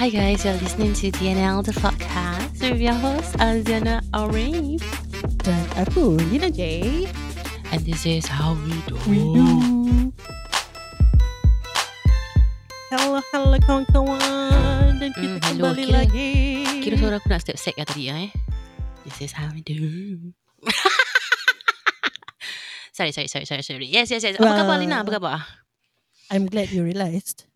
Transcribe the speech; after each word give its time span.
Hi 0.00 0.08
guys, 0.10 0.44
you're 0.44 0.54
listening 0.54 0.94
to 0.94 1.10
DNL 1.12 1.62
the 1.64 1.72
podcast 1.76 2.56
with 2.58 2.80
your 2.80 2.94
host 2.96 3.36
Alziana 3.36 4.00
Arif. 4.16 4.80
Dan 5.44 5.60
aku 5.76 6.16
Lina 6.32 6.48
J. 6.48 7.04
And 7.70 7.84
this 7.84 8.08
is 8.08 8.24
how 8.26 8.56
we 8.64 8.72
do. 8.88 8.96
We 9.04 9.20
do. 9.20 9.46
Hello, 12.90 13.20
hello 13.30 13.56
kawan-kawan. 13.62 14.96
Dan 14.96 15.12
kita 15.12 15.36
Mm, 15.36 15.44
hello, 15.44 15.62
kembali 15.70 15.84
kira- 15.84 15.96
lagi. 16.02 16.30
Kira 16.80 16.94
suara 16.96 17.14
aku 17.20 17.28
nak 17.28 17.40
step 17.44 17.56
set 17.60 17.74
ya 17.76 17.84
tadi 17.84 18.08
ya 18.08 18.16
eh. 18.26 18.30
This 19.04 19.20
is 19.20 19.32
how 19.36 19.52
we 19.52 19.60
do. 19.60 20.32
Sorry, 23.10 23.26
sorry, 23.26 23.26
sorry, 23.26 23.46
sorry, 23.48 23.64
sorry. 23.66 23.88
Yes, 23.90 24.06
yes, 24.14 24.22
yes. 24.22 24.38
Apa 24.38 24.46
Well- 24.46 24.58
khabar 24.62 24.78
Lina? 24.78 25.02
Apa 25.02 25.18
khabar? 25.18 25.42
I'm 26.30 26.46
glad 26.46 26.70
you 26.70 26.86
realised. 26.86 27.50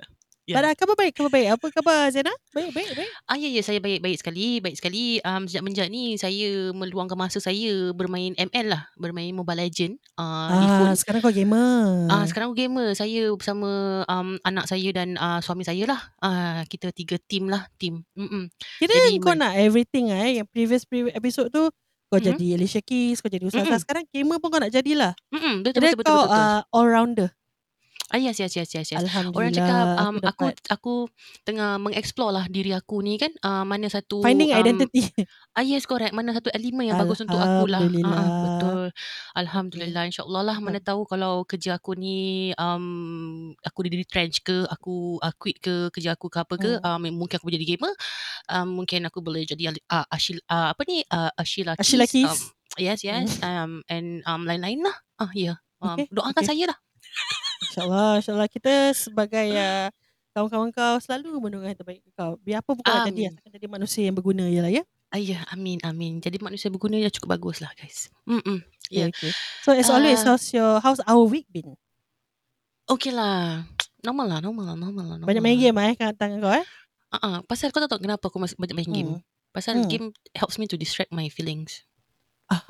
Yeah. 0.47 0.63
Yeah. 0.63 0.79
khabar 0.79 0.95
baik, 0.95 1.19
khabar 1.19 1.33
baik. 1.35 1.49
Apa 1.59 1.67
khabar 1.75 2.07
Zena? 2.15 2.31
Baik, 2.55 2.71
baik, 2.71 2.95
baik. 2.95 3.11
Ah 3.27 3.35
ya 3.35 3.51
ya 3.51 3.67
saya 3.67 3.83
baik 3.83 3.99
baik 3.99 4.23
sekali 4.23 4.63
baik 4.63 4.79
sekali 4.79 5.19
um, 5.27 5.43
sejak 5.51 5.67
menjak 5.67 5.91
ni 5.91 6.15
saya 6.15 6.71
meluangkan 6.71 7.19
masa 7.19 7.43
saya 7.43 7.91
bermain 7.91 8.31
ML 8.39 8.67
lah 8.71 8.87
bermain 8.95 9.35
Mobile 9.35 9.67
Legend 9.67 9.99
uh, 10.15 10.47
Ah, 10.55 10.79
phone 10.87 10.95
sekarang 10.95 11.19
kau 11.19 11.35
gamer. 11.35 12.07
Ah 12.07 12.23
sekarang 12.31 12.55
aku 12.55 12.63
gamer 12.63 12.95
saya 12.95 13.27
bersama 13.35 14.03
um, 14.07 14.39
anak 14.47 14.71
saya 14.71 14.87
dan 14.95 15.19
uh, 15.19 15.43
suami 15.43 15.67
saya 15.67 15.83
lah 15.83 16.01
uh, 16.23 16.63
kita 16.71 16.95
tiga 16.95 17.19
team 17.27 17.51
lah 17.51 17.67
team 17.75 18.07
mm 18.15 18.47
Kira 18.79 18.95
jadi 18.95 19.19
kau 19.19 19.35
men- 19.35 19.43
nak 19.43 19.59
everything 19.59 20.15
ah, 20.15 20.31
eh. 20.31 20.39
Yang 20.39 20.49
previous 20.55 20.83
previous 20.87 21.15
episode 21.19 21.51
tu 21.51 21.67
kau 22.11 22.19
Mhm. 22.19 22.27
jadi 22.33 22.47
Alicia 22.57 22.83
Keys, 22.83 23.21
kau 23.23 23.29
jadi 23.31 23.45
Ustazah. 23.47 23.77
Mm-mm. 23.77 23.83
Sekarang 23.83 24.05
gamer 24.11 24.39
pun 24.41 24.49
kau 24.53 24.61
nak 24.63 24.73
jadilah. 24.73 25.13
mm 25.35 25.55
betul 25.67 25.81
Kira 25.81 25.87
betul 25.87 25.99
betul 26.01 26.15
kau 26.17 26.17
betul, 26.17 26.29
betul. 26.33 26.47
uh, 26.49 26.61
all-rounder. 26.73 27.29
Ah 28.15 28.23
yes 28.23 28.39
yes 28.39 28.55
yes 28.55 28.71
yes 28.71 28.87
yes 28.95 29.03
Alhamdulillah. 29.03 29.35
Orang 29.35 29.51
cakap 29.51 29.85
um, 29.99 30.17
aku 30.23 30.45
dapat 30.47 30.55
aku 30.71 30.95
tengah 31.43 31.75
mengeksplore 31.83 32.31
lah 32.31 32.47
diri 32.47 32.71
aku 32.71 33.03
ni 33.03 33.19
kan 33.19 33.35
uh, 33.43 33.67
mana 33.67 33.91
satu 33.91 34.23
finding 34.23 34.55
um, 34.55 34.63
identity. 34.63 35.11
Ah 35.59 35.65
yes 35.67 35.89
correct 35.91 36.15
mana 36.15 36.31
satu 36.37 36.53
elemen 36.55 36.87
yang 36.93 37.01
bagus 37.01 37.25
untuk 37.25 37.41
aku 37.41 37.67
lah. 37.67 37.81
Ah, 37.81 37.83
ah, 37.83 37.91
Alhamdulillah. 37.91 38.27
betul. 38.45 38.85
Alhamdulillah 39.35 40.03
insyaallah 40.07 40.43
lah 40.47 40.57
mana 40.63 40.79
tahu 40.79 41.03
kalau 41.09 41.43
kerja 41.49 41.83
aku 41.83 41.99
ni 41.99 42.53
um 42.61 43.51
aku 43.59 43.79
di 43.91 43.99
retrench 43.99 44.45
ke 44.47 44.69
aku 44.71 45.19
uh, 45.19 45.35
quit 45.35 45.59
ke 45.59 45.91
kerja 45.91 46.15
aku 46.15 46.31
ke 46.31 46.39
apa 46.39 46.55
ke 46.61 46.71
Hmm. 46.77 47.03
um, 47.03 47.25
mungkin 47.25 47.41
aku 47.41 47.49
jadi 47.49 47.65
gamer 47.75 47.91
um, 48.53 48.83
mungkin 48.83 49.03
aku 49.09 49.19
boleh 49.25 49.43
jadi 49.49 49.73
uh, 49.89 50.05
Ashil 50.13 50.39
uh, 50.47 50.71
apa 50.77 50.83
ni 50.85 51.01
uh, 51.09 51.33
Ashila 51.35 51.73
Ashila 51.75 52.05
Keys, 52.05 52.27
Keys. 52.27 52.31
um, 52.31 52.39
yes 52.77 53.01
yes 53.01 53.41
um, 53.41 53.81
and 53.89 54.21
um, 54.29 54.45
lain-lain 54.45 54.85
lah 54.85 54.97
ah 55.19 55.31
ya 55.33 55.57
yeah. 55.57 55.57
um, 55.81 55.97
Okay, 55.97 56.07
doakan 56.13 56.37
okay. 56.37 56.49
saya 56.53 56.65
lah 56.69 56.79
InsyaAllah, 57.59 58.11
insyaAllah 58.19 58.49
kita 58.49 58.73
sebagai 58.93 59.49
uh, 59.53 59.89
kawan-kawan 60.33 60.69
kau 60.71 60.95
selalu 60.99 61.33
mendoakan 61.39 61.73
yang 61.73 61.79
terbaik 61.79 62.01
kau. 62.13 62.37
Biar 62.41 62.61
apa 62.61 62.71
pun 62.71 62.81
kau 62.81 62.91
nak 62.91 63.05
Amin. 63.05 63.15
jadi, 63.15 63.23
asalkan 63.31 63.53
jadi 63.55 63.67
manusia 63.67 64.03
yang 64.05 64.15
berguna 64.15 64.45
je 64.45 64.61
lah 64.61 64.73
ya. 64.73 64.85
ah, 65.07 65.23
ya 65.23 65.39
amin 65.49 65.79
amin 65.81 66.19
jadi 66.19 66.35
manusia 66.39 66.67
berguna 66.67 66.99
dah 66.99 67.09
cukup 67.09 67.39
bagus 67.39 67.63
lah 67.63 67.71
guys 67.73 68.11
mm 68.27 68.59
Ya. 68.87 69.07
Okay, 69.11 69.31
okay. 69.31 69.33
So 69.63 69.71
as 69.71 69.87
always, 69.89 70.21
Ah. 70.21 70.31
how's 70.31 70.47
your 70.51 70.79
how's 70.79 71.03
our 71.03 71.25
week 71.25 71.47
been? 71.49 71.75
Okay 72.87 73.11
lah 73.11 73.67
normal 73.99 74.27
lah 74.29 74.39
normal 74.39 74.63
lah 74.65 74.77
normal 74.77 75.05
lah 75.05 75.17
normal 75.17 75.27
Banyak 75.27 75.43
main 75.43 75.57
lah. 75.57 75.63
game 75.65 75.79
eh 75.81 75.95
kat 75.97 76.15
tangan 76.15 76.39
kau 76.39 76.53
eh? 76.53 76.63
Ah, 77.09 77.19
uh 77.19 77.37
pasal 77.43 77.71
kau 77.71 77.79
tahu 77.79 77.89
tak 77.89 78.03
kenapa 78.03 78.23
aku 78.23 78.39
masih 78.39 78.55
banyak 78.55 78.77
main 78.77 78.91
game? 78.93 79.11
Hmm. 79.17 79.23
Pasal 79.51 79.79
Hmm. 79.79 79.89
game 79.89 80.07
helps 80.35 80.55
me 80.55 80.67
to 80.67 80.77
distract 80.77 81.11
my 81.11 81.27
feelings. 81.27 81.83
Ah. 82.47 82.63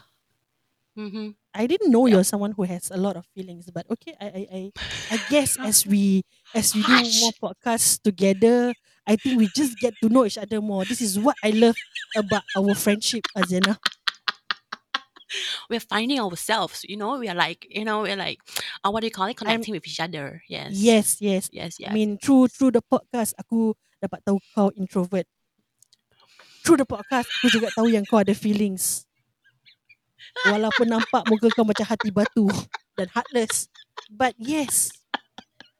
Mhm. 0.96 1.36
I 1.52 1.66
didn't 1.68 1.92
know 1.92 2.06
Yeah. 2.08 2.16
you're 2.20 2.24
someone 2.24 2.52
who 2.56 2.64
has 2.64 2.88
a 2.90 2.96
lot 2.96 3.16
of 3.20 3.28
feelings, 3.36 3.68
but 3.68 3.84
okay, 3.92 4.16
I 4.16 4.26
I 4.26 4.42
I, 4.48 4.60
I 5.12 5.16
guess 5.28 5.56
as 5.60 5.84
we 5.84 6.24
as 6.56 6.72
we 6.72 6.80
do 6.80 6.96
more 7.20 7.36
podcasts 7.36 8.00
together, 8.00 8.72
I 9.04 9.16
think 9.20 9.36
we 9.36 9.48
just 9.52 9.76
get 9.76 9.92
to 10.00 10.08
know 10.08 10.24
each 10.24 10.40
other 10.40 10.60
more. 10.64 10.84
This 10.88 11.04
is 11.04 11.20
what 11.20 11.36
I 11.44 11.52
love 11.52 11.76
about 12.16 12.44
our 12.56 12.72
friendship, 12.74 13.28
Azena. 13.36 13.76
We're 15.68 15.82
finding 15.84 16.20
ourselves, 16.20 16.86
you 16.88 16.96
know. 16.96 17.18
We 17.18 17.28
are 17.28 17.34
like, 17.34 17.66
you 17.68 17.84
know, 17.84 18.02
we're 18.06 18.16
like, 18.16 18.38
uh, 18.84 18.90
what 18.90 19.00
do 19.02 19.06
you 19.08 19.14
call 19.14 19.26
it? 19.26 19.36
I'm- 19.42 19.60
Connecting 19.60 19.74
with 19.74 19.86
each 19.86 20.00
other. 20.00 20.40
Yes. 20.48 20.72
Yes, 20.72 21.20
yes. 21.20 21.50
Yes. 21.52 21.76
Yes. 21.78 21.90
I 21.90 21.92
mean, 21.92 22.16
through 22.18 22.48
through 22.54 22.78
the 22.78 22.82
podcast, 22.84 23.34
aku 23.36 23.74
dapat 24.00 24.22
tahu 24.24 24.38
kau 24.54 24.70
introvert. 24.78 25.26
Through 26.62 26.82
the 26.82 26.88
podcast, 26.88 27.26
aku 27.42 27.50
juga 27.50 27.70
tahu 27.74 27.90
yang 27.90 28.06
kau 28.06 28.22
ada 28.22 28.34
feelings. 28.34 29.05
Walaupun 30.46 30.86
nampak 30.88 31.22
muka 31.26 31.48
kau 31.50 31.64
macam 31.64 31.84
hati 31.84 32.10
batu 32.10 32.46
dan 32.94 33.08
heartless. 33.12 33.66
But 34.08 34.34
yes, 34.38 34.92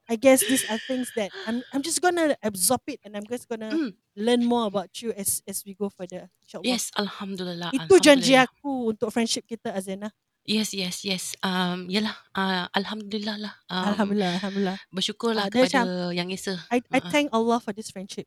I 0.07 0.15
guess 0.15 0.39
these 0.41 0.63
are 0.71 0.79
things 0.87 1.11
that 1.19 1.29
I'm 1.45 1.59
I'm 1.71 1.83
just 1.83 1.99
gonna 1.99 2.35
absorb 2.39 2.81
it 2.87 3.03
and 3.03 3.15
I'm 3.15 3.27
just 3.27 3.47
gonna 3.51 3.69
Mm. 3.69 3.91
learn 4.15 4.41
more 4.43 4.65
about 4.65 4.95
you 5.03 5.11
as 5.13 5.43
as 5.43 5.67
we 5.67 5.75
go 5.75 5.91
further. 5.91 6.31
InsyaAllah. 6.47 6.63
yes. 6.63 6.83
Alhamdulillah. 6.95 7.69
Itu 7.75 7.99
janji 7.99 8.33
Alhamdulillah. 8.35 8.47
aku 8.47 8.71
untuk 8.95 9.09
friendship 9.11 9.43
kita, 9.43 9.75
Azena. 9.75 10.09
Yes. 10.47 10.71
Yes. 10.71 11.03
Yes. 11.03 11.35
Um. 11.43 11.91
Yalah. 11.91 12.15
Uh, 12.31 12.71
Alhamdulillah 12.71 13.35
lah. 13.35 13.53
Um, 13.67 13.83
Alhamdulillah, 13.91 14.33
Alhamdulillah. 14.39 14.77
Bersyukurlah 14.95 15.43
Ah, 15.43 15.51
dia 15.51 15.67
kepada 15.67 16.15
Yang 16.15 16.29
Esa. 16.39 16.55
I, 16.71 16.79
I 16.87 17.03
Uh-uh. 17.03 17.11
thank 17.11 17.27
Allah 17.35 17.59
for 17.59 17.75
this 17.75 17.91
friendship. 17.91 18.23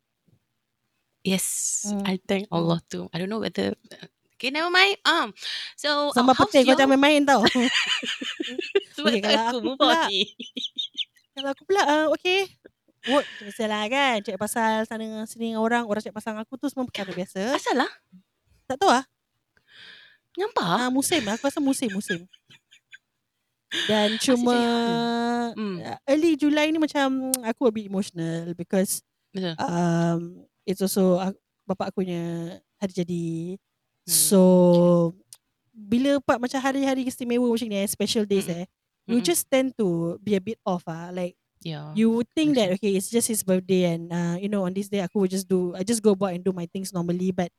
Yes. 1.25 1.81
Mm. 1.89 2.05
I 2.05 2.15
thank 2.21 2.45
Allah 2.53 2.81
too. 2.93 3.09
I 3.13 3.21
don't 3.21 3.33
know 3.33 3.41
whether. 3.41 3.73
Okay, 4.41 4.49
never 4.49 4.73
mind. 4.73 4.97
Um. 5.05 5.37
So. 5.77 6.17
Sambal 6.17 6.33
how's 6.33 6.49
petai 6.49 6.65
kau 6.65 6.73
jangan 6.73 6.97
main-main 6.97 7.21
tau. 7.21 7.45
Sebab 8.97 9.13
Okay, 9.13 9.21
kalau 9.21 9.41
aku 9.45 9.59
move 9.61 9.77
pula- 9.77 10.01
on 10.01 10.09
ni. 10.09 10.25
Kalau 11.37 11.49
aku 11.55 11.63
pula 11.63 11.83
uh, 11.87 12.07
Okay 12.11 12.51
Work 13.07 13.25
Biasalah 13.39 13.87
kan 13.87 14.19
Cakap 14.19 14.41
pasal 14.43 14.83
sana 14.83 15.25
sini 15.25 15.55
dengan 15.55 15.63
orang 15.63 15.87
Orang 15.87 16.03
cakap 16.03 16.19
pasal 16.21 16.35
aku 16.37 16.59
tu 16.59 16.67
Semua 16.67 16.85
perkara 16.85 17.15
biasa 17.15 17.55
Asal 17.55 17.79
lah? 17.79 17.89
Tak 18.67 18.77
tahu 18.77 18.91
lah 18.91 19.07
Nampak? 20.35 20.67
uh, 20.67 20.91
Musim 20.91 21.23
lah 21.23 21.39
Aku 21.39 21.47
rasa 21.47 21.63
musim-musim 21.63 22.27
Dan 23.87 24.19
cuma 24.19 24.59
Hmm. 25.55 25.79
uh, 25.81 25.97
Early 26.05 26.35
July 26.35 26.75
ni 26.75 26.83
macam 26.83 27.31
Aku 27.55 27.71
a 27.71 27.73
bit 27.73 27.87
emotional 27.87 28.51
Because 28.59 29.01
Betul. 29.31 29.55
um, 29.57 30.21
It's 30.67 30.83
also 30.83 31.15
uh, 31.17 31.33
Bapak 31.63 31.95
aku 31.95 32.03
punya 32.03 32.59
Hari 32.83 32.91
jadi 32.93 33.25
Hmm, 34.05 34.13
So 34.13 34.41
Bila 35.71 36.21
part 36.21 36.39
macam 36.39 36.61
hari-hari 36.61 37.09
istimewa 37.09 37.47
macam 37.49 37.67
ni 37.67 37.79
eh, 37.79 37.89
Special 37.89 38.25
days 38.25 38.47
Mm-mm. 38.47 38.63
eh 38.63 38.67
You 39.09 39.19
Mm-mm. 39.19 39.27
just 39.27 39.49
tend 39.49 39.73
to 39.79 40.19
Be 40.21 40.37
a 40.37 40.43
bit 40.43 40.59
off 40.63 40.85
ah, 40.87 41.11
Like 41.11 41.37
Yeah. 41.61 41.93
you 41.93 42.09
would 42.17 42.25
think 42.33 42.57
that 42.57 42.73
okay 42.73 42.97
it's 42.97 43.13
just 43.13 43.29
his 43.29 43.45
birthday 43.45 43.93
and 43.93 44.09
uh, 44.09 44.33
you 44.41 44.49
know 44.49 44.65
on 44.65 44.73
this 44.73 44.89
day 44.89 45.05
aku 45.05 45.21
would 45.21 45.29
just 45.29 45.45
do 45.45 45.77
I 45.77 45.85
just 45.85 46.01
go 46.01 46.17
about 46.17 46.33
and 46.33 46.41
do 46.41 46.57
my 46.57 46.65
things 46.65 46.89
normally 46.89 47.37
but 47.37 47.53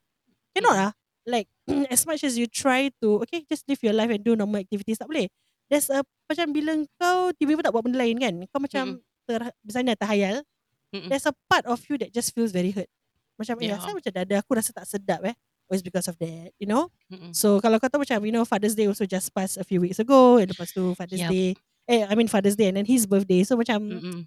cannot 0.50 0.74
ah 0.74 0.92
like 1.22 1.46
as 1.86 2.02
much 2.02 2.26
as 2.26 2.34
you 2.34 2.50
try 2.50 2.90
to 2.98 3.22
okay 3.22 3.46
just 3.46 3.62
live 3.70 3.78
your 3.78 3.94
life 3.94 4.10
and 4.10 4.18
do 4.26 4.34
normal 4.34 4.58
activities 4.58 4.98
tak 4.98 5.06
boleh 5.06 5.30
there's 5.70 5.86
a 5.86 6.02
macam 6.26 6.50
bila 6.50 6.82
kau 6.98 7.30
tiba-tiba 7.38 7.62
tak 7.62 7.70
buat 7.70 7.86
benda 7.86 8.02
lain 8.02 8.18
kan 8.18 8.34
kau 8.50 8.58
macam 8.58 8.98
ter, 9.22 9.38
misalnya 9.62 9.94
terhayal 9.94 10.42
Mm-mm. 10.90 11.06
there's 11.06 11.30
a 11.30 11.34
part 11.46 11.62
of 11.70 11.78
you 11.86 11.94
that 11.94 12.10
just 12.10 12.34
feels 12.34 12.50
very 12.50 12.74
hurt 12.74 12.90
macam 13.38 13.54
Yeah. 13.62 13.78
yeah. 13.78 13.86
eh 13.86 13.94
macam 13.94 14.10
dada 14.18 14.34
aku 14.42 14.50
rasa 14.58 14.74
tak 14.74 14.82
sedap 14.82 15.22
eh 15.30 15.38
it's 15.72 15.84
because 15.84 16.06
of 16.06 16.16
that 16.20 16.52
you 16.60 16.68
know 16.68 16.88
Mm-mm. 17.08 17.32
So 17.32 17.58
kalau 17.60 17.80
kau 17.80 17.88
tahu 17.88 18.04
macam 18.04 18.20
you 18.24 18.32
know 18.32 18.44
Father's 18.44 18.76
Day 18.76 18.86
also 18.86 19.08
just 19.08 19.32
passed 19.32 19.56
a 19.56 19.64
few 19.64 19.80
weeks 19.80 19.98
ago 19.98 20.36
and 20.38 20.52
lepas 20.52 20.70
tu 20.72 20.92
Father's 20.94 21.24
Yup. 21.24 21.32
Day 21.32 21.48
eh 21.88 22.04
I 22.06 22.14
mean 22.14 22.28
Father's 22.28 22.54
Day 22.54 22.68
and 22.70 22.76
then 22.76 22.86
his 22.86 23.08
birthday 23.08 23.42
so 23.42 23.56
macam 23.56 23.80
Mm-mm. 23.82 24.20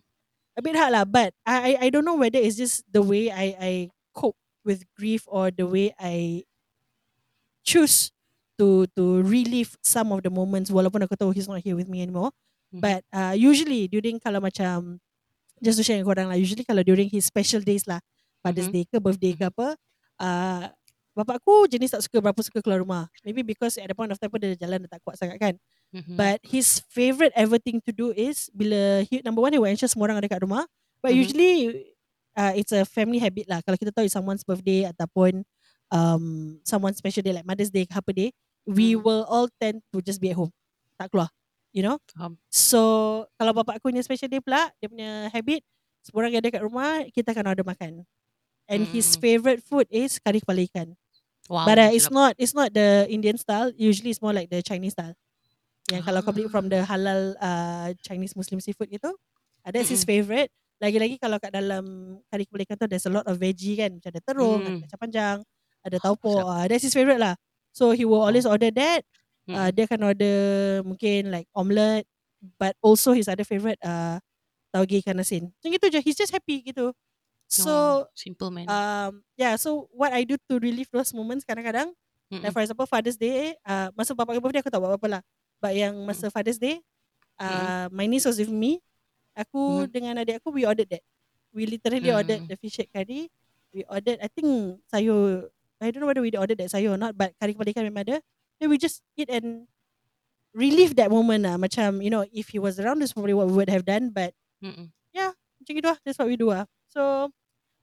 a 0.57 0.61
bit 0.61 0.75
hard 0.75 0.91
lah 0.91 1.05
but 1.05 1.31
I 1.45 1.77
I 1.77 1.87
don't 1.93 2.03
know 2.03 2.17
whether 2.17 2.41
it's 2.41 2.57
just 2.57 2.83
the 2.89 3.05
way 3.05 3.29
I 3.29 3.47
I 3.57 3.71
cope 4.11 4.35
with 4.65 4.83
grief 4.97 5.23
or 5.29 5.53
the 5.53 5.69
way 5.69 5.93
I 5.95 6.43
choose 7.65 8.11
to 8.57 8.87
to 8.95 9.19
relive 9.25 9.75
some 9.83 10.11
of 10.15 10.23
the 10.23 10.31
moments 10.31 10.71
walaupun 10.71 11.03
aku 11.03 11.17
tahu 11.19 11.35
he's 11.35 11.49
not 11.49 11.59
here 11.61 11.75
with 11.75 11.89
me 11.91 11.99
anymore 12.01 12.31
Mhm. 12.73 12.81
but 12.81 13.01
uh, 13.13 13.35
usually 13.35 13.85
during 13.87 14.17
kalau 14.17 14.41
macam 14.41 14.97
just 15.61 15.77
to 15.79 15.83
share 15.85 15.99
dengan 15.99 16.07
korang 16.09 16.27
lah 16.31 16.37
usually 16.39 16.65
kalau 16.65 16.81
during 16.81 17.07
his 17.11 17.27
special 17.27 17.61
days 17.61 17.83
lah 17.85 17.99
Father's 18.41 18.67
Mhm. 18.71 18.75
Day 18.79 18.83
ke 18.89 18.97
birthday 18.97 19.33
ke 19.35 19.43
apa 19.47 19.75
uh, 20.19 20.63
bapak 21.15 21.39
aku 21.39 21.65
jenis 21.65 21.95
tak 21.95 22.03
suka 22.03 22.19
berapa 22.19 22.37
suka 22.43 22.59
keluar 22.59 22.83
rumah 22.83 23.07
maybe 23.23 23.39
because 23.41 23.79
at 23.79 23.87
the 23.87 23.95
point 23.95 24.11
of 24.11 24.19
time 24.19 24.27
pun 24.29 24.37
dia 24.37 24.53
jalan 24.59 24.83
dah 24.85 24.99
tak 24.99 25.01
kuat 25.01 25.15
sangat 25.15 25.39
kan 25.39 25.55
Mhm. 25.95 26.19
But 26.19 26.43
his 26.43 26.83
favorite 26.91 27.31
ever 27.39 27.55
thing 27.55 27.79
to 27.87 27.95
do 27.95 28.11
is 28.11 28.51
bila 28.51 28.99
he, 29.07 29.23
number 29.23 29.39
one 29.39 29.55
he 29.55 29.59
will 29.61 29.71
ensure 29.71 29.87
semua 29.87 30.11
orang 30.11 30.19
ada 30.19 30.27
kat 30.27 30.43
rumah. 30.43 30.67
But 30.99 31.15
Mhm. 31.15 31.19
usually 31.23 31.53
uh, 32.35 32.51
it's 32.51 32.75
a 32.75 32.83
family 32.83 33.15
habit 33.15 33.47
lah. 33.47 33.63
Kalau 33.63 33.79
kita 33.79 33.95
tahu 33.95 34.03
it's 34.03 34.11
someone's 34.11 34.43
birthday 34.43 34.91
ataupun 34.91 35.47
um, 35.95 36.57
someone's 36.67 36.99
special 36.99 37.23
day 37.23 37.31
like 37.31 37.47
Mother's 37.47 37.71
Day 37.71 37.87
ke 37.87 37.95
apa 37.95 38.11
day, 38.11 38.35
we 38.67 38.91
Hmm. 38.91 39.07
will 39.07 39.23
all 39.31 39.47
tend 39.55 39.87
to 39.95 40.03
just 40.03 40.19
be 40.19 40.33
at 40.33 40.35
home. 40.35 40.51
Tak 40.99 41.15
keluar. 41.15 41.31
You 41.71 41.87
know? 41.87 41.95
Faham. 42.11 42.35
So 42.51 42.81
kalau 43.39 43.55
bapak 43.55 43.79
aku 43.79 43.87
punya 43.87 44.03
special 44.03 44.27
day 44.27 44.43
pula, 44.43 44.67
dia 44.83 44.91
punya 44.91 45.31
habit, 45.31 45.63
semua 46.03 46.27
orang 46.27 46.35
ada 46.35 46.49
kat 46.51 46.59
rumah, 46.59 47.07
kita 47.07 47.31
akan 47.31 47.55
order 47.55 47.63
makan. 47.63 48.03
And 48.67 48.83
his 48.91 49.15
Hmm. 49.15 49.21
favorite 49.23 49.63
food 49.63 49.87
is 49.87 50.19
kari 50.19 50.43
kepala 50.43 50.59
ikan. 50.67 50.91
Wow. 51.45 51.65
But 51.69 51.77
uh, 51.77 51.91
it's 51.93 52.09
not 52.09 52.33
it's 52.41 52.57
not 52.57 52.73
the 52.73 53.05
Indian 53.05 53.37
style. 53.37 53.69
Usually 53.77 54.09
it's 54.09 54.21
more 54.21 54.33
like 54.33 54.49
the 54.49 54.65
Chinese 54.65 54.97
style. 54.97 55.13
Yang 55.93 56.01
kalau 56.09 56.19
kau 56.25 56.33
beli 56.33 56.49
from 56.49 56.65
Ah. 56.65 56.71
the 56.73 56.81
halal 56.81 57.21
uh, 57.37 57.89
Chinese 58.01 58.33
Muslim 58.33 58.57
seafood 58.57 58.89
gitu. 58.89 59.13
Uh, 59.61 59.69
that's 59.69 59.93
his 59.93 60.01
Mm-mm. 60.01 60.09
favourite. 60.09 60.49
Lagi-lagi 60.81 61.21
kalau 61.21 61.37
kat 61.37 61.53
dalam 61.53 62.17
kari 62.27 62.43
kepala 62.49 62.65
ikan 62.65 62.75
tu 62.81 62.87
there's 62.89 63.05
a 63.05 63.13
lot 63.13 63.25
of 63.29 63.37
veggie 63.37 63.77
kan. 63.77 63.93
Macam 63.93 64.09
ada 64.09 64.21
terung, 64.25 64.59
ada 64.65 64.71
Mm. 64.73 64.81
kacang 64.89 65.01
panjang, 65.01 65.37
ada 65.85 65.97
Oh, 66.01 66.03
taupo. 66.03 66.33
Uh, 66.41 66.65
that's 66.65 66.81
his 66.81 66.93
favourite 66.97 67.21
lah. 67.21 67.37
So 67.71 67.93
he 67.93 68.03
will 68.09 68.25
always 68.25 68.49
order 68.49 68.73
that. 68.73 69.05
Uh, 69.45 69.69
Mm. 69.69 69.77
dia 69.77 69.83
akan 69.85 70.01
order 70.09 70.37
mungkin 70.81 71.29
like 71.29 71.45
omelette. 71.53 72.09
But 72.57 72.73
also 72.81 73.13
his 73.13 73.29
other 73.29 73.45
favourite 73.45 73.77
uh, 73.85 74.17
tauge 74.73 75.01
ikan 75.01 75.17
asin. 75.21 75.49
Macam 75.53 75.69
gitu 75.69 75.85
je. 75.93 75.99
He's 76.01 76.17
just 76.17 76.33
happy 76.33 76.61
gitu. 76.65 76.93
So 77.45 77.69
oh, 77.69 77.97
simple 78.17 78.49
man. 78.49 78.65
um, 78.67 79.21
yeah, 79.37 79.53
so 79.55 79.85
what 79.93 80.11
I 80.11 80.25
do 80.25 80.35
to 80.49 80.57
relieve 80.57 80.89
those 80.89 81.13
moments 81.13 81.45
kadang-kadang 81.45 81.93
Like 82.33 82.41
Mm-mm. 82.41 82.53
for 82.57 82.61
example 82.65 82.89
Father's 82.89 83.15
Day 83.21 83.53
uh, 83.61 83.93
Masa 83.93 84.17
bapak 84.17 84.41
birthday 84.41 84.65
aku 84.65 84.73
tak 84.73 84.81
buat 84.81 84.97
apa-apa 84.97 85.07
lah 85.19 85.21
But 85.61 85.77
yang 85.77 85.93
Mm. 85.93 86.09
masa 86.09 86.33
Father's 86.33 86.57
Day 86.57 86.81
uh, 87.37 87.85
My 87.93 88.09
niece 88.09 88.25
was 88.25 88.41
with 88.41 88.49
me 88.49 88.81
Aku 89.37 89.85
Mhm. 89.85 89.93
dengan 89.93 90.13
adik 90.25 90.41
aku 90.41 90.49
We 90.49 90.65
ordered 90.65 90.89
that 90.89 91.05
We 91.53 91.69
literally 91.69 92.09
Mm. 92.09 92.17
ordered 92.17 92.41
The 92.49 92.57
fish 92.57 92.81
head 92.81 92.89
curry 92.89 93.29
We 93.69 93.85
ordered 93.85 94.17
I 94.19 94.27
think 94.33 94.81
sayur 94.89 95.53
I 95.77 95.93
don't 95.93 96.01
know 96.01 96.09
whether 96.09 96.25
we 96.25 96.33
ordered 96.33 96.57
that 96.57 96.73
sayur 96.73 96.97
or 96.97 96.99
not 96.99 97.13
But 97.13 97.37
kari 97.37 97.53
kepala 97.53 97.69
ikan 97.71 97.85
memang 97.93 98.03
ada 98.09 98.17
Then 98.57 98.73
we 98.73 98.81
just 98.81 99.05
eat 99.13 99.29
and 99.29 99.69
Relive 100.55 100.97
that 100.97 101.13
moment 101.13 101.45
lah 101.45 101.61
Macam 101.61 102.01
you 102.01 102.09
know 102.09 102.25
If 102.33 102.55
he 102.55 102.59
was 102.59 102.81
around 102.81 103.05
That's 103.05 103.13
probably 103.13 103.37
what 103.37 103.45
we 103.47 103.53
would 103.53 103.69
have 103.69 103.85
done 103.85 104.09
But 104.09 104.33
Mm-mm. 104.65 104.89
macam 105.61 105.71
gitu 105.71 105.87
lah 105.87 105.97
That's 106.03 106.17
what 106.17 106.25
we 106.27 106.35
do 106.41 106.49
lah 106.51 106.65
So 106.95 107.27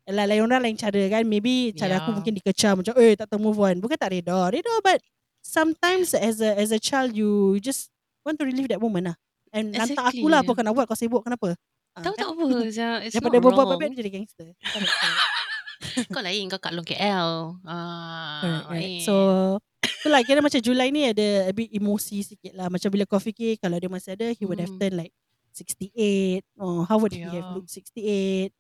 Yalah 0.03 0.25
lain 0.27 0.43
orang 0.43 0.63
lain 0.65 0.75
cara 0.75 0.99
kan 1.07 1.23
Maybe 1.23 1.71
cara 1.73 2.01
aku 2.01 2.11
Yeah. 2.11 2.17
mungkin 2.17 2.33
dikecam 2.35 2.75
Macam 2.81 2.95
eh 2.97 3.15
tak 3.15 3.29
tahu 3.29 3.39
move 3.39 3.61
on 3.61 3.77
Bukan 3.79 3.95
tak 3.95 4.11
reda 4.11 4.49
Reda 4.49 4.73
but 4.83 4.99
Sometimes 5.39 6.11
as 6.11 6.41
a 6.41 6.57
as 6.57 6.73
a 6.73 6.81
child 6.81 7.13
You 7.13 7.61
just 7.61 7.93
Want 8.25 8.39
to 8.39 8.47
relive 8.47 8.67
that 8.67 8.81
moment 8.81 9.13
lah 9.13 9.17
And 9.53 9.71
lantak 9.71 9.95
Exactly. 9.95 10.23
aku 10.23 10.27
lah 10.27 10.41
Apa 10.41 10.51
kau 10.53 10.65
nak 10.65 10.75
buat 10.75 10.87
Kau 10.87 10.97
sibuk 10.97 11.23
kenapa 11.23 11.55
Ah, 11.93 12.03
Tahu 12.03 12.15
kan? 12.17 12.25
tak 12.25 12.29
apa 12.33 12.45
It's 13.05 13.13
Daripada 13.13 13.37
not 13.37 13.53
wrong 13.53 13.77
Dia 13.77 14.01
jadi 14.01 14.11
gangster. 14.11 14.49
Kau 16.09 16.23
lain 16.25 16.49
Kau 16.49 16.57
kat 16.57 16.73
Long 16.73 16.87
KL 16.89 17.31
ah, 17.63 18.41
Correct, 18.41 18.65
correct. 18.67 18.89
eh. 18.89 19.05
So 19.05 19.15
Itulah 20.03 20.21
kira 20.25 20.41
macam 20.41 20.59
Julai 20.59 20.89
ni 20.89 21.05
ada 21.05 21.47
A 21.47 21.53
bit 21.53 21.69
emosi 21.71 22.25
sikit 22.25 22.57
lah 22.57 22.67
Macam 22.67 22.89
bila 22.89 23.05
kau 23.05 23.21
fikir 23.21 23.61
Kalau 23.61 23.77
dia 23.77 23.87
masih 23.87 24.17
ada 24.17 24.33
He 24.33 24.43
would 24.43 24.59
have 24.59 24.73
Hmm. 24.73 24.81
turned 24.81 24.97
like 24.97 25.13
68 25.53 26.43
oh, 26.57 26.83
How 26.83 26.97
would 26.97 27.13
he 27.13 27.23
have 27.23 27.45
Yeah. 27.45 27.55
looked 27.55 27.71
68 27.71 28.51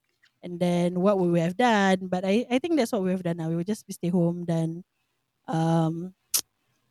And 0.42 0.58
then 0.58 0.98
What 0.98 1.16
would 1.22 1.30
we 1.30 1.38
have 1.40 1.54
done? 1.54 2.10
But 2.10 2.26
I 2.26 2.42
I 2.50 2.58
think 2.58 2.74
that's 2.74 2.90
what 2.90 3.06
we 3.06 3.14
have 3.14 3.22
done 3.22 3.38
now. 3.38 3.46
We 3.46 3.56
will 3.56 3.64
just 3.66 3.86
stay 3.86 4.10
home 4.10 4.42
Dan 4.42 4.82
um, 5.46 6.12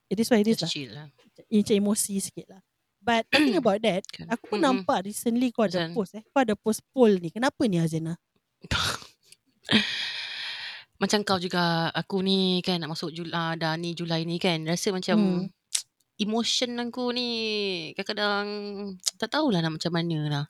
It 0.08 0.20
is 0.20 0.32
what 0.32 0.40
it 0.40 0.48
is 0.48 0.58
Just 0.58 0.68
lah. 0.68 0.72
chill 0.72 0.92
lah. 0.92 1.08
Macam 1.52 1.76
emosi 1.76 2.20
sikit 2.20 2.48
lah. 2.48 2.62
But 3.02 3.28
talking 3.34 3.60
about 3.60 3.84
that 3.84 4.08
Kan. 4.08 4.32
Aku 4.32 4.48
pun 4.56 4.60
Mm-mm. 4.60 4.88
nampak 4.88 5.04
Recently 5.04 5.52
kau 5.52 5.68
ada 5.68 5.84
Azan. 5.84 5.92
post 5.92 6.16
eh. 6.16 6.24
Kau 6.32 6.42
ada 6.44 6.56
post 6.56 6.80
poll 6.92 7.20
ni. 7.20 7.28
Kenapa 7.30 7.60
ni 7.68 7.78
Azena 7.78 8.16
Macam 11.02 11.20
kau 11.26 11.42
juga 11.42 11.90
Aku 11.92 12.22
ni 12.22 12.62
kan 12.62 12.78
Nak 12.78 12.94
masuk 12.94 13.10
Julai 13.10 13.34
uh, 13.34 13.54
Dah 13.58 13.74
ni 13.76 13.98
Julai 13.98 14.22
ni 14.24 14.38
kan 14.38 14.62
Rasa 14.64 14.94
macam 14.94 15.18
Hmm. 15.18 15.50
Emotion 16.22 16.78
aku 16.78 17.10
ni 17.10 17.28
Kadang-kadang 17.98 18.46
Tak 19.18 19.34
tahulah 19.34 19.66
nak 19.66 19.82
macam 19.82 19.92
mana 19.92 20.20
lah 20.30 20.46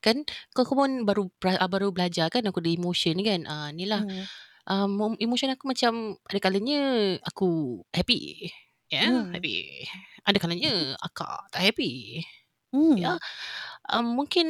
Kan 0.00 0.24
Kau, 0.52 0.64
kau 0.64 0.76
pun 0.76 1.04
baru 1.04 1.28
pra- 1.36 1.60
ah, 1.60 1.68
baru 1.68 1.92
belajar 1.92 2.28
kan 2.28 2.44
Aku 2.48 2.60
ada 2.60 2.72
emotion 2.72 3.14
ni 3.14 3.24
kan 3.24 3.44
uh, 3.44 3.68
Ni 3.70 3.84
lah 3.84 4.00
hmm. 4.00 4.24
um, 4.66 5.12
emotion 5.20 5.52
aku 5.52 5.68
macam 5.68 6.16
Ada 6.26 6.38
kalanya 6.40 6.80
Aku 7.28 7.80
happy 7.92 8.48
Ya 8.90 9.06
yeah, 9.06 9.10
Hmm. 9.22 9.30
happy 9.30 9.86
Ada 10.24 10.38
kalanya 10.40 10.72
Akak 10.98 11.52
tak 11.52 11.62
happy 11.62 12.24
Hmm. 12.70 12.94
Ya 12.94 13.18
um, 13.90 14.14
Mungkin 14.14 14.46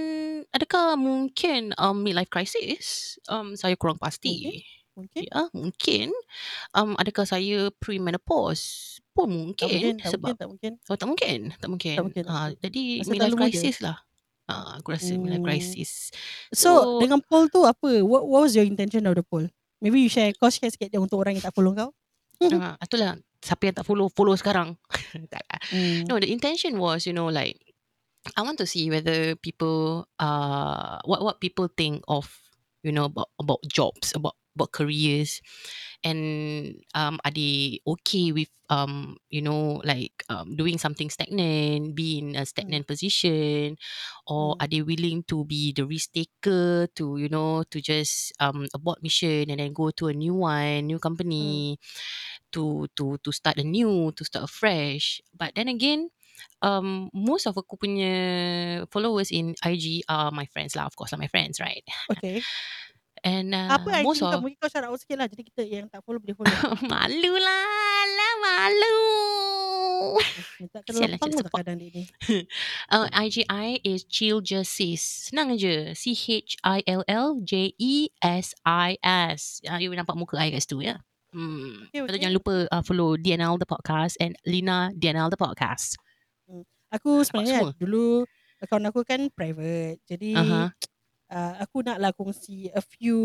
Adakah 0.53 0.93
mungkin 0.95 1.73
um, 1.75 2.05
Midlife 2.05 2.29
crisis 2.29 3.17
um, 3.27 3.57
Saya 3.57 3.81
kurang 3.81 3.97
pasti 3.97 4.61
Mungkin 4.93 5.23
Ya, 5.25 5.49
mungkin. 5.57 6.13
Um, 6.77 6.93
adakah 7.01 7.25
saya 7.25 7.73
premenopause? 7.81 8.99
Pun 9.17 9.57
Tak 9.57 9.73
mungkin 9.73 9.73
mungkin. 9.73 9.95
Tak 9.97 10.11
sebab 10.13 10.29
mungkin 10.29 10.37
Tak 10.37 10.49
mungkin 10.51 10.73
oh, 10.85 10.97
tak 10.99 11.09
mungkin. 11.09 11.39
Tak 11.57 11.69
mungkin. 11.71 11.97
Tak 11.97 12.05
mungkin, 12.05 12.23
tak 12.23 12.35
Ah, 12.35 12.41
mungkin. 12.53 12.61
jadi 12.61 12.83
Masa 13.01 13.09
midlife 13.09 13.17
terlalu 13.17 13.33
muda. 13.33 13.45
crisis 13.49 13.77
lah. 13.81 13.97
Ah, 14.51 14.77
aku 14.77 14.91
rasa 14.91 15.15
Hmm. 15.15 15.41
crisis. 15.41 16.11
So, 16.51 16.59
So- 16.59 16.99
dengan 16.99 17.23
poll 17.23 17.47
tu 17.49 17.63
apa? 17.63 18.03
What, 18.03 18.27
what 18.27 18.43
was 18.45 18.59
your 18.59 18.67
intention 18.67 19.07
of 19.07 19.15
the 19.15 19.23
poll? 19.23 19.47
Maybe 19.81 20.03
you 20.03 20.11
share, 20.11 20.35
kau 20.37 20.51
share 20.51 20.69
sikit 20.69 20.91
je 20.91 20.99
untuk 21.01 21.23
orang 21.23 21.39
yang 21.39 21.45
tak 21.47 21.55
follow 21.55 21.73
kau. 21.73 21.91
Ah, 22.41 22.77
itulah 22.81 23.17
siapa 23.41 23.63
yang 23.69 23.77
tak 23.81 23.87
follow 23.87 24.09
follow 24.13 24.37
sekarang. 24.37 24.77
tak 25.33 25.41
lah. 25.49 25.61
Hmm. 25.73 26.05
No, 26.09 26.21
the 26.21 26.29
intention 26.29 26.77
was, 26.77 27.09
you 27.09 27.13
know, 27.13 27.29
like 27.29 27.57
I 28.37 28.45
want 28.45 28.61
to 28.61 28.69
see 28.69 28.93
whether 28.93 29.33
people 29.41 30.05
uh 30.21 31.01
what 31.09 31.25
what 31.25 31.41
people 31.41 31.69
think 31.73 32.05
of, 32.05 32.29
you 32.85 32.93
know, 32.93 33.09
about 33.09 33.33
about 33.41 33.61
jobs, 33.65 34.13
about 34.13 34.37
about 34.53 34.73
careers 34.77 35.41
and 36.05 36.77
um 36.95 37.19
are 37.25 37.33
they 37.35 37.81
okay 37.87 38.33
with 38.33 38.49
um 38.71 39.17
you 39.31 39.43
know 39.43 39.83
like 39.85 40.15
um 40.31 40.55
doing 40.57 40.79
something 40.79 41.11
stagnant 41.11 41.95
be 41.95 42.19
in 42.19 42.37
a 42.37 42.47
stagnant 42.47 42.87
position? 42.87 43.77
Or 44.27 44.55
Hmm. 44.55 44.61
are 44.61 44.69
they 44.69 44.83
willing 44.83 45.25
to 45.29 45.45
be 45.45 45.73
the 45.73 45.85
risk 45.87 46.13
taker 46.13 46.87
to 46.97 47.17
you 47.19 47.29
know 47.29 47.63
to 47.71 47.81
just 47.81 48.33
um 48.41 48.67
abort 48.75 49.03
mission 49.03 49.51
and 49.51 49.61
then 49.61 49.73
go 49.73 49.91
to 50.01 50.09
a 50.09 50.15
new 50.15 50.35
one 50.35 50.87
new 50.87 50.99
company 50.99 51.79
to 52.53 52.87
to 52.97 53.19
to 53.23 53.31
start 53.33 53.59
anew 53.59 54.13
to 54.17 54.25
start 54.25 54.45
afresh? 54.49 55.21
But 55.37 55.55
then 55.55 55.69
again 55.69 56.11
um 56.63 57.11
most 57.13 57.47
of 57.47 57.57
aku 57.59 57.77
punya 57.77 58.15
followers 58.93 59.31
in 59.33 59.55
IG 59.63 60.05
are 60.09 60.31
my 60.33 60.47
friends 60.51 60.77
lah 60.77 60.87
of 60.89 60.97
course 60.97 61.13
lah 61.13 61.21
my 61.21 61.29
friends 61.31 61.61
right? 61.61 61.85
Okay. 62.11 62.45
And 63.25 63.53
uh, 63.55 63.77
Apa 63.77 64.05
most 64.05 64.21
IG 64.21 64.27
kau? 64.27 64.35
of 64.35 64.41
Mungkin 64.45 64.59
kau 64.59 64.71
shout 64.71 64.85
out 64.85 64.99
sikit 65.01 65.17
lah. 65.21 65.27
Jadi 65.29 65.43
kita 65.47 65.63
yang 65.65 65.87
tak 65.89 66.05
follow 66.05 66.21
boleh 66.21 66.37
follow. 66.37 66.53
malu 66.93 67.35
lah 67.37 68.03
lah 68.11 68.33
malu 68.41 69.01
Minta 70.61 70.79
Kesian 70.85 71.13
lah 71.13 71.19
terlempang 71.21 71.29
cik 71.29 71.37
pun 71.37 71.45
support. 71.45 71.61
kadang 71.65 71.77
dia 71.77 71.91
ni. 71.93 72.05
uh, 72.95 73.07
IGI 73.13 73.69
is 73.85 74.05
Chill 74.09 74.41
Justice 74.41 75.29
senang 75.29 75.57
je 75.57 75.93
C 75.93 76.17
H 76.17 76.57
I 76.65 76.81
L 76.89 77.05
L 77.05 77.41
J 77.45 77.77
E 77.77 78.09
S 78.25 78.57
I 78.65 78.97
S 79.05 79.61
uh, 79.69 79.77
you 79.77 79.93
nampak 79.93 80.17
muka 80.17 80.41
I 80.41 80.53
kat 80.53 80.65
situ 80.65 80.85
ya 80.85 81.01
Hmm. 81.31 81.87
Okay, 81.95 82.03
okay. 82.03 82.19
jangan 82.19 82.43
lupa 82.43 82.55
uh, 82.75 82.83
follow 82.83 83.15
DNL 83.15 83.55
The 83.63 83.69
Podcast 83.71 84.19
and 84.19 84.35
Lina 84.43 84.91
DNL 84.91 85.31
The 85.31 85.39
Podcast. 85.39 85.95
Aku 86.91 87.23
sebenarnya 87.23 87.71
dulu 87.79 88.27
akaun 88.59 88.83
aku 88.91 89.07
kan 89.07 89.31
private. 89.31 90.03
Jadi 90.11 90.35
Aha. 90.35 90.75
Uh, 91.31 91.55
aku 91.63 91.81
naklah 91.81 92.11
kongsi 92.13 92.69
a 92.71 92.83
few 92.83 93.21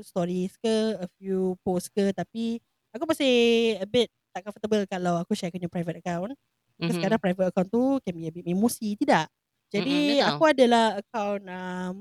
stories 0.00 0.54
ke, 0.60 0.76
a 1.00 1.08
few 1.16 1.56
post 1.60 1.90
ke 1.90 2.12
tapi 2.12 2.60
aku 2.92 3.04
masih 3.04 3.34
a 3.80 3.86
bit 3.86 4.08
tak 4.30 4.44
comfortable 4.44 4.84
kalau 4.84 5.16
aku 5.16 5.32
share 5.32 5.50
punya 5.50 5.66
private 5.66 6.00
account. 6.00 6.36
Mhm. 6.76 7.00
kadang 7.00 7.20
private 7.20 7.48
account 7.48 7.68
tu 7.72 7.96
can 8.04 8.12
be 8.12 8.28
a 8.28 8.32
bit 8.32 8.44
emosi, 8.44 9.00
tidak? 9.00 9.32
Jadi 9.72 10.20
betul. 10.20 10.28
aku 10.28 10.42
adalah 10.44 10.84
account 11.00 11.42
um, 11.42 11.94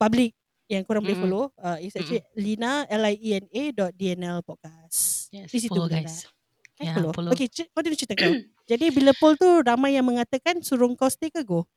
public 0.00 0.32
yang 0.66 0.82
korang 0.82 1.04
boleh 1.04 1.12
Mm-mm. 1.12 1.28
follow. 1.28 1.44
Uh, 1.60 1.76
it's 1.78 1.92
actually 1.92 2.24
Lina 2.32 2.88
L-I-E-N-A 2.88 3.62
dot 3.76 3.92
DNL 3.92 4.40
podcast. 4.40 5.28
Yes, 5.28 5.52
Di 5.52 5.60
situ 5.60 5.76
follow 5.76 5.92
guys. 5.92 6.24
lah. 6.24 6.40
Eh, 6.80 6.84
Yeah, 6.88 6.94
follow. 6.96 7.12
follow. 7.12 7.30
Okay, 7.30 7.46
c- 7.46 7.68
continue 7.70 7.94
cerita 7.94 8.16
kau. 8.16 8.32
Jadi 8.64 8.86
bila 8.90 9.12
poll 9.12 9.36
tu 9.36 9.46
ramai 9.60 9.92
yang 9.92 10.08
mengatakan 10.08 10.64
suruh 10.64 10.88
kau 10.96 11.06
stay 11.06 11.28
ke 11.28 11.44
go? 11.44 11.68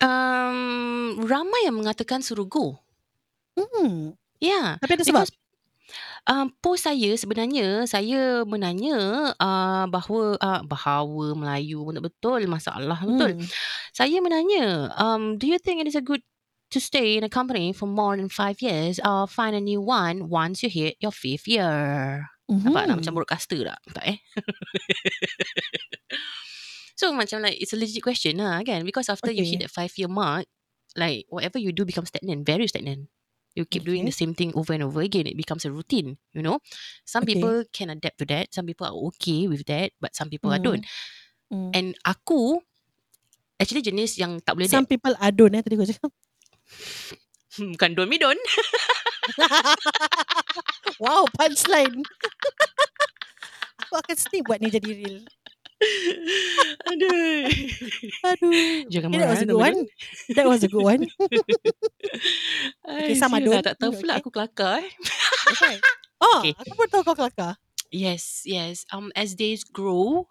Um, 0.00 1.20
ramai 1.28 1.68
yang 1.68 1.76
mengatakan 1.76 2.24
suruh 2.24 2.48
go. 2.48 2.80
Hmm. 3.56 4.16
Yeah. 4.40 4.80
Tapi 4.80 4.96
ada 4.96 5.04
sebab. 5.04 5.28
Because 5.28 5.36
um, 6.28 6.52
post 6.60 6.84
saya 6.88 7.16
sebenarnya 7.16 7.84
saya 7.84 8.44
menanya 8.44 9.30
uh, 9.36 9.84
bahawa 9.88 10.36
uh, 10.40 10.62
bahawa 10.64 11.36
Melayu 11.36 11.84
pun 11.84 11.96
tak 12.00 12.06
betul 12.08 12.40
masalah 12.48 12.98
betul. 13.04 13.36
Hmm. 13.36 13.46
Saya 13.92 14.18
menanya, 14.24 14.92
um, 14.96 15.36
do 15.36 15.46
you 15.48 15.60
think 15.60 15.80
it 15.80 15.88
is 15.88 15.96
a 15.96 16.04
good 16.04 16.24
to 16.70 16.78
stay 16.78 17.18
in 17.18 17.26
a 17.26 17.32
company 17.32 17.74
for 17.74 17.90
more 17.90 18.14
than 18.16 18.30
five 18.30 18.62
years 18.62 19.02
or 19.02 19.26
find 19.26 19.58
a 19.58 19.62
new 19.62 19.82
one 19.82 20.30
once 20.30 20.62
you 20.62 20.70
hit 20.70 20.96
your 21.00 21.12
fifth 21.12 21.48
year? 21.48 22.24
Nampak 22.50 22.82
Mhm. 22.82 22.88
nak 22.90 22.98
macam 22.98 23.14
broadcaster 23.14 23.62
tak? 23.62 23.78
Tak 23.94 24.04
eh? 24.10 24.18
so 27.00 27.16
macam 27.16 27.40
like 27.40 27.56
it's 27.56 27.72
a 27.72 27.78
legit 27.80 28.04
question 28.04 28.36
lah 28.44 28.60
kan 28.60 28.84
because 28.84 29.08
after 29.08 29.32
you 29.32 29.40
Okay. 29.40 29.48
hit 29.48 29.64
that 29.64 29.72
five 29.72 29.88
year 29.96 30.10
mark 30.12 30.44
like 31.00 31.24
whatever 31.32 31.56
you 31.56 31.72
do 31.72 31.88
becomes 31.88 32.12
stagnant 32.12 32.44
very 32.44 32.68
stagnant 32.68 33.08
you 33.56 33.64
keep 33.64 33.88
doing 33.88 34.04
Okay. 34.04 34.12
the 34.12 34.12
same 34.12 34.36
thing 34.36 34.52
over 34.52 34.76
and 34.76 34.84
over 34.84 35.00
again 35.00 35.24
it 35.24 35.32
becomes 35.40 35.64
a 35.64 35.72
routine 35.72 36.20
you 36.36 36.44
know 36.44 36.60
some 37.08 37.24
Okay. 37.24 37.40
people 37.40 37.64
can 37.72 37.88
adapt 37.88 38.20
to 38.20 38.28
that 38.28 38.52
some 38.52 38.68
people 38.68 38.84
are 38.84 38.92
okay 39.08 39.48
with 39.48 39.64
that 39.64 39.96
but 39.96 40.12
some 40.12 40.28
people 40.28 40.52
are 40.52 40.60
Hmm. 40.60 40.64
don't 40.76 40.84
Hmm. 41.48 41.72
and 41.72 41.96
aku 42.04 42.60
actually 43.56 43.80
jenis 43.82 44.20
yang 44.20 44.36
tak 44.44 44.52
boleh 44.60 44.68
Some 44.68 44.84
adapt 44.84 44.92
people 44.92 45.16
adon 45.18 45.56
eh 45.56 45.62
tadi 45.64 45.74
kau 45.80 45.88
cakap. 45.88 46.12
bukan 47.74 47.90
don 47.96 48.08
me 48.08 48.20
don 48.20 48.36
wow, 51.02 51.24
punchline. 51.32 52.04
aku 53.80 53.94
akan 53.98 54.16
stay 54.16 54.40
buat 54.44 54.60
ni 54.60 54.68
jadi 54.70 54.90
real. 54.94 55.18
Aduh. 56.90 57.48
Aduh. 58.24 58.84
Jangan 58.92 59.08
Okay, 59.10 59.18
that 59.20 59.28
marah 59.28 59.32
was 59.32 59.40
a 59.40 59.44
eh, 59.44 59.48
good 59.48 59.60
one. 59.60 59.78
That 60.36 60.46
was 60.48 60.60
a 60.64 60.68
good 60.68 60.84
one. 60.84 61.02
Ay, 62.90 63.16
sama 63.16 63.40
Dun. 63.40 63.64
Tak 63.64 63.76
tahu 63.80 63.92
pula 63.96 64.16
okay. 64.16 64.20
aku 64.20 64.30
kelakar 64.32 64.72
eh. 64.84 64.88
Right. 65.60 65.82
Oh, 66.20 66.44
Okay. 66.44 66.52
aku 66.52 66.72
pun 66.76 66.88
tahu 66.92 67.00
kau 67.00 67.16
kelakar. 67.16 67.56
Yes, 67.88 68.44
yes. 68.44 68.84
Um, 68.92 69.08
as 69.16 69.32
days 69.32 69.64
grow, 69.64 70.28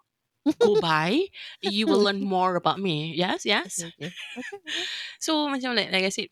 go 0.62 0.78
by, 0.78 1.26
you 1.66 1.90
will 1.90 1.98
learn 1.98 2.22
more 2.22 2.54
about 2.54 2.78
me. 2.78 3.10
Yes, 3.18 3.42
yes. 3.42 3.82
Okay, 3.82 4.06
okay. 4.06 4.10
Okay, 4.14 4.54
okay. 4.54 4.86
So 5.18 5.50
macam 5.50 5.74
like, 5.74 5.90
like 5.90 6.06
I 6.06 6.14
said, 6.14 6.30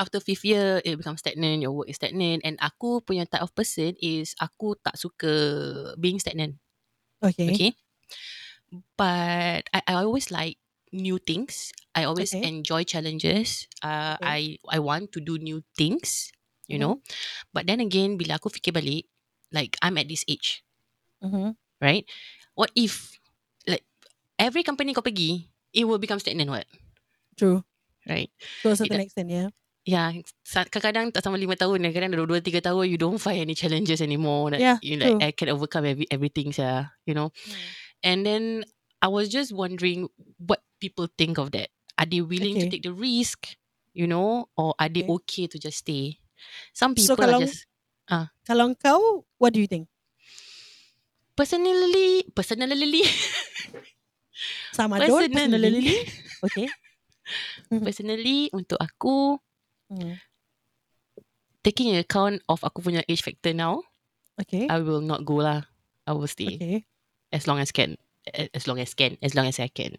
after 0.00 0.24
fifth 0.24 0.48
year, 0.48 0.80
it 0.88 0.96
becomes 0.96 1.20
stagnant. 1.20 1.60
Your 1.60 1.76
work 1.76 1.92
is 1.92 2.00
stagnant, 2.00 2.48
and 2.48 2.56
aku 2.64 3.04
punya 3.04 3.28
type 3.28 3.44
of 3.44 3.52
person 3.52 3.92
is 4.00 4.32
aku 4.40 4.72
tak 4.80 4.96
suka 4.96 5.32
being 6.00 6.16
stagnant. 6.16 6.56
Okay. 7.20 7.52
Okay. 7.52 7.70
But 8.96 9.68
I, 9.72 9.80
I 9.86 9.94
always 10.00 10.30
like 10.32 10.56
new 10.92 11.18
things. 11.20 11.72
I 11.92 12.04
always 12.04 12.32
Okay. 12.32 12.44
enjoy 12.48 12.84
challenges. 12.84 13.68
Uh, 13.84 14.16
I 14.20 14.56
I 14.68 14.80
want 14.80 15.12
to 15.12 15.20
do 15.20 15.36
new 15.36 15.60
things, 15.76 16.32
you 16.68 16.76
Mhm. 16.76 16.82
know. 16.82 16.94
But 17.52 17.68
then 17.68 17.84
again, 17.84 18.16
bila 18.16 18.40
aku 18.40 18.48
fikir 18.48 18.72
balik, 18.72 19.08
like 19.52 19.76
I'm 19.84 20.00
at 20.00 20.08
this 20.08 20.24
age, 20.24 20.64
Mhm. 21.20 21.52
right? 21.84 22.08
What 22.56 22.72
if 22.72 23.12
like 23.68 23.84
every 24.40 24.64
company 24.64 24.96
kau 24.96 25.04
pergi, 25.04 25.52
it 25.76 25.84
will 25.84 26.00
become 26.00 26.16
stagnant, 26.20 26.48
what? 26.48 26.64
True. 27.36 27.64
Right? 28.08 28.32
To 28.64 28.72
a 28.72 28.76
certain 28.76 28.98
Tidak- 28.98 29.06
extent, 29.08 29.28
yeah. 29.30 29.48
Yeah, 29.82 30.14
kadang-kadang 30.46 31.10
tak 31.10 31.26
sampai 31.26 31.42
lima 31.42 31.58
tahun, 31.58 31.82
kadang-kadang 31.82 32.14
dah 32.14 32.22
dua, 32.22 32.38
tiga 32.38 32.62
tahun, 32.62 32.86
you 32.86 32.94
don't 33.02 33.18
find 33.18 33.42
any 33.42 33.58
challenges 33.58 33.98
anymore. 33.98 34.54
That 34.54 34.62
Yeah, 34.62 34.78
you 34.78 34.94
like, 34.94 35.18
true. 35.18 35.26
I 35.26 35.34
can 35.34 35.50
overcome 35.50 35.82
every, 35.90 36.06
everything, 36.06 36.54
yeah, 36.54 36.94
you 37.02 37.18
know. 37.18 37.34
And 38.02 38.26
then 38.26 38.66
I 39.00 39.08
was 39.08 39.30
just 39.30 39.54
wondering 39.54 40.10
what 40.38 40.62
people 40.82 41.06
think 41.18 41.38
of 41.38 41.50
that. 41.54 41.70
Are 41.98 42.06
they 42.06 42.20
willing 42.22 42.58
to 42.58 42.66
Okay. 42.66 42.70
take 42.78 42.82
the 42.86 42.92
risk, 42.94 43.54
you 43.94 44.06
know, 44.06 44.50
or 44.58 44.74
are 44.78 44.90
they 44.90 45.06
Okay. 45.06 45.14
okay 45.22 45.44
to 45.46 45.58
just 45.58 45.86
stay? 45.86 46.18
Some 46.74 46.98
So 46.98 47.14
people 47.14 47.24
are 47.24 47.38
kalau- 47.38 47.46
just 47.46 47.66
Kalau 48.42 48.74
kau, 48.74 49.22
what 49.38 49.54
do 49.54 49.62
you 49.62 49.70
think? 49.70 49.86
personally, 51.32 52.26
personally, 52.34 53.02
Sama 54.76 54.98
Don, 55.00 55.22
personally, 55.30 55.32
personally? 55.32 55.96
Okay. 56.42 56.68
personally 57.86 58.50
untuk 58.52 58.76
aku 58.82 59.38
Hmm. 59.92 60.16
taking 61.62 61.94
account 61.96 62.40
of 62.48 62.64
aku 62.64 62.82
punya 62.82 63.04
age 63.06 63.22
factor 63.22 63.52
now, 63.54 63.80
Okay. 64.40 64.66
I 64.66 64.80
will 64.82 65.00
not 65.04 65.22
go 65.28 65.38
lah. 65.44 65.68
I 66.08 66.12
will 66.16 66.26
stay 66.28 66.58
Okay. 66.58 66.76
As 67.32 67.46
long 67.48 67.58
as 67.58 67.72
can, 67.72 67.96
as 68.54 68.66
long 68.68 68.78
as 68.80 68.94
can, 68.94 69.18
as 69.22 69.34
long 69.34 69.46
as 69.46 69.58
I 69.60 69.68
can. 69.68 69.96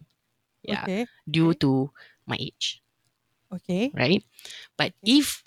Yeah, 0.64 0.84
Okay. 0.84 1.06
due 1.30 1.54
to 1.60 1.92
my 2.26 2.38
age. 2.40 2.82
Okay. 3.54 3.92
right? 3.94 4.24
But 4.78 4.94
Okay. 5.04 5.22
if 5.22 5.44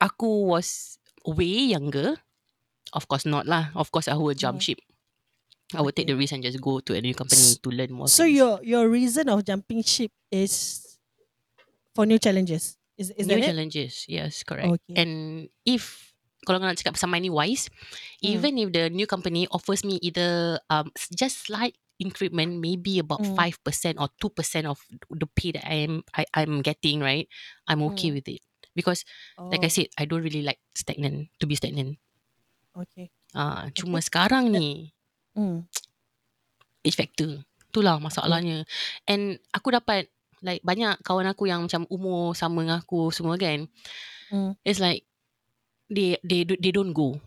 aku 0.00 0.46
was 0.54 0.98
way 1.26 1.72
younger, 1.74 2.16
of 2.92 3.08
course 3.08 3.26
not 3.26 3.46
lah. 3.46 3.70
Of 3.74 3.90
course 3.90 4.08
I 4.08 4.14
will 4.16 4.36
jump 4.36 4.60
Mhm. 4.60 4.64
ship. 4.64 4.80
I 5.74 5.82
would 5.82 5.96
take 5.96 6.06
Okay. 6.06 6.14
the 6.14 6.18
risk 6.20 6.32
and 6.34 6.44
just 6.44 6.60
go 6.62 6.78
to 6.80 6.92
a 6.94 7.00
new 7.02 7.14
company 7.14 7.56
to 7.58 7.68
learn 7.70 7.90
more. 7.92 8.06
So 8.08 8.24
things. 8.24 8.38
your 8.38 8.62
your 8.62 8.86
reason 8.86 9.26
of 9.28 9.42
jumping 9.44 9.82
ship 9.82 10.12
is 10.30 10.96
for 11.94 12.06
new 12.06 12.18
challenges. 12.18 12.78
Is 12.96 13.10
is 13.18 13.26
new 13.26 13.34
that 13.34 13.42
it? 13.42 13.48
challenges, 13.50 14.06
yes, 14.06 14.46
correct. 14.46 14.78
Okay. 14.78 14.94
And 14.94 15.12
if 15.66 16.13
kalau 16.46 16.60
nak 16.62 16.76
cakap 16.78 16.94
pasal 16.96 17.10
money 17.10 17.28
wise, 17.32 17.66
Hmm. 18.22 18.30
even 18.36 18.56
if 18.60 18.68
the 18.72 18.88
new 18.88 19.08
company 19.08 19.48
offers 19.50 19.82
me 19.84 19.98
either 20.04 20.60
um 20.70 20.92
just 21.16 21.48
slight 21.48 21.74
increment, 21.98 22.58
maybe 22.60 22.98
about 23.00 23.22
Mm. 23.22 23.34
five 23.36 23.56
percent 23.64 23.96
or 23.98 24.08
two 24.20 24.30
percent 24.30 24.66
of 24.68 24.80
the 25.10 25.26
pay 25.34 25.52
that 25.54 25.64
I 25.66 25.86
am 25.88 26.02
I, 26.14 26.24
I'm 26.34 26.60
getting, 26.62 27.00
right? 27.00 27.26
I'm 27.66 27.82
okay 27.94 28.10
Mm. 28.10 28.14
with 28.14 28.28
it 28.28 28.42
because, 28.74 29.04
like 29.50 29.62
I 29.64 29.68
Oh, 29.68 29.70
said, 29.70 29.88
I 29.98 30.04
don't 30.04 30.22
really 30.22 30.42
like 30.42 30.60
stagnant 30.74 31.30
to 31.40 31.46
be 31.46 31.54
stagnant. 31.54 31.98
Okay. 32.74 33.10
Ah, 33.34 33.66
cuma 33.74 33.98
sekarang 33.98 34.50
ni 34.54 34.94
Hmm. 35.34 35.66
age 36.86 36.96
factor. 36.98 37.42
Itulah 37.70 37.98
masalahnya. 37.98 38.62
And 39.10 39.38
aku 39.50 39.74
dapat 39.74 40.06
like 40.44 40.62
banyak 40.62 41.00
kawan 41.02 41.26
aku 41.30 41.48
yang 41.50 41.66
macam 41.66 41.88
umur 41.90 42.36
sama 42.36 42.62
dengan 42.62 42.78
aku 42.84 43.10
semua 43.10 43.34
kan. 43.40 43.66
Hmm. 44.30 44.52
It's 44.64 44.80
like 44.80 45.04
they 45.90 46.18
they 46.24 46.44
they 46.44 46.72
don't 46.72 46.92
go, 46.92 47.20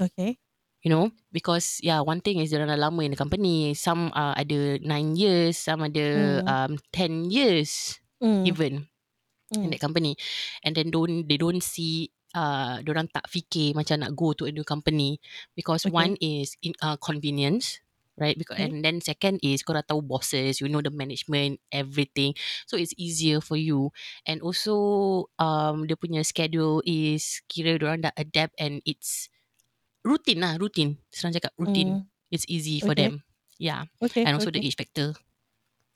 Okay. 0.00 0.38
you 0.82 0.90
know, 0.90 1.10
because 1.30 1.78
yeah, 1.82 2.00
one 2.02 2.20
thing 2.20 2.38
is 2.42 2.50
dia 2.50 2.62
dah 2.62 2.78
lama 2.78 3.02
in 3.06 3.14
the 3.14 3.18
company. 3.20 3.74
Some 3.74 4.10
uh, 4.14 4.34
ada 4.34 4.78
9 4.82 5.14
years, 5.14 5.58
some 5.58 5.82
ada 5.86 6.06
Hmm. 6.14 6.38
um 6.46 6.78
10 6.90 7.30
years 7.30 7.98
Hmm. 8.20 8.52
even 8.52 8.86
in 9.62 9.70
Hmm. 9.70 9.74
that 9.74 9.82
company. 9.82 10.16
And 10.64 10.76
then 10.76 10.90
don't 10.92 11.26
they 11.28 11.38
don't 11.38 11.62
see 11.62 12.12
uh 12.34 12.80
orang 12.86 13.08
tak 13.12 13.28
fikir 13.30 13.76
macam 13.76 14.02
nak 14.04 14.12
go 14.16 14.32
to 14.36 14.46
a 14.48 14.52
new 14.54 14.64
company 14.66 15.20
because 15.56 15.86
Okay. 15.86 15.90
one 15.90 16.16
is 16.22 16.56
in 16.64 16.74
uh, 16.82 16.96
convenience 17.00 17.80
right 18.20 18.36
because 18.36 18.60
Okay. 18.60 18.68
and 18.68 18.84
then 18.84 19.00
second 19.00 19.40
is 19.40 19.64
kau 19.64 19.72
dah 19.72 19.84
tahu 19.84 20.04
bosses 20.04 20.60
you 20.60 20.68
know 20.68 20.84
the 20.84 20.92
management 20.92 21.56
everything 21.72 22.36
so 22.68 22.76
it's 22.76 22.92
easier 23.00 23.40
for 23.40 23.56
you 23.56 23.88
and 24.28 24.44
also 24.44 24.74
um 25.40 25.88
dia 25.88 25.96
punya 25.96 26.20
schedule 26.20 26.84
is 26.84 27.40
kira 27.48 27.80
orang 27.80 28.04
dah 28.04 28.12
adapt 28.14 28.52
and 28.60 28.84
it's 28.84 29.32
routine 30.04 30.44
lah 30.44 30.60
routine 30.60 31.00
senang 31.08 31.32
cakap 31.38 31.52
routine 31.56 32.04
Hmm. 32.04 32.08
it's 32.28 32.44
easy 32.46 32.82
for 32.84 32.92
Okay. 32.92 33.08
them 33.08 33.24
yeah 33.56 33.88
Okay. 34.02 34.22
and 34.28 34.36
also 34.36 34.52
the 34.52 34.60
okay. 34.60 34.68
age 34.68 34.76
factor 34.76 35.16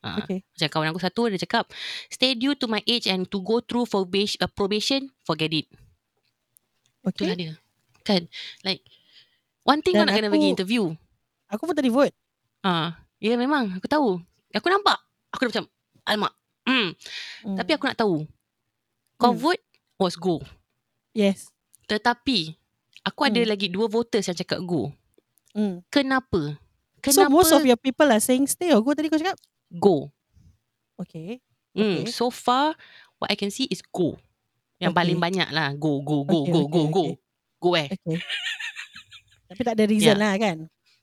Ah, 0.05 0.21
Okay. 0.23 0.45
macam 0.53 0.69
kawan 0.69 0.87
aku 0.93 1.01
satu 1.01 1.25
dia 1.27 1.41
cakap 1.41 1.73
stay 2.07 2.37
due 2.37 2.53
to 2.53 2.69
my 2.69 2.79
age 2.85 3.09
and 3.09 3.25
to 3.33 3.41
go 3.41 3.59
through 3.59 3.83
probation, 3.89 4.37
uh, 4.39 4.47
probation 4.47 5.09
forget 5.25 5.49
it 5.51 5.65
itulah 7.05 7.33
Okay. 7.33 7.49
dia 7.49 7.51
kan 8.05 8.29
like 8.63 8.85
one 9.65 9.81
thing 9.83 9.97
Dan 9.97 10.05
kau 10.05 10.07
nak 10.07 10.15
kena 10.21 10.29
pergi 10.31 10.47
aku- 10.47 10.53
interview 10.53 10.83
Aku 11.47 11.63
pun 11.63 11.73
tadi 11.73 11.87
vote. 11.87 12.11
ah 12.61 12.99
ya 13.17 13.33
memang 13.33 13.71
aku 13.73 13.87
tahu 13.87 14.19
aku 14.51 14.67
nampak 14.67 14.97
aku 15.31 15.47
dah 15.47 15.51
macam 15.53 15.65
alamak 16.03 16.33
hmm. 16.65 16.87
Hmm. 17.41 17.55
tapi 17.55 17.71
aku 17.71 17.87
nak 17.87 17.95
tahu 17.95 18.25
kau 19.15 19.31
Hmm. 19.31 19.39
vote 19.39 19.63
was 19.95 20.13
go 20.13 20.41
Yes. 21.13 21.49
tetapi 21.85 22.53
aku 23.01 23.21
ada 23.23 23.39
Hmm. 23.39 23.47
lagi 23.47 23.67
dua 23.67 23.87
voters 23.87 24.25
yang 24.25 24.35
cakap 24.35 24.59
go 24.61 24.91
Hmm. 25.51 25.79
kenapa 25.87 26.59
So 26.99 27.23
kenapa 27.23 27.31
most 27.31 27.53
of 27.53 27.63
your 27.63 27.79
people 27.79 28.05
are 28.05 28.19
saying 28.19 28.45
stay 28.45 28.69
or 28.69 28.81
go 28.81 28.91
tadi 28.91 29.07
kau 29.07 29.17
cakap? 29.17 29.37
go 29.71 30.11
Okay. 30.97 31.39
Hmm, 31.71 32.03
Okay. 32.03 32.05
so 32.09 32.27
far 32.27 32.73
what 33.17 33.29
I 33.29 33.37
can 33.37 33.49
see 33.49 33.65
is 33.65 33.85
go. 33.85 34.17
Yang 34.77 34.91
Okay. 34.91 34.99
paling 34.99 35.17
banyak 35.17 35.49
lah 35.49 35.71
go 35.71 36.01
go 36.01 36.21
go 36.21 36.41
Okay, 36.41 36.51
go 36.51 36.59
okay, 36.59 36.73
go 36.73 36.81
go. 36.89 37.03
okay. 37.05 37.15
Go 37.57 37.69
eh? 37.73 37.87
Okay. 37.87 38.17
Tapi 39.47 39.61
tak 39.61 39.73
ada 39.77 39.85
reason 39.85 40.13
Yeah. 40.13 40.19
lah 40.19 40.33
kan? 40.35 40.57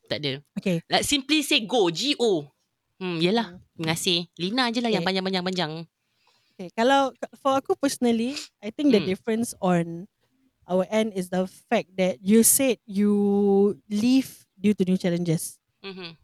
Tak 0.08 0.18
ada. 0.20 0.32
Okay. 0.60 0.80
Like 0.90 1.04
simply 1.04 1.40
say 1.42 1.64
go 1.64 1.88
G 1.88 2.14
O. 2.20 2.46
Hmm, 3.00 3.18
yelah. 3.18 3.56
Hmm. 3.56 3.62
Terima 3.80 3.94
kasih. 3.96 4.18
Lina 4.38 4.64
je 4.70 4.80
lah 4.80 4.90
yang 4.92 5.02
Okay. 5.02 5.08
panjang-panjang 5.08 5.44
panjang. 5.44 5.72
Okay. 6.54 6.68
Kalau 6.76 7.10
for 7.42 7.58
aku 7.58 7.74
personally, 7.74 8.38
I 8.62 8.70
think 8.70 8.94
the 8.94 9.02
Hmm. 9.02 9.08
difference 9.10 9.56
on 9.58 10.06
our 10.70 10.86
end 10.88 11.12
is 11.12 11.28
the 11.28 11.44
fact 11.68 11.92
that 11.98 12.22
you 12.22 12.46
said 12.46 12.78
you 12.86 13.12
leave 13.90 14.46
due 14.56 14.72
to 14.78 14.82
new 14.86 14.96
challenges. 14.96 15.58
Mhm. 15.82 16.16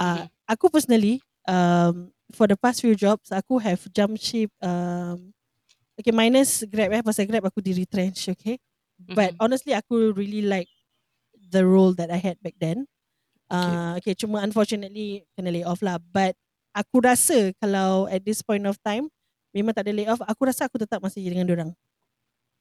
Uh, 0.00 0.24
Aku 0.50 0.66
personally, 0.72 1.22
um, 1.46 2.10
for 2.34 2.48
the 2.50 2.56
past 2.58 2.82
few 2.82 2.96
jobs, 2.98 3.30
aku 3.30 3.60
have 3.62 3.78
jump 3.94 4.18
ship. 4.18 4.50
Um, 4.58 5.30
okay, 5.94 6.10
minus 6.10 6.66
Grab 6.66 6.90
eh, 6.90 7.04
pasal 7.04 7.28
Grab 7.30 7.46
aku 7.46 7.62
di 7.62 7.70
retrench, 7.70 8.26
okay. 8.34 8.58
But 9.14 9.30
Mhm. 9.30 9.38
honestly, 9.38 9.76
aku 9.76 10.10
really 10.16 10.42
like 10.42 10.66
the 11.50 11.66
role 11.66 11.92
that 11.98 12.08
I 12.08 12.18
had 12.22 12.38
back 12.40 12.54
then. 12.58 12.86
Uh, 13.50 13.98
okay. 13.98 14.14
cuma 14.14 14.46
unfortunately 14.46 15.26
kena 15.34 15.50
lay 15.50 15.66
off 15.66 15.82
lah. 15.82 15.98
But 15.98 16.38
aku 16.70 17.02
rasa 17.02 17.50
kalau 17.58 18.06
at 18.06 18.22
this 18.22 18.46
point 18.46 18.62
of 18.62 18.78
time, 18.86 19.10
memang 19.50 19.74
tak 19.74 19.90
ada 19.90 19.92
lay 19.92 20.06
off, 20.06 20.22
aku 20.22 20.46
rasa 20.46 20.70
aku 20.70 20.78
tetap 20.78 21.02
masih 21.02 21.26
dengan 21.26 21.50
orang. 21.50 21.70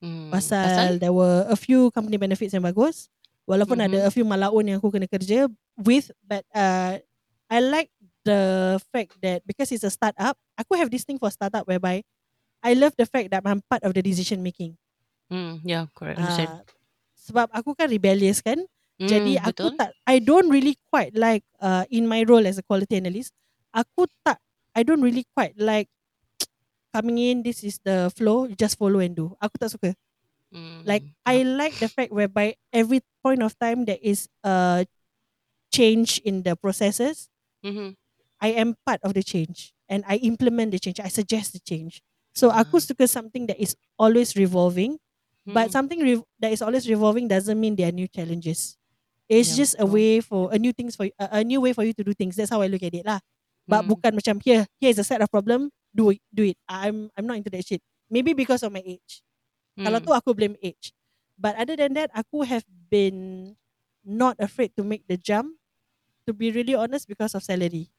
Hmm. 0.02 0.34
Pasal, 0.34 0.98
there 0.98 1.14
were 1.14 1.46
a 1.46 1.58
few 1.60 1.94
company 1.94 2.18
benefits 2.18 2.56
yang 2.56 2.66
bagus. 2.66 3.06
Walaupun 3.46 3.78
Mhm. 3.82 3.86
ada 3.86 4.00
a 4.06 4.12
few 4.14 4.26
malaun 4.26 4.66
yang 4.66 4.78
aku 4.82 4.94
kena 4.94 5.10
kerja 5.10 5.50
with, 5.78 6.10
but 6.26 6.46
uh, 6.54 6.98
I 7.50 7.58
like 7.62 7.90
the 8.26 8.78
fact 8.94 9.18
that 9.26 9.42
because 9.46 9.74
it's 9.74 9.86
a 9.86 9.90
startup, 9.90 10.38
aku 10.54 10.78
have 10.78 10.90
this 10.94 11.02
thing 11.02 11.18
for 11.18 11.34
startup 11.34 11.66
whereby 11.66 12.06
I 12.62 12.78
love 12.78 12.94
the 12.94 13.10
fact 13.10 13.34
that 13.34 13.42
I'm 13.42 13.62
part 13.66 13.82
of 13.82 13.94
the 13.98 14.06
decision 14.06 14.46
making. 14.46 14.78
Hmm, 15.34 15.62
yeah, 15.66 15.90
correct. 15.98 16.22
Uh, 16.22 16.62
sebab 17.18 17.50
aku 17.54 17.74
kan 17.78 17.90
rebellious 17.90 18.42
kan. 18.42 18.62
Hmm, 19.00 19.08
Jadi 19.08 19.40
aku 19.40 19.72
betul. 19.72 19.74
tak, 19.74 19.96
I 20.06 20.20
don't 20.20 20.52
really 20.52 20.76
quite 20.92 21.16
like 21.16 21.44
uh, 21.64 21.88
in 21.90 22.04
my 22.08 22.24
role 22.28 22.44
as 22.46 22.60
a 22.60 22.66
quality 22.66 23.00
analyst, 23.00 23.32
aku 23.72 24.06
tak, 24.28 24.40
I 24.76 24.84
don't 24.84 25.02
really 25.02 25.24
quite 25.36 25.56
like 25.58 25.88
coming 26.96 27.18
in, 27.20 27.44
this 27.44 27.64
is 27.64 27.80
the 27.84 28.12
flow, 28.16 28.48
just 28.54 28.78
follow 28.78 29.00
and 29.00 29.16
do. 29.16 29.36
Aku 29.40 29.56
tak 29.60 29.72
suka. 29.72 29.96
Hmm, 30.52 30.82
Like 30.86 31.06
I 31.26 31.44
like 31.44 31.80
the 31.80 31.90
fact 31.92 32.12
whereby 32.16 32.56
every 32.74 33.02
point 33.24 33.44
of 33.44 33.56
time 33.60 33.86
there 33.86 34.02
is 34.02 34.28
a 34.44 34.86
change 35.72 36.20
in 36.26 36.44
the 36.44 36.56
processes, 36.56 37.30
Mm-hmm. 37.64 37.90
I 38.42 38.50
am 38.56 38.76
part 38.86 39.02
of 39.04 39.14
the 39.14 39.24
change 39.24 39.74
and 39.90 40.04
I 40.08 40.16
implement 40.18 40.72
the 40.72 40.80
change. 40.80 41.00
I 41.00 41.10
suggest 41.10 41.54
the 41.54 41.60
change. 41.60 42.02
So 42.36 42.50
aku 42.52 42.80
Ah. 42.80 42.80
suka 42.80 43.08
something 43.08 43.48
that 43.48 43.60
is 43.60 43.76
always 44.00 44.36
revolving, 44.36 44.98
but 45.52 45.72
Mm. 45.72 45.72
something 45.72 46.00
re- 46.00 46.24
that 46.40 46.52
is 46.54 46.62
always 46.64 46.88
revolving 46.90 47.28
doesn't 47.28 47.60
mean 47.60 47.76
there 47.76 47.90
are 47.90 47.96
new 47.96 48.08
challenges. 48.08 48.79
It's 49.30 49.54
Yeah, 49.54 49.62
just 49.62 49.74
a 49.78 49.86
betul. 49.86 49.94
way 49.94 50.12
for 50.26 50.50
a 50.52 50.58
new 50.58 50.74
things 50.74 50.98
for 50.98 51.06
a, 51.22 51.40
a 51.40 51.44
new 51.46 51.62
way 51.62 51.72
for 51.72 51.86
you 51.86 51.94
to 51.94 52.04
do 52.04 52.18
things. 52.18 52.36
That's 52.36 52.50
how 52.50 52.66
I 52.66 52.68
look 52.68 52.82
at 52.82 52.94
it 52.98 53.06
lah. 53.06 53.22
But 53.70 53.86
Mm. 53.86 53.94
bukan 53.94 54.12
macam 54.18 54.36
here, 54.42 54.66
here 54.82 54.90
is 54.90 54.98
a 54.98 55.06
set 55.06 55.22
of 55.22 55.30
problem, 55.30 55.70
do 55.94 56.10
it, 56.10 56.22
do 56.34 56.42
it. 56.50 56.58
I'm 56.66 57.14
I'm 57.14 57.30
not 57.30 57.38
into 57.38 57.54
that 57.54 57.62
shit. 57.62 57.86
Maybe 58.10 58.34
because 58.34 58.66
of 58.66 58.74
my 58.74 58.82
age. 58.82 59.22
Kalau 59.78 60.02
Mm. 60.02 60.06
tu 60.10 60.12
aku 60.18 60.34
blame 60.34 60.58
age. 60.66 60.92
But 61.38 61.56
other 61.62 61.78
than 61.78 61.94
that, 61.96 62.10
aku 62.12 62.42
have 62.44 62.66
been 62.90 63.54
not 64.02 64.36
afraid 64.42 64.74
to 64.76 64.84
make 64.84 65.06
the 65.06 65.16
jump. 65.16 65.54
To 66.26 66.34
be 66.34 66.50
really 66.54 66.74
honest, 66.78 67.06
because 67.10 67.34
of 67.38 67.46
salary. 67.46 67.90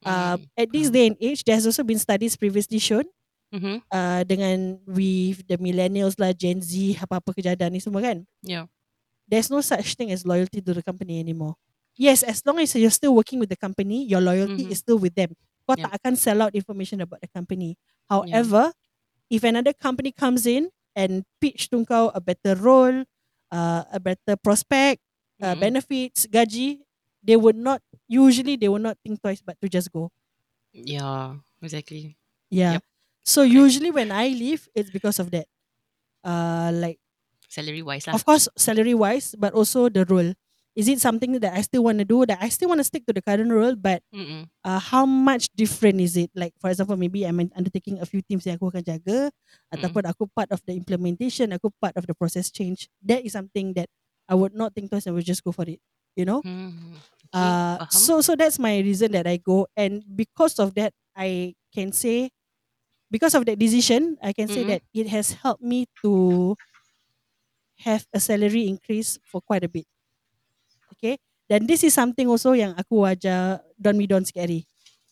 Uh, 0.00 0.40
Mm. 0.40 0.48
at 0.56 0.68
this 0.72 0.88
Faham. 0.88 0.96
day 0.96 1.04
and 1.12 1.16
age, 1.20 1.44
there's 1.44 1.68
also 1.68 1.84
been 1.84 2.00
studies 2.00 2.32
previously 2.36 2.80
shown 2.80 3.04
Mhm. 3.52 3.84
uh, 3.92 4.24
dengan 4.24 4.80
with 4.88 5.44
the 5.44 5.60
millennials 5.60 6.16
lah, 6.16 6.32
Gen 6.32 6.64
Z, 6.64 6.96
apa-apa 6.96 7.36
kejadian 7.36 7.68
ni 7.76 7.80
semua 7.84 8.00
kan. 8.00 8.24
Yeah. 8.40 8.64
There's 9.30 9.50
no 9.50 9.62
such 9.62 9.94
thing 9.94 10.10
as 10.10 10.26
loyalty 10.26 10.60
to 10.60 10.74
the 10.74 10.82
company 10.82 11.20
anymore. 11.22 11.54
Yes, 11.96 12.22
as 12.22 12.42
long 12.46 12.58
as 12.58 12.74
you're 12.74 12.90
still 12.94 13.14
working 13.14 13.38
with 13.38 13.50
the 13.50 13.56
company, 13.60 14.04
your 14.06 14.20
loyalty 14.20 14.66
Mhm. 14.66 14.72
is 14.72 14.78
still 14.82 14.98
with 14.98 15.14
them. 15.14 15.36
Kau 15.68 15.76
Yeah. 15.76 15.86
tak 15.86 16.02
akan 16.02 16.14
sell 16.18 16.42
out 16.42 16.54
information 16.56 17.00
about 17.00 17.22
the 17.22 17.30
company. 17.30 17.78
However, 18.10 18.74
if 19.30 19.44
another 19.44 19.72
company 19.74 20.12
comes 20.12 20.46
in 20.46 20.70
and 20.96 21.24
pitch 21.40 21.70
to 21.70 21.82
kau 21.86 22.10
a 22.14 22.20
better 22.20 22.56
role, 22.58 23.04
uh, 23.52 23.84
a 23.92 24.00
better 24.00 24.36
prospect, 24.40 25.02
uh, 25.42 25.54
Mm-mm. 25.54 25.60
benefits, 25.60 26.26
gaji, 26.26 26.82
they 27.22 27.36
would 27.36 27.56
not 27.58 27.82
usually 28.08 28.56
they 28.56 28.68
would 28.68 28.82
not 28.82 28.98
think 29.04 29.20
twice 29.22 29.42
but 29.44 29.56
to 29.60 29.68
just 29.68 29.92
go. 29.92 30.10
Yeah. 30.72 31.36
Exactly. 31.62 32.16
Yeah. 32.50 32.78
Yep. 32.78 32.82
So 33.24 33.42
Correct. 33.50 33.54
usually 33.54 33.90
when 33.90 34.10
I 34.12 34.28
leave, 34.28 34.68
it's 34.74 34.90
because 34.90 35.18
of 35.18 35.30
that. 35.30 35.46
Uh, 36.24 36.72
like 36.74 37.00
Salary 37.50 37.82
wise 37.82 38.06
lah. 38.06 38.14
of 38.14 38.22
course 38.22 38.46
salary 38.54 38.94
wise, 38.94 39.34
but 39.34 39.50
also 39.52 39.90
the 39.90 40.06
role. 40.06 40.30
Is 40.78 40.86
it 40.86 41.02
something 41.02 41.34
that 41.42 41.50
I 41.50 41.66
still 41.66 41.82
want 41.82 41.98
to 41.98 42.06
do? 42.06 42.22
That 42.30 42.38
I 42.38 42.46
still 42.46 42.70
want 42.70 42.78
to 42.78 42.86
stick 42.86 43.02
to 43.10 43.12
the 43.12 43.18
current 43.20 43.50
role, 43.50 43.74
but 43.74 44.06
Mm-mm. 44.14 44.46
uh, 44.62 44.78
how 44.78 45.02
much 45.02 45.50
different 45.58 45.98
is 45.98 46.14
it? 46.14 46.30
Like 46.30 46.54
for 46.62 46.70
example, 46.70 46.94
maybe 46.94 47.26
I'm 47.26 47.42
undertaking 47.58 47.98
a 47.98 48.06
few 48.06 48.22
teams 48.22 48.46
yang 48.46 48.54
aku 48.54 48.70
akan 48.70 48.86
jaga, 48.86 49.34
ataupun 49.74 50.06
aku 50.06 50.30
part 50.30 50.54
of 50.54 50.62
the 50.62 50.78
implementation, 50.78 51.50
aku 51.50 51.74
part 51.82 51.98
of 51.98 52.06
the 52.06 52.14
process 52.14 52.54
change. 52.54 52.86
That 53.02 53.26
is 53.26 53.34
something 53.34 53.74
that 53.74 53.90
I 54.30 54.38
would 54.38 54.54
not 54.54 54.70
think 54.78 54.94
twice. 54.94 55.10
I 55.10 55.12
would 55.12 55.26
just 55.26 55.42
go 55.42 55.50
for 55.50 55.66
it. 55.66 55.82
You 56.14 56.22
know. 56.30 56.38
Hmm. 56.46 56.94
Okay. 57.30 57.34
Uh, 57.34 57.82
Faham. 57.82 57.90
so 57.90 58.12
so 58.22 58.32
that's 58.38 58.62
my 58.62 58.78
reason 58.78 59.10
that 59.18 59.26
I 59.26 59.42
go, 59.42 59.66
and 59.74 60.06
because 60.06 60.62
of 60.62 60.78
that, 60.78 60.94
I 61.18 61.58
can 61.74 61.90
say, 61.90 62.30
because 63.10 63.34
of 63.34 63.42
that 63.46 63.58
decision, 63.58 64.18
I 64.22 64.30
can 64.32 64.46
say 64.46 64.62
Mhm. 64.62 64.70
that 64.70 64.82
it 64.94 65.06
has 65.10 65.34
helped 65.42 65.62
me 65.62 65.86
to 66.02 66.54
have 67.86 68.04
a 68.12 68.20
salary 68.20 68.68
increase 68.68 69.16
for 69.24 69.40
quite 69.40 69.64
a 69.64 69.70
bit. 69.70 69.88
Okay, 70.96 71.16
then 71.48 71.64
this 71.64 71.80
is 71.86 71.94
something 71.94 72.28
also 72.28 72.52
yang 72.52 72.74
aku 72.76 73.06
ajar 73.06 73.62
Don 73.78 73.96
Midon 73.96 74.24
sikit 74.26 74.44
hari. 74.44 74.66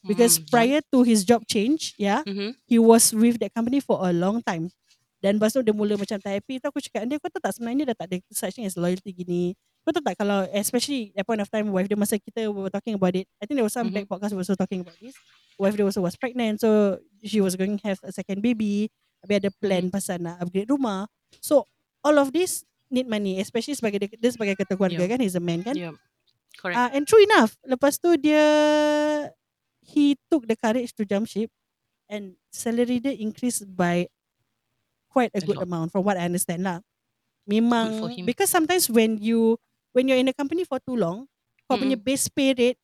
Because 0.04 0.38
Hmm, 0.38 0.46
prior 0.48 0.80
to 0.94 1.02
his 1.02 1.26
job 1.26 1.42
change, 1.48 1.92
yeah, 1.98 2.22
Mhm. 2.22 2.54
he 2.70 2.78
was 2.78 3.10
with 3.10 3.40
that 3.42 3.50
company 3.52 3.82
for 3.82 3.98
a 4.04 4.14
long 4.14 4.38
time. 4.44 4.70
Dan 5.18 5.42
lepas 5.42 5.50
tu 5.50 5.58
dia 5.66 5.74
mula 5.74 5.98
macam 5.98 6.14
tak 6.22 6.30
happy 6.38 6.62
tu 6.62 6.66
aku 6.70 6.78
cakap 6.78 7.02
dia 7.10 7.18
kau 7.18 7.26
tahu 7.26 7.42
tak 7.42 7.50
sebenarnya 7.58 7.90
dah 7.90 7.96
tak 7.98 8.06
ada 8.06 8.16
such 8.30 8.54
thing 8.54 8.62
as 8.70 8.78
loyalty 8.78 9.10
gini. 9.10 9.58
Kau 9.82 9.90
tahu 9.90 10.04
tak 10.06 10.14
kalau 10.14 10.46
especially 10.54 11.10
at 11.18 11.26
point 11.26 11.42
of 11.42 11.50
time 11.50 11.74
wife 11.74 11.90
dia 11.90 11.98
masa 11.98 12.14
kita 12.22 12.46
were 12.46 12.70
talking 12.70 12.94
about 12.94 13.10
it. 13.18 13.26
I 13.42 13.50
think 13.50 13.58
there 13.58 13.66
was 13.66 13.74
some 13.74 13.90
Mhm. 13.90 13.98
back 13.98 14.06
podcast 14.06 14.30
also 14.38 14.54
talking 14.54 14.86
about 14.86 14.94
this. 15.02 15.18
Wife 15.58 15.74
dia 15.74 15.82
also 15.82 15.98
was 15.98 16.14
pregnant 16.14 16.62
so 16.62 17.02
she 17.26 17.42
was 17.42 17.58
going 17.58 17.74
to 17.74 17.82
have 17.82 17.98
a 18.06 18.14
second 18.14 18.38
baby. 18.38 18.94
Habis 19.26 19.42
ada 19.42 19.50
plan 19.58 19.90
pasal 19.90 20.22
nak 20.22 20.38
upgrade 20.38 20.70
rumah. 20.70 21.10
So 21.42 21.66
all 22.02 22.16
of 22.16 22.30
this 22.30 22.62
need 22.88 23.04
money 23.04 23.36
especially 23.38 23.74
sebagai 23.74 24.00
dia, 24.00 24.10
dia 24.16 24.32
sebagai 24.32 24.56
ketua 24.56 24.76
keluarga 24.76 25.04
Yeah. 25.04 25.10
kan 25.10 25.18
he's 25.20 25.36
a 25.36 25.42
man 25.42 25.60
kan. 25.60 25.76
Yeah. 25.76 25.94
Correct. 26.56 26.74
Uh, 26.74 26.90
and 26.92 27.04
true 27.06 27.22
enough, 27.22 27.54
lepas 27.62 27.96
tu 27.96 28.16
dia 28.16 28.42
he 29.80 30.16
took 30.28 30.44
the 30.46 30.56
courage 30.56 30.92
to 30.96 31.04
jump 31.04 31.28
ship 31.28 31.48
and 32.08 32.36
salary 32.50 32.98
dia 32.98 33.12
increased 33.14 33.64
by 33.68 34.08
quite 35.08 35.32
a, 35.34 35.40
A 35.40 35.44
good 35.44 35.58
lot. 35.60 35.66
amount 35.68 35.88
from 35.92 36.04
what 36.04 36.16
I 36.16 36.24
understand 36.26 36.64
lah. 36.64 36.80
for 36.80 37.48
Memang 37.48 37.88
him. 38.12 38.24
because 38.28 38.52
sometimes 38.52 38.88
when 38.88 39.16
you 39.16 39.56
when 39.92 40.04
you're 40.08 40.20
in 40.20 40.28
a 40.28 40.36
company 40.36 40.64
for 40.68 40.76
too 40.84 40.96
long, 40.96 41.24
kau 41.64 41.80
punya 41.80 41.96
base 41.96 42.28
pay 42.28 42.52
rate 42.52 42.80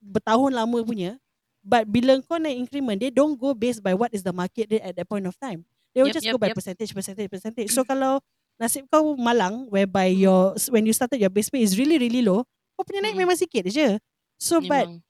bertahun 0.00 0.54
lama 0.54 0.80
punya, 0.80 1.20
but 1.60 1.84
bila 1.84 2.16
kau 2.24 2.40
naik 2.40 2.56
increment, 2.56 2.96
they 3.00 3.12
don't 3.12 3.36
go 3.36 3.52
based 3.52 3.84
by 3.84 3.92
what 3.92 4.08
is 4.16 4.24
the 4.24 4.32
market 4.32 4.68
rate 4.72 4.80
at 4.84 4.96
that 4.96 5.04
point 5.04 5.28
of 5.28 5.36
time. 5.36 5.64
They 5.92 6.00
will 6.00 6.08
Yep, 6.08 6.16
just 6.16 6.26
yep, 6.28 6.34
go 6.36 6.40
by 6.40 6.48
yep. 6.52 6.56
percentage, 6.56 6.92
percentage, 6.94 7.28
percentage. 7.28 7.68
So 7.68 7.84
kalau 7.84 8.20
nasib 8.60 8.86
kau 8.90 9.14
malang 9.18 9.66
whereby 9.70 10.10
Mm. 10.12 10.26
your 10.26 10.54
when 10.74 10.84
you 10.86 10.94
started 10.94 11.18
your 11.22 11.30
base 11.32 11.50
pay 11.50 11.62
is 11.62 11.78
really 11.78 11.98
really 11.98 12.22
low, 12.26 12.42
kau 12.78 12.84
punya 12.86 13.02
naik 13.02 13.14
Mm-mm. 13.14 13.18
memang 13.18 13.38
sikit 13.38 13.66
je. 13.70 13.98
So 14.38 14.60
but 14.62 14.86
Memang. 14.86 15.02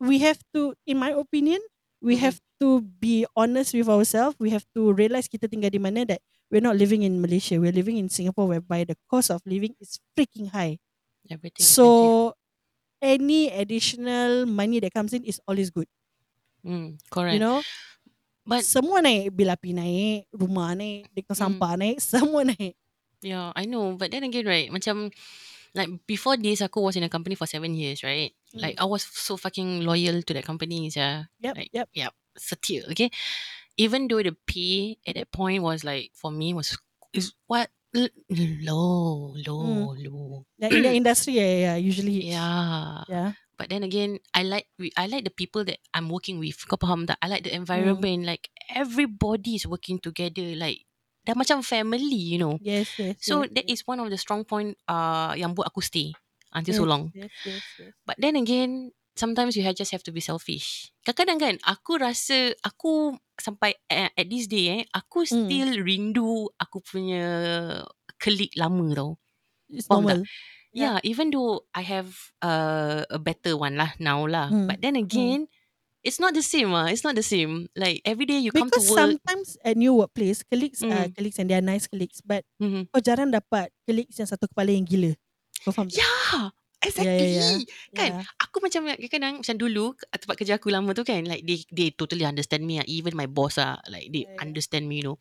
we 0.00 0.18
have 0.22 0.38
to 0.54 0.74
in 0.86 0.98
my 0.98 1.10
opinion 1.14 1.58
we 2.02 2.16
Mhm. 2.16 2.20
have 2.20 2.38
to 2.62 2.82
be 3.02 3.26
honest 3.34 3.74
with 3.74 3.88
ourselves 3.90 4.36
we 4.38 4.50
have 4.50 4.64
to 4.74 4.94
realize 4.94 5.26
kita 5.30 5.50
tinggal 5.50 5.70
di 5.74 5.82
mana 5.82 6.06
that 6.06 6.20
we're 6.50 6.62
not 6.64 6.78
living 6.78 7.02
in 7.02 7.18
Malaysia 7.22 7.58
we're 7.58 7.74
living 7.74 7.98
in 7.98 8.06
Singapore 8.10 8.46
whereby 8.46 8.86
the 8.86 8.94
cost 9.10 9.30
of 9.34 9.42
living 9.46 9.74
is 9.82 9.98
freaking 10.14 10.50
high 10.54 10.78
Everything 11.30 11.76
so 11.76 12.32
any 13.02 13.50
additional 13.52 14.46
money 14.46 14.80
that 14.80 14.94
comes 14.94 15.12
in 15.14 15.24
is 15.24 15.40
always 15.48 15.70
good 15.70 15.88
Mm, 16.64 16.98
correct. 17.10 17.28
you 17.28 17.38
know 17.38 17.64
But 18.48 18.64
semua 18.64 19.04
naik 19.04 19.36
bil 19.36 19.52
api 19.52 19.76
naik 19.76 20.24
rumah 20.32 20.72
naik 20.72 21.12
dekor 21.12 21.36
Mm. 21.36 21.42
sampah 21.44 21.72
naik 21.76 22.00
semua 22.16 22.48
naik 22.48 22.72
Yeah, 23.20 23.50
I 23.58 23.66
know. 23.66 23.98
But 23.98 24.14
then 24.14 24.22
again, 24.22 24.46
right, 24.46 24.70
macam 24.70 25.10
like 25.74 25.90
before 26.06 26.38
this, 26.38 26.62
aku 26.62 26.78
was 26.80 26.94
in 26.94 27.02
a 27.02 27.10
company 27.10 27.34
for 27.34 27.50
seven 27.50 27.74
years, 27.74 28.06
right? 28.06 28.30
Like 28.54 28.78
I 28.78 28.86
was 28.86 29.02
so 29.04 29.34
fucking 29.34 29.82
loyal 29.82 30.22
to 30.22 30.32
that 30.38 30.46
company, 30.46 30.86
yeah. 30.94 31.26
yep 31.42 31.58
Like, 31.58 31.70
yep 31.74 31.90
yep, 31.98 32.14
setia, 32.38 32.86
okay. 32.94 33.10
Even 33.74 34.06
though 34.06 34.22
the 34.22 34.38
pay 34.46 35.02
at 35.02 35.18
that 35.18 35.34
point 35.34 35.66
was 35.66 35.82
like 35.82 36.14
for 36.14 36.30
me 36.30 36.54
was 36.54 36.78
is 37.10 37.34
what 37.50 37.74
low, 38.62 39.34
low, 39.34 39.94
low. 39.98 40.46
yeah, 40.58 40.70
in 40.70 40.82
the 40.86 40.92
industry 40.94 41.42
yeah, 41.42 41.42
yeah, 41.42 41.60
yeah 41.74 41.76
usually 41.76 42.30
Yeah. 42.30 43.02
yeah 43.10 43.30
But 43.58 43.68
then 43.74 43.82
again, 43.82 44.22
I 44.32 44.46
like 44.46 44.70
we 44.78 44.94
I 44.94 45.10
like 45.10 45.26
the 45.26 45.34
people 45.34 45.66
that 45.66 45.82
I'm 45.92 46.08
working 46.08 46.38
with. 46.38 46.62
Kau 46.70 46.78
faham 46.78 47.10
tak? 47.10 47.18
I 47.18 47.26
like 47.26 47.42
the 47.42 47.52
environment. 47.52 48.22
Like 48.24 48.48
everybody 48.70 49.58
is 49.58 49.66
working 49.66 49.98
together. 49.98 50.54
Like 50.54 50.86
dah 51.26 51.34
macam 51.34 51.66
family, 51.66 52.16
you 52.16 52.38
know. 52.38 52.56
yes 52.58 52.94
yes 52.98 53.18
So 53.18 53.42
yes, 53.42 53.48
that 53.50 53.66
yes. 53.66 53.72
is 53.72 53.82
one 53.84 53.98
of 54.00 54.08
the 54.14 54.18
strong 54.20 54.46
point 54.46 54.78
uh 54.86 55.34
yang 55.34 55.52
buat 55.58 55.68
aku 55.74 55.82
stay 55.82 56.14
until 56.54 56.74
so 56.74 56.84
Yes, 56.84 56.88
long. 56.88 57.12
yes 57.14 57.32
yes 57.44 57.64
yes 57.78 57.94
But 58.06 58.16
then 58.18 58.36
again, 58.36 58.92
sometimes 59.16 59.56
you 59.56 59.62
have 59.64 59.76
just 59.76 59.92
have 59.92 60.02
to 60.08 60.12
be 60.14 60.20
selfish. 60.24 60.90
Kadang-kadang 61.04 61.38
kan, 61.40 61.54
aku 61.66 62.00
rasa 62.00 62.54
aku 62.64 63.16
sampai 63.38 63.76
at, 63.90 64.12
at 64.16 64.26
this 64.30 64.48
day 64.48 64.80
eh, 64.80 64.82
aku 64.94 65.24
Mm. 65.30 65.62
still 65.62 65.78
rindu 65.84 66.48
aku 66.58 66.80
punya 66.82 67.26
colleague 68.18 68.56
lama 68.58 68.86
tau. 68.94 69.10
it's 69.68 69.90
Faham 69.90 70.06
normal 70.06 70.28
Yeah, 70.72 71.00
even 71.02 71.30
though 71.32 71.64
I 71.74 71.82
have 71.82 72.14
uh, 72.44 73.02
a 73.08 73.18
better 73.18 73.56
one 73.56 73.76
lah 73.80 73.96
now 73.98 74.24
lah. 74.28 74.52
Mm. 74.52 74.66
But 74.68 74.78
then 74.84 74.94
again, 74.96 75.48
it's 76.04 76.20
not 76.20 76.36
the 76.36 76.44
same 76.44 76.70
ah. 76.76 76.86
It's 76.92 77.02
not 77.02 77.16
the 77.16 77.24
same. 77.26 77.72
Like 77.74 78.04
every 78.04 78.28
day 78.28 78.38
you 78.38 78.52
come 78.52 78.68
to 78.70 78.78
Because 78.78 78.86
work. 78.92 78.98
sometimes 79.00 79.56
at 79.64 79.76
new 79.80 79.96
workplace, 79.96 80.44
colleagues 80.44 80.84
are 80.84 81.08
Mm. 81.08 81.16
colleagues 81.16 81.38
and 81.40 81.48
they 81.50 81.56
are 81.56 81.64
nice 81.64 81.88
colleagues, 81.88 82.20
but 82.20 82.44
Mhm. 82.60 82.92
kau 82.92 83.00
jarang 83.00 83.32
dapat 83.32 83.72
colleagues 83.88 84.16
yang 84.20 84.28
satu 84.28 84.46
kepala 84.46 84.70
yang 84.70 84.84
gila. 84.84 85.12
Kau 85.64 85.72
faham? 85.74 85.88
Yeah, 85.90 86.52
exactly. 86.84 87.34
yeah, 87.34 87.58
yeah. 87.58 87.96
Kan? 87.96 88.10
Yeah. 88.20 88.24
Aku 88.46 88.62
macam 88.62 88.86
kadang 89.10 89.42
macam 89.42 89.56
dulu 89.58 89.96
tempat 90.14 90.36
kerja 90.38 90.60
aku 90.60 90.70
lama 90.70 90.92
tu 90.94 91.02
kan 91.02 91.24
like 91.26 91.42
they 91.48 91.64
they 91.74 91.88
totally 91.90 92.22
understand 92.28 92.62
me 92.62 92.78
ah. 92.78 92.86
even 92.86 93.16
my 93.18 93.26
boss 93.26 93.58
ah 93.58 93.80
like 93.90 94.08
they 94.14 94.28
Yeah, 94.28 94.36
yeah. 94.36 94.44
understand 94.44 94.86
me 94.86 95.02
you 95.02 95.12
know. 95.12 95.16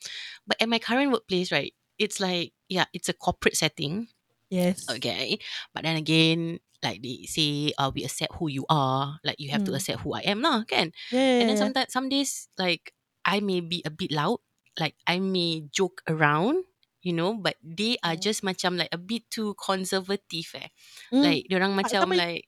But 0.45 0.59
at 0.61 0.69
my 0.69 0.77
current 0.77 1.09
workplace 1.09 1.49
right, 1.49 1.73
it's 1.97 2.19
like 2.21 2.53
yeah, 2.69 2.85
it's 2.93 3.09
a 3.09 3.15
corporate 3.17 3.57
setting. 3.57 4.11
Yes. 4.49 4.99
Okay. 4.99 5.39
But 5.73 5.83
then 5.83 5.95
again, 5.97 6.59
like 6.83 7.01
they 7.03 7.25
say, 7.27 7.73
uh, 7.77 7.91
we 7.93 8.03
accept 8.03 8.35
who 8.39 8.47
you 8.47 8.65
are. 8.69 9.19
Like 9.23 9.39
you 9.39 9.49
have 9.51 9.63
to 9.65 9.73
Mm. 9.73 9.77
accept 9.77 10.01
who 10.01 10.13
I 10.15 10.21
am 10.23 10.41
lah, 10.41 10.63
kan? 10.63 10.91
Yeah, 11.11 11.29
And 11.39 11.49
then 11.49 11.57
sometimes 11.57 11.91
some 11.91 12.07
days 12.09 12.47
like 12.57 12.93
I 13.25 13.39
may 13.43 13.59
be 13.59 13.83
a 13.85 13.91
bit 13.91 14.11
loud, 14.11 14.39
like 14.79 14.95
I 15.07 15.19
may 15.19 15.67
joke 15.73 16.01
around, 16.07 16.63
you 17.03 17.11
know, 17.11 17.35
but 17.35 17.59
they 17.59 17.97
are 18.03 18.15
Mm. 18.15 18.19
just 18.19 18.43
macam 18.47 18.79
like 18.79 18.93
a 18.95 19.01
bit 19.01 19.27
too 19.27 19.55
conservative 19.59 20.47
eh. 20.55 20.69
Mm. 21.11 21.37
Like 21.37 21.51
orang 21.51 21.75
macam 21.75 22.15
like 22.15 22.47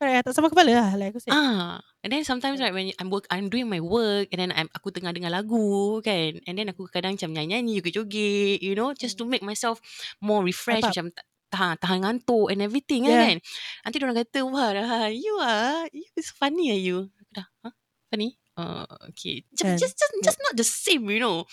Correct, 0.00 0.24
tak 0.24 0.32
sama 0.32 0.48
kepala 0.48 0.72
lah, 0.72 0.90
like 0.96 1.12
aku 1.12 1.20
say. 1.20 1.28
ah. 1.28 1.76
And 2.00 2.08
then 2.08 2.24
sometimes 2.24 2.56
right 2.56 2.72
when 2.72 2.88
I'm 2.96 3.12
work 3.12 3.28
I'm 3.28 3.52
doing 3.52 3.68
my 3.68 3.84
work 3.84 4.32
and 4.32 4.40
then 4.40 4.50
I'm 4.56 4.72
aku 4.72 4.88
tengah 4.88 5.12
dengar 5.12 5.28
lagu 5.28 6.00
kan. 6.00 6.40
And 6.48 6.56
then 6.56 6.72
aku 6.72 6.88
kadang 6.88 7.20
macam 7.20 7.36
nyanyi-nyanyi, 7.36 7.84
joget-joget, 7.84 8.64
you 8.64 8.72
know, 8.72 8.96
just 8.96 9.20
to 9.20 9.28
make 9.28 9.44
myself 9.44 9.76
more 10.24 10.40
refreshed 10.40 10.88
macam 10.88 11.12
tahan, 11.52 11.76
tahan 11.76 11.98
ngantuk 12.00 12.48
and 12.48 12.64
everything 12.64 13.04
Yeah. 13.04 13.36
kan. 13.36 13.36
Nanti 13.84 13.96
orang 14.00 14.16
kata, 14.24 14.40
wah 14.48 14.72
dah, 14.72 15.12
you 15.12 15.36
are, 15.36 15.84
you 15.92 16.08
is 16.16 16.32
funny 16.32 16.72
are 16.72 16.80
you? 16.80 17.12
Aku 17.20 17.32
Dah, 17.36 17.46
huh? 17.68 17.72
Funny? 18.08 18.40
Uh, 18.56 18.88
okay. 19.12 19.44
Kan. 19.60 19.76
Just, 19.76 19.84
just, 19.84 19.94
just, 20.00 20.14
just 20.24 20.40
not 20.40 20.56
the 20.56 20.64
same, 20.64 21.04
you 21.12 21.20
know. 21.20 21.44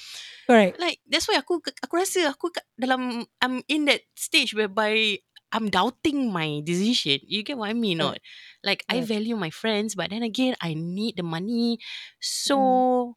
Correct. 0.48 0.80
Like, 0.80 1.04
that's 1.04 1.28
why 1.28 1.36
aku, 1.36 1.60
aku 1.60 1.94
rasa 2.00 2.32
aku 2.32 2.56
dalam, 2.80 3.28
I'm 3.44 3.60
in 3.68 3.92
that 3.92 4.08
stage 4.16 4.56
whereby 4.56 5.20
I'm 5.52 5.70
doubting 5.72 6.32
my 6.32 6.62
decision. 6.64 7.20
You 7.26 7.44
get 7.44 7.58
what 7.58 7.70
I 7.70 7.74
mean 7.74 8.00
Right. 8.00 8.18
not? 8.18 8.20
Like, 8.64 8.84
I 8.90 9.02
value 9.02 9.36
my 9.36 9.50
friends, 9.50 9.96
but 9.96 10.10
then 10.12 10.24
again, 10.24 10.56
I 10.62 10.74
need 10.76 11.18
the 11.18 11.24
money. 11.24 11.80
So, 12.20 13.16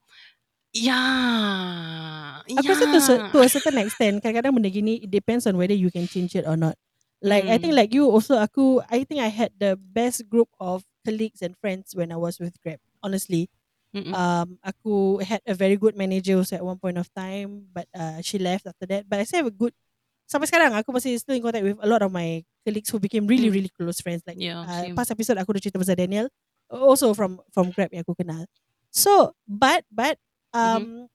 yeah. 0.73 2.43
Aku 2.57 2.67
rasa 2.71 2.87
to, 2.91 3.01
to 3.33 3.39
a 3.43 3.49
certain 3.51 3.79
extent 3.79 4.23
kadang-kadang 4.23 4.55
benda 4.55 4.71
gini 4.71 5.03
it 5.05 5.11
depends 5.11 5.47
on 5.47 5.57
whether 5.59 5.75
you 5.77 5.91
can 5.91 6.07
change 6.09 6.35
it 6.37 6.47
or 6.47 6.57
not. 6.57 6.77
Like 7.21 7.47
I 7.51 7.59
think 7.61 7.77
Mm. 7.77 7.81
like 7.85 7.93
you 7.93 8.09
also 8.09 8.39
aku 8.41 8.81
I 8.89 9.05
think 9.05 9.21
I 9.21 9.29
had 9.29 9.53
the 9.61 9.77
best 9.77 10.25
group 10.31 10.49
of 10.57 10.85
colleagues 11.05 11.43
and 11.45 11.53
friends 11.61 11.93
when 11.93 12.13
I 12.13 12.17
was 12.17 12.41
with 12.41 12.57
Grab. 12.65 12.81
Honestly, 13.05 13.51
Mm-mm. 13.95 14.13
um 14.15 14.57
aku 14.65 15.21
had 15.23 15.43
a 15.47 15.55
very 15.55 15.77
good 15.77 15.97
manager 15.97 16.37
also 16.41 16.57
at 16.57 16.65
one 16.65 16.79
point 16.81 16.97
of 16.99 17.09
time 17.15 17.69
but 17.75 17.87
uh, 17.95 18.21
she 18.25 18.39
left 18.41 18.67
after 18.67 18.87
that. 18.89 19.05
But 19.09 19.21
I 19.21 19.25
still 19.29 19.45
have 19.45 19.53
a 19.53 19.55
good 19.57 19.75
sampai 20.31 20.47
sekarang 20.47 20.71
aku 20.79 20.95
masih 20.95 21.19
still 21.19 21.35
in 21.35 21.43
contact 21.43 21.67
with 21.67 21.75
a 21.83 21.89
lot 21.91 21.99
of 22.01 22.15
my 22.15 22.39
colleagues 22.63 22.87
who 22.89 23.03
became 23.03 23.27
really 23.27 23.51
Mm. 23.51 23.57
really 23.59 23.73
close 23.75 23.99
friends 23.99 24.23
like 24.23 24.39
Yeah, 24.39 24.63
uh, 24.63 24.87
same. 24.87 24.95
past 24.95 25.11
episode 25.11 25.43
aku 25.43 25.59
dah 25.59 25.61
cerita 25.61 25.77
pasal 25.77 25.99
Daniel 25.99 26.31
also 26.71 27.11
from 27.13 27.43
from 27.51 27.75
Grab 27.75 27.91
yang 27.91 28.07
aku 28.07 28.15
kenal. 28.15 28.47
So 28.95 29.35
but 29.45 29.83
but 29.91 30.23
um 30.55 31.11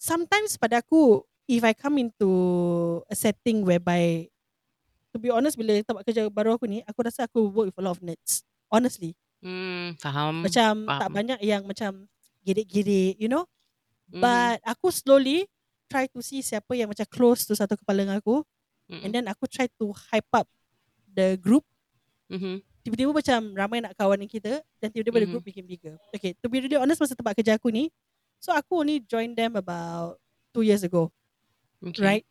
sometimes 0.00 0.56
pada 0.56 0.80
aku 0.80 1.20
if 1.44 1.60
I 1.60 1.76
come 1.76 2.00
into 2.00 2.30
a 3.08 3.16
setting 3.16 3.64
whereby 3.64 4.28
to 5.12 5.20
be 5.20 5.28
honest 5.28 5.54
bila 5.54 5.76
tempat 5.80 6.02
kerja 6.08 6.26
baru 6.28 6.56
aku 6.56 6.64
ni 6.64 6.80
aku 6.84 7.04
rasa 7.04 7.28
aku 7.28 7.52
work 7.52 7.70
with 7.72 7.78
a 7.80 7.84
lot 7.84 7.94
of 7.96 8.02
nerds 8.02 8.40
honestly 8.68 9.12
Hmm, 9.44 9.92
faham. 10.00 10.40
macam 10.40 10.72
tak 10.88 10.96
faham. 11.04 11.12
banyak 11.12 11.38
yang 11.44 11.62
macam 11.68 12.08
gedik-gedik 12.42 13.20
you 13.20 13.28
know 13.28 13.44
Mhm. 14.08 14.20
but 14.20 14.58
aku 14.64 14.88
slowly 14.88 15.44
try 15.94 16.10
to 16.10 16.18
see 16.18 16.42
siapa 16.42 16.74
yang 16.74 16.90
macam 16.90 17.06
close 17.06 17.46
to 17.46 17.54
satu 17.54 17.78
kepala 17.78 18.02
dengan 18.02 18.18
aku 18.18 18.42
Mm-mm. 18.90 19.06
and 19.06 19.14
then 19.14 19.30
aku 19.30 19.46
try 19.46 19.70
to 19.78 19.94
hype 20.10 20.26
up 20.34 20.50
the 21.06 21.38
group 21.38 21.62
Mhm. 22.26 22.58
tiba-tiba 22.82 23.14
macam 23.14 23.40
ramai 23.54 23.78
nak 23.78 23.94
kawan 23.94 24.18
dengan 24.18 24.32
kita 24.34 24.52
dan 24.82 24.88
tiba-tiba 24.90 25.22
the 25.22 25.28
Mhm. 25.30 25.32
group 25.32 25.44
became 25.46 25.68
bigger 25.70 25.94
okay 26.10 26.34
to 26.42 26.50
be 26.50 26.58
really 26.58 26.74
honest 26.74 26.98
masa 26.98 27.14
tempat 27.14 27.38
kerja 27.38 27.54
aku 27.54 27.70
ni 27.70 27.94
so 28.42 28.50
aku 28.50 28.82
only 28.82 28.98
join 29.06 29.32
them 29.32 29.54
about 29.54 30.18
two 30.50 30.66
years 30.66 30.82
ago 30.82 31.14
Okay. 31.84 32.00
right? 32.00 32.24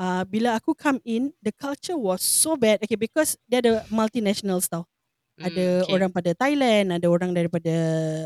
Uh, 0.00 0.24
bila 0.24 0.56
aku 0.56 0.72
come 0.72 0.96
in, 1.04 1.28
the 1.44 1.52
culture 1.52 1.92
was 2.00 2.24
so 2.24 2.56
bad. 2.56 2.80
Okay, 2.80 2.96
because 2.96 3.36
dia 3.44 3.60
ada 3.60 3.84
multinationals 3.92 4.64
tau. 4.64 4.88
Mm, 5.36 5.44
Ada 5.44 5.64
okay. 5.84 5.92
orang 5.92 6.08
pada 6.08 6.30
Thailand, 6.32 6.96
ada 6.96 7.04
orang 7.12 7.36
daripada 7.36 7.74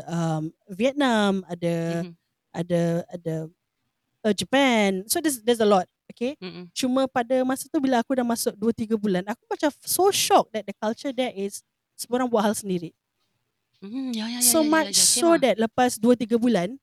um, 0.07 0.47
Vietnam, 0.71 1.43
ada 1.43 2.07
Mhm. 2.07 2.11
ada 2.55 2.81
ada 3.11 3.33
uh, 4.25 4.33
Japan. 4.35 5.05
So 5.07 5.21
there's 5.21 5.39
there's 5.45 5.61
a 5.61 5.69
lot. 5.69 5.85
Okay. 6.11 6.35
Mm-mm. 6.41 6.71
Cuma 6.73 7.05
pada 7.09 7.41
masa 7.45 7.69
tu 7.69 7.77
bila 7.77 8.01
aku 8.01 8.17
dah 8.17 8.25
masuk 8.25 8.53
2 8.57 8.73
3 8.73 8.97
bulan, 8.97 9.23
aku 9.29 9.45
macam 9.47 9.69
so 9.85 10.09
shocked 10.09 10.51
that 10.57 10.65
the 10.65 10.73
culture 10.75 11.13
there 11.13 11.31
is 11.33 11.61
semua 11.95 12.21
orang 12.23 12.29
buat 12.31 12.43
hal 12.51 12.55
sendiri. 12.57 12.91
Mhm, 13.83 14.15
ya, 14.15 14.25
ya, 14.25 14.39
ya, 14.41 14.41
so 14.41 14.63
ya, 14.63 14.65
ya, 14.65 14.69
much 14.71 14.95
ya, 14.97 15.05
same 15.05 15.21
so 15.21 15.27
lah. 15.35 15.39
that 15.43 15.55
lepas 15.59 15.91
2 15.99 16.15
3 16.15 16.39
bulan 16.39 16.79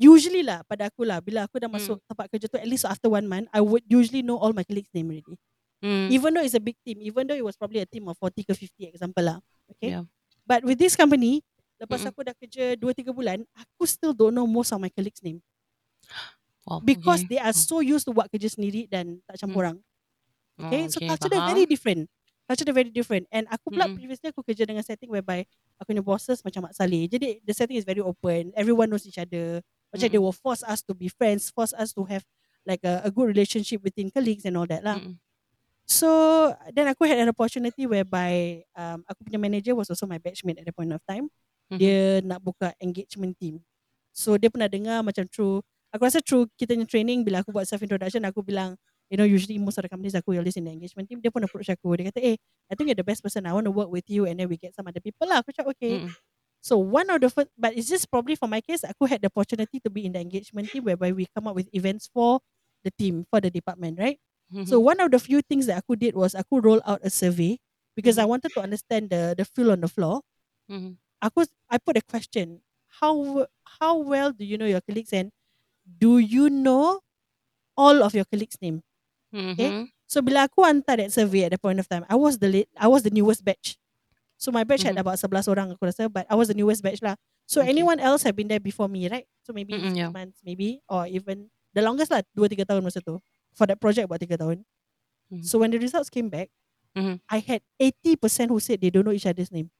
usually 0.00 0.42
lah 0.42 0.64
pada 0.66 0.88
aku 0.90 1.04
lah 1.06 1.20
bila 1.22 1.46
aku 1.46 1.60
dah 1.60 1.70
Hmm. 1.70 1.76
masuk 1.76 1.96
tempat 2.08 2.26
kerja 2.32 2.46
tu 2.50 2.58
at 2.58 2.68
least 2.68 2.84
after 2.88 3.08
one 3.12 3.26
month 3.28 3.46
I 3.54 3.60
would 3.62 3.84
usually 3.86 4.24
know 4.24 4.36
all 4.40 4.52
my 4.56 4.64
colleagues 4.66 4.90
name 4.96 5.10
already 5.12 5.36
Mm, 5.82 6.12
even 6.12 6.30
though 6.36 6.44
it's 6.44 6.56
a 6.56 6.62
big 6.62 6.76
team 6.84 7.00
even 7.00 7.24
though 7.28 7.36
it 7.38 7.44
was 7.44 7.56
probably 7.56 7.80
a 7.80 7.88
team 7.88 8.08
of 8.08 8.16
40 8.20 8.44
ke 8.44 8.52
50 8.52 8.88
example 8.92 9.24
lah 9.24 9.38
okay 9.72 9.96
Yeah. 9.96 10.04
but 10.48 10.64
with 10.64 10.76
this 10.80 10.96
company 10.96 11.40
lepas 11.80 12.04
Mm-mm. 12.04 12.10
aku 12.12 12.20
dah 12.26 12.34
kerja 12.36 12.76
2 12.76 12.92
3 12.92 13.12
bulan 13.16 13.44
aku 13.56 13.84
still 13.88 14.12
don't 14.16 14.34
know 14.36 14.44
most 14.48 14.72
of 14.72 14.80
my 14.80 14.92
colleagues 14.92 15.20
name 15.24 15.40
Wow, 16.68 16.80
because 16.84 17.24
okay. 17.24 17.36
they 17.36 17.40
are 17.40 17.56
so 17.56 17.80
used 17.80 18.04
to 18.06 18.12
buat 18.12 18.28
kerja 18.28 18.52
sendiri 18.52 18.86
dan 18.86 19.18
tak 19.26 19.40
campur 19.40 19.64
orang. 19.64 19.78
Okay 20.60 20.86
Oh, 20.86 20.92
so 20.92 20.98
okay, 21.00 21.08
culture 21.08 21.30
dia 21.32 21.40
very 21.40 21.64
different. 21.64 22.04
Culture 22.44 22.66
dia 22.68 22.76
very 22.76 22.92
different. 22.92 23.24
And 23.32 23.48
aku 23.48 23.72
pula 23.72 23.88
Mm-mm. 23.88 23.96
previously 23.96 24.28
aku 24.28 24.44
kerja 24.44 24.68
dengan 24.68 24.84
setting 24.84 25.08
whereby 25.08 25.48
aku 25.80 25.96
punya 25.96 26.04
bosses 26.04 26.44
macam 26.44 26.68
Mak 26.68 26.76
Saleh. 26.76 27.08
Jadi 27.08 27.40
the 27.40 27.54
setting 27.56 27.80
is 27.80 27.86
very 27.88 28.04
open. 28.04 28.52
Everyone 28.52 28.92
knows 28.92 29.08
each 29.08 29.16
other. 29.16 29.64
Macam 29.90 30.06
they 30.06 30.20
Mm-mm. 30.20 30.24
will 30.28 30.36
force 30.36 30.60
us 30.62 30.84
to 30.84 30.92
be 30.92 31.08
friends 31.08 31.48
force 31.48 31.72
us 31.74 31.90
to 31.96 32.04
have 32.06 32.22
like 32.68 32.84
a, 32.84 33.00
a 33.02 33.10
good 33.10 33.26
relationship 33.26 33.80
between 33.80 34.12
colleagues 34.12 34.44
and 34.44 34.54
all 34.54 34.68
that 34.68 34.84
lah. 34.84 35.00
Mm-mm. 35.00 35.16
so 35.88 36.06
then 36.70 36.86
aku 36.86 37.02
had 37.08 37.18
an 37.18 37.26
opportunity 37.32 37.82
whereby 37.88 38.62
um, 38.78 39.02
aku 39.10 39.26
punya 39.26 39.40
manager 39.42 39.74
was 39.74 39.90
also 39.90 40.06
my 40.06 40.22
batchmate 40.22 40.60
at 40.62 40.66
the 40.68 40.74
point 40.76 40.92
of 40.94 41.02
time. 41.08 41.26
Mhm. 41.70 41.78
dia 41.78 42.18
nak 42.26 42.42
buka 42.42 42.74
engagement 42.82 43.34
team. 43.38 43.62
So 44.10 44.34
dia 44.34 44.50
pernah 44.50 44.66
dengar 44.66 45.06
macam 45.06 45.22
through 45.30 45.62
aku 45.94 46.02
rasa 46.06 46.20
through 46.22 46.46
kita 46.58 46.74
punya 46.76 46.86
training 46.88 47.18
bila 47.26 47.42
aku 47.44 47.50
buat 47.54 47.66
self 47.68 47.82
introduction 47.82 48.22
aku 48.26 48.42
bilang 48.44 48.76
you 49.10 49.16
know 49.18 49.26
usually 49.26 49.58
most 49.58 49.78
of 49.78 49.84
the 49.86 49.90
companies 49.90 50.14
aku 50.14 50.34
always 50.38 50.54
in 50.58 50.64
the 50.66 50.72
engagement 50.72 51.06
team 51.10 51.18
dia 51.22 51.30
pun 51.34 51.42
approach 51.46 51.68
aku 51.70 51.94
dia 51.98 52.10
kata 52.14 52.20
eh 52.22 52.36
I 52.70 52.74
think 52.78 52.90
you're 52.90 52.98
the 52.98 53.06
best 53.06 53.22
person 53.24 53.46
I 53.46 53.52
want 53.54 53.66
to 53.66 53.74
work 53.74 53.90
with 53.90 54.06
you 54.10 54.26
and 54.28 54.38
then 54.38 54.46
we 54.50 54.56
get 54.60 54.74
some 54.78 54.86
other 54.86 55.02
people 55.02 55.26
lah 55.26 55.42
aku 55.42 55.50
cakap 55.54 55.74
okay 55.74 55.98
Mm-mm. 55.98 56.16
so 56.60 56.76
one 56.78 57.08
of 57.10 57.20
the 57.24 57.30
first 57.32 57.48
but 57.56 57.72
it's 57.76 57.88
just 57.88 58.08
probably 58.12 58.36
for 58.36 58.48
my 58.48 58.60
case 58.60 58.84
aku 58.84 59.08
had 59.08 59.20
the 59.24 59.28
opportunity 59.32 59.80
to 59.80 59.88
be 59.90 60.04
in 60.06 60.12
the 60.12 60.20
engagement 60.20 60.68
team 60.72 60.84
whereby 60.84 61.12
we 61.12 61.26
come 61.32 61.48
up 61.48 61.56
with 61.56 61.68
events 61.72 62.08
for 62.12 62.40
the 62.84 62.92
team 63.00 63.24
for 63.28 63.40
the 63.40 63.50
department 63.52 63.96
right 63.98 64.20
So 64.60 64.76
Mhm. 64.76 64.78
one 64.78 65.00
of 65.00 65.08
the 65.10 65.18
few 65.18 65.40
things 65.40 65.64
that 65.72 65.80
aku 65.82 65.96
did 65.96 66.12
was 66.12 66.36
aku 66.36 66.60
roll 66.60 66.84
out 66.84 67.00
a 67.00 67.08
survey 67.08 67.56
because 67.96 68.20
I 68.20 68.28
wanted 68.28 68.52
to 68.54 68.60
understand 68.60 69.08
the 69.08 69.32
the 69.32 69.48
feel 69.48 69.72
on 69.72 69.80
the 69.80 69.88
floor. 69.88 70.20
Mhm. 70.68 70.98
Aku 71.20 71.44
I 71.68 71.76
put 71.78 71.96
a 71.96 72.04
question. 72.04 72.62
How 73.00 73.46
how 73.80 73.96
well 74.00 74.32
do 74.32 74.44
you 74.44 74.56
know 74.58 74.68
your 74.68 74.80
colleagues 74.84 75.12
and 75.12 75.30
do 75.98 76.18
you 76.22 76.50
know 76.50 77.00
all 77.76 78.02
of 78.04 78.14
your 78.14 78.26
colleagues' 78.28 78.60
name? 78.62 78.82
Mhm. 79.32 79.90
So 80.10 80.20
bila 80.22 80.46
aku 80.50 80.62
hantar 80.66 80.98
that 80.98 81.14
survey 81.14 81.46
at 81.46 81.54
the 81.54 81.60
point 81.60 81.78
of 81.78 81.86
time, 81.88 82.02
I 82.10 82.18
was 82.18 82.38
the 82.38 82.50
late, 82.50 82.70
I 82.78 82.90
was 82.90 83.02
the 83.06 83.14
newest 83.14 83.44
batch. 83.46 83.78
So 84.38 84.50
my 84.52 84.64
batch 84.64 84.82
had 84.86 84.96
Mhm. 84.96 85.02
about 85.02 85.18
11 85.20 85.48
orang 85.48 85.68
aku 85.74 85.86
rasa, 85.86 86.08
but 86.10 86.26
I 86.30 86.34
was 86.36 86.48
the 86.50 86.58
newest 86.58 86.82
batch 86.82 87.00
lah. 87.02 87.16
So 87.46 87.62
Okay. 87.62 87.70
anyone 87.74 88.00
else 88.00 88.22
have 88.26 88.34
been 88.36 88.48
there 88.50 88.62
before 88.62 88.88
me, 88.90 89.06
right? 89.10 89.26
So 89.46 89.52
maybe 89.54 89.78
six 89.78 89.96
yeah. 89.96 90.10
months, 90.10 90.40
maybe, 90.46 90.82
or 90.90 91.06
even 91.06 91.50
the 91.74 91.82
longest 91.82 92.10
lah, 92.10 92.22
2-3 92.34 92.66
tahun 92.66 92.82
masa 92.86 93.02
tu. 93.04 93.18
For 93.54 93.66
that 93.70 93.78
project, 93.82 94.06
about 94.10 94.22
3 94.22 94.38
tahun. 94.38 94.64
Mhm. 95.32 95.44
So 95.46 95.58
when 95.62 95.70
the 95.74 95.78
results 95.82 96.10
came 96.10 96.28
back, 96.30 96.50
Mhm. 96.96 97.20
I 97.30 97.38
had 97.42 97.62
80% 97.78 98.50
who 98.50 98.58
said 98.60 98.80
they 98.82 98.90
don't 98.90 99.06
know 99.06 99.14
each 99.14 99.26
other's 99.28 99.52
name. 99.54 99.70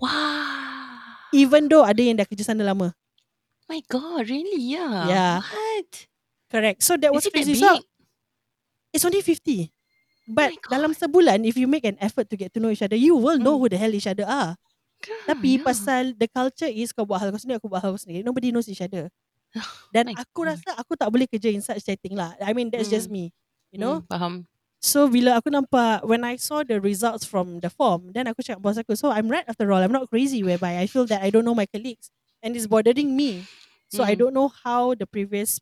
Wow. 0.00 1.16
Even 1.32 1.68
though 1.68 1.84
ada 1.84 2.00
yang 2.02 2.16
dah 2.20 2.26
kerja 2.28 2.44
sana 2.52 2.64
lama. 2.66 2.92
My 3.72 3.80
God, 3.88 4.28
really? 4.28 4.60
Yeah. 4.60 5.08
Yeah. 5.08 5.36
What? 5.40 5.90
Correct. 6.52 6.84
So 6.84 7.00
that 7.00 7.08
was 7.08 7.24
Is 7.24 7.26
it 7.26 7.32
that 7.32 7.36
crazy. 7.40 7.52
big? 7.56 7.64
So 7.64 7.70
it's 8.92 9.04
only 9.08 9.24
50. 9.24 9.72
But 10.28 10.52
God. 10.60 10.68
dalam 10.68 10.92
sebulan, 10.92 11.40
if 11.48 11.56
you 11.56 11.64
make 11.64 11.88
an 11.88 11.96
effort 11.96 12.28
to 12.28 12.36
get 12.36 12.52
to 12.52 12.60
know 12.60 12.68
each 12.68 12.84
other, 12.84 13.00
you 13.00 13.16
will 13.16 13.40
know 13.40 13.56
Mm. 13.56 13.60
who 13.64 13.66
the 13.72 13.80
hell 13.80 13.96
each 13.96 14.06
other 14.06 14.28
are. 14.28 14.60
Girl, 15.00 15.24
Tapi 15.26 15.56
yeah. 15.58 15.64
pasal 15.64 16.12
the 16.14 16.28
culture 16.28 16.68
is 16.68 16.92
kau 16.92 17.02
buat 17.02 17.18
hal 17.18 17.32
kau 17.32 17.40
sendiri, 17.40 17.58
aku 17.58 17.66
buat 17.66 17.80
hal 17.80 17.96
aku 17.96 18.04
sendiri. 18.04 18.20
Nobody 18.22 18.52
knows 18.52 18.68
each 18.68 18.84
other. 18.84 19.08
Dan 19.96 20.12
my 20.12 20.20
aku 20.20 20.44
God. 20.44 20.52
rasa 20.54 20.70
aku 20.76 20.92
tak 20.94 21.08
boleh 21.08 21.24
kerja 21.26 21.48
in 21.48 21.64
such 21.64 21.80
setting 21.82 22.12
lah. 22.14 22.36
I 22.38 22.52
mean, 22.52 22.68
that's 22.68 22.92
just 22.92 23.08
me. 23.08 23.32
You 23.72 23.80
know? 23.80 24.04
Mm, 24.04 24.12
faham. 24.12 24.34
So 24.78 25.08
bila 25.08 25.40
aku 25.40 25.48
nampak 25.48 26.04
when 26.04 26.22
I 26.28 26.36
saw 26.36 26.60
the 26.62 26.76
results 26.76 27.24
from 27.24 27.58
the 27.64 27.72
form, 27.72 28.12
then 28.12 28.28
aku 28.28 28.44
cakap 28.44 28.60
bos 28.60 28.76
aku, 28.76 28.92
so 28.94 29.08
I'm 29.08 29.32
right 29.32 29.46
after 29.48 29.64
all. 29.72 29.80
I'm 29.80 29.94
not 29.94 30.12
crazy 30.12 30.44
whereby 30.44 30.76
I 30.76 30.84
feel 30.86 31.08
that 31.08 31.24
I 31.24 31.32
don't 31.32 31.46
know 31.48 31.56
my 31.56 31.66
colleagues 31.66 32.12
and 32.44 32.52
it's 32.54 32.68
bothering 32.68 33.14
me. 33.16 33.46
So 33.92 34.02
I 34.04 34.14
Mm. 34.14 34.18
don't 34.18 34.32
know 34.34 34.48
how 34.48 34.96
the 34.96 35.04
previous 35.06 35.60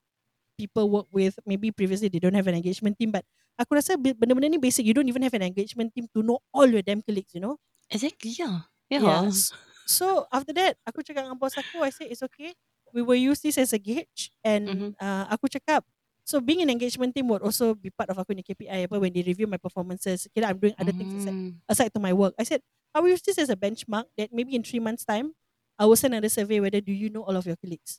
people 0.59 0.91
work 0.91 1.09
with. 1.13 1.39
Maybe 1.47 1.71
previously 1.73 2.09
they 2.09 2.21
don't 2.23 2.35
have 2.39 2.47
an 2.49 2.57
engagement 2.57 2.99
team, 3.01 3.11
but 3.13 3.27
aku 3.59 3.77
rasa 3.79 3.99
benda-benda 3.99 4.49
ni 4.51 4.61
basic. 4.63 4.87
You 4.87 4.95
don't 4.95 5.09
even 5.11 5.23
have 5.27 5.35
an 5.37 5.43
engagement 5.47 5.95
team 5.97 6.07
to 6.15 6.23
know 6.23 6.41
all 6.55 6.69
your 6.69 6.83
damn 6.85 7.03
colleagues. 7.03 7.35
You 7.35 7.43
know? 7.45 7.57
Exactly, 7.91 8.31
yeah. 8.39 8.63
Yeah. 8.91 9.31
Yes. 9.31 9.53
So 9.87 10.27
after 10.33 10.55
that, 10.59 10.79
aku 10.87 11.03
cakap 11.03 11.27
dengan 11.29 11.39
bos 11.39 11.59
aku, 11.59 11.83
I 11.83 11.91
said 11.95 12.11
it's 12.11 12.23
okay. 12.25 12.55
We 12.95 13.03
will 13.03 13.19
use 13.19 13.43
this 13.43 13.59
as 13.59 13.73
a 13.75 13.81
gauge 13.81 14.35
and 14.43 14.73
Mhm. 14.73 14.95
uh, 14.99 15.27
aku 15.31 15.49
cakap 15.51 15.87
So 16.23 16.39
being 16.39 16.63
an 16.63 16.71
engagement 16.71 17.19
team 17.19 17.27
would 17.35 17.43
also 17.43 17.75
be 17.75 17.91
part 17.91 18.07
of 18.07 18.17
aku 18.17 18.31
ni 18.39 18.47
KPI 18.47 18.87
apa 18.87 18.95
when 18.97 19.11
they 19.11 19.27
review 19.27 19.51
my 19.51 19.59
performances. 19.59 20.31
Kira 20.31 20.55
I'm 20.55 20.63
doing 20.63 20.79
other 20.79 20.95
things 20.95 21.11
aside, 21.19 21.35
Mm. 21.35 21.61
aside 21.67 21.91
to 21.97 22.01
my 22.01 22.15
work. 22.15 22.39
I 22.39 22.47
said 22.47 22.63
I 22.95 23.03
will 23.03 23.11
use 23.11 23.27
this 23.27 23.43
as 23.43 23.51
a 23.51 23.59
benchmark 23.59 24.07
that 24.15 24.31
maybe 24.31 24.55
in 24.55 24.63
three 24.63 24.79
months 24.79 25.03
time 25.03 25.35
I 25.81 25.91
will 25.91 25.99
send 25.99 26.15
another 26.15 26.31
survey 26.31 26.63
whether 26.63 26.79
do 26.79 26.95
you 26.95 27.11
know 27.11 27.27
all 27.27 27.35
of 27.35 27.45
your 27.51 27.59
colleagues. 27.59 27.99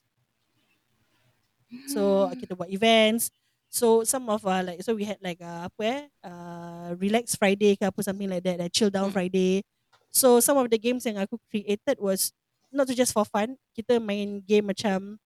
So 1.86 2.30
Mm. 2.30 2.36
kita 2.38 2.52
buat 2.58 2.70
events. 2.72 3.30
So 3.72 4.04
some 4.04 4.28
of 4.28 4.44
uh, 4.44 4.62
like 4.64 4.80
so 4.84 4.92
we 4.96 5.04
had 5.08 5.16
like 5.24 5.40
uh, 5.40 5.68
apa 5.68 5.82
eh 5.82 6.00
uh, 6.24 6.88
relax 7.00 7.34
Friday 7.36 7.74
ke 7.76 7.88
apa 7.88 8.00
something 8.04 8.28
like 8.28 8.44
that, 8.44 8.60
like 8.60 8.72
chill 8.74 8.92
down 8.92 9.08
Mm. 9.10 9.16
Friday. 9.16 9.64
So 10.12 10.40
some 10.44 10.60
of 10.60 10.68
the 10.68 10.76
games 10.80 11.04
yang 11.08 11.16
aku 11.20 11.40
created 11.48 11.96
was 12.00 12.32
not 12.72 12.88
just 12.92 13.12
for 13.16 13.24
fun. 13.24 13.56
Kita 13.76 13.96
main 14.00 14.44
game 14.44 14.68
macam 14.72 15.16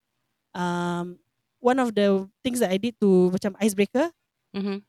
um 0.54 1.18
one 1.60 1.78
of 1.82 1.94
the 1.94 2.26
things 2.44 2.60
that 2.62 2.70
I 2.70 2.78
did 2.78 2.96
to 3.02 3.30
macam 3.34 3.54
icebreaker. 3.60 4.10
Mhm. 4.54 4.82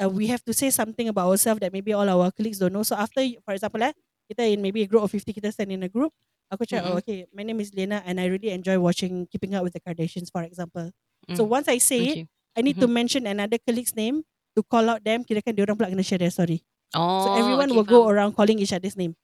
uh, 0.00 0.10
we 0.10 0.26
have 0.26 0.42
to 0.44 0.52
say 0.54 0.70
something 0.70 1.08
about 1.08 1.28
ourselves 1.30 1.60
that 1.60 1.72
maybe 1.72 1.92
all 1.92 2.08
our 2.08 2.30
colleagues 2.32 2.58
don't 2.58 2.72
know. 2.72 2.82
So 2.82 2.96
after, 2.96 3.22
for 3.44 3.54
example, 3.54 3.82
eh, 3.82 3.92
kita 4.30 4.42
in 4.52 4.62
maybe 4.62 4.82
a 4.82 4.88
group 4.90 5.02
of 5.04 5.10
50, 5.12 5.32
kita 5.32 5.52
stand 5.52 5.72
in 5.72 5.82
a 5.84 5.90
group. 5.92 6.12
Aku 6.52 6.62
cakap, 6.64 6.92
oh, 6.92 6.96
Mm-mm. 6.96 7.00
okay, 7.00 7.18
my 7.32 7.42
name 7.42 7.58
is 7.58 7.72
Lena 7.72 8.04
and 8.04 8.20
I 8.20 8.28
really 8.28 8.52
enjoy 8.52 8.76
watching 8.76 9.24
Keeping 9.26 9.56
Up 9.56 9.64
with 9.64 9.72
the 9.72 9.80
Kardashians, 9.80 10.28
for 10.28 10.44
example. 10.44 10.92
So 11.32 11.42
Mm. 11.42 11.50
once 11.50 11.66
I 11.72 11.80
say 11.80 12.00
it, 12.04 12.16
Okay. 12.20 12.24
I 12.54 12.60
need 12.60 12.76
to 12.78 12.86
mention 12.86 13.24
another 13.24 13.56
colleague's 13.58 13.96
name 13.96 14.22
to 14.54 14.60
call 14.62 14.86
out 14.86 15.02
them. 15.02 15.24
Kira 15.24 15.40
kan 15.42 15.56
diorang 15.56 15.74
pula 15.74 15.90
kena 15.90 16.04
share 16.04 16.20
their 16.20 16.30
story. 16.30 16.62
Oh, 16.94 17.24
So 17.24 17.28
everyone 17.34 17.72
okay, 17.72 17.74
will 17.74 17.88
go 17.88 18.00
faham. 18.06 18.12
around 18.14 18.32
calling 18.36 18.60
each 18.62 18.70
other's 18.70 18.94
name. 18.94 19.16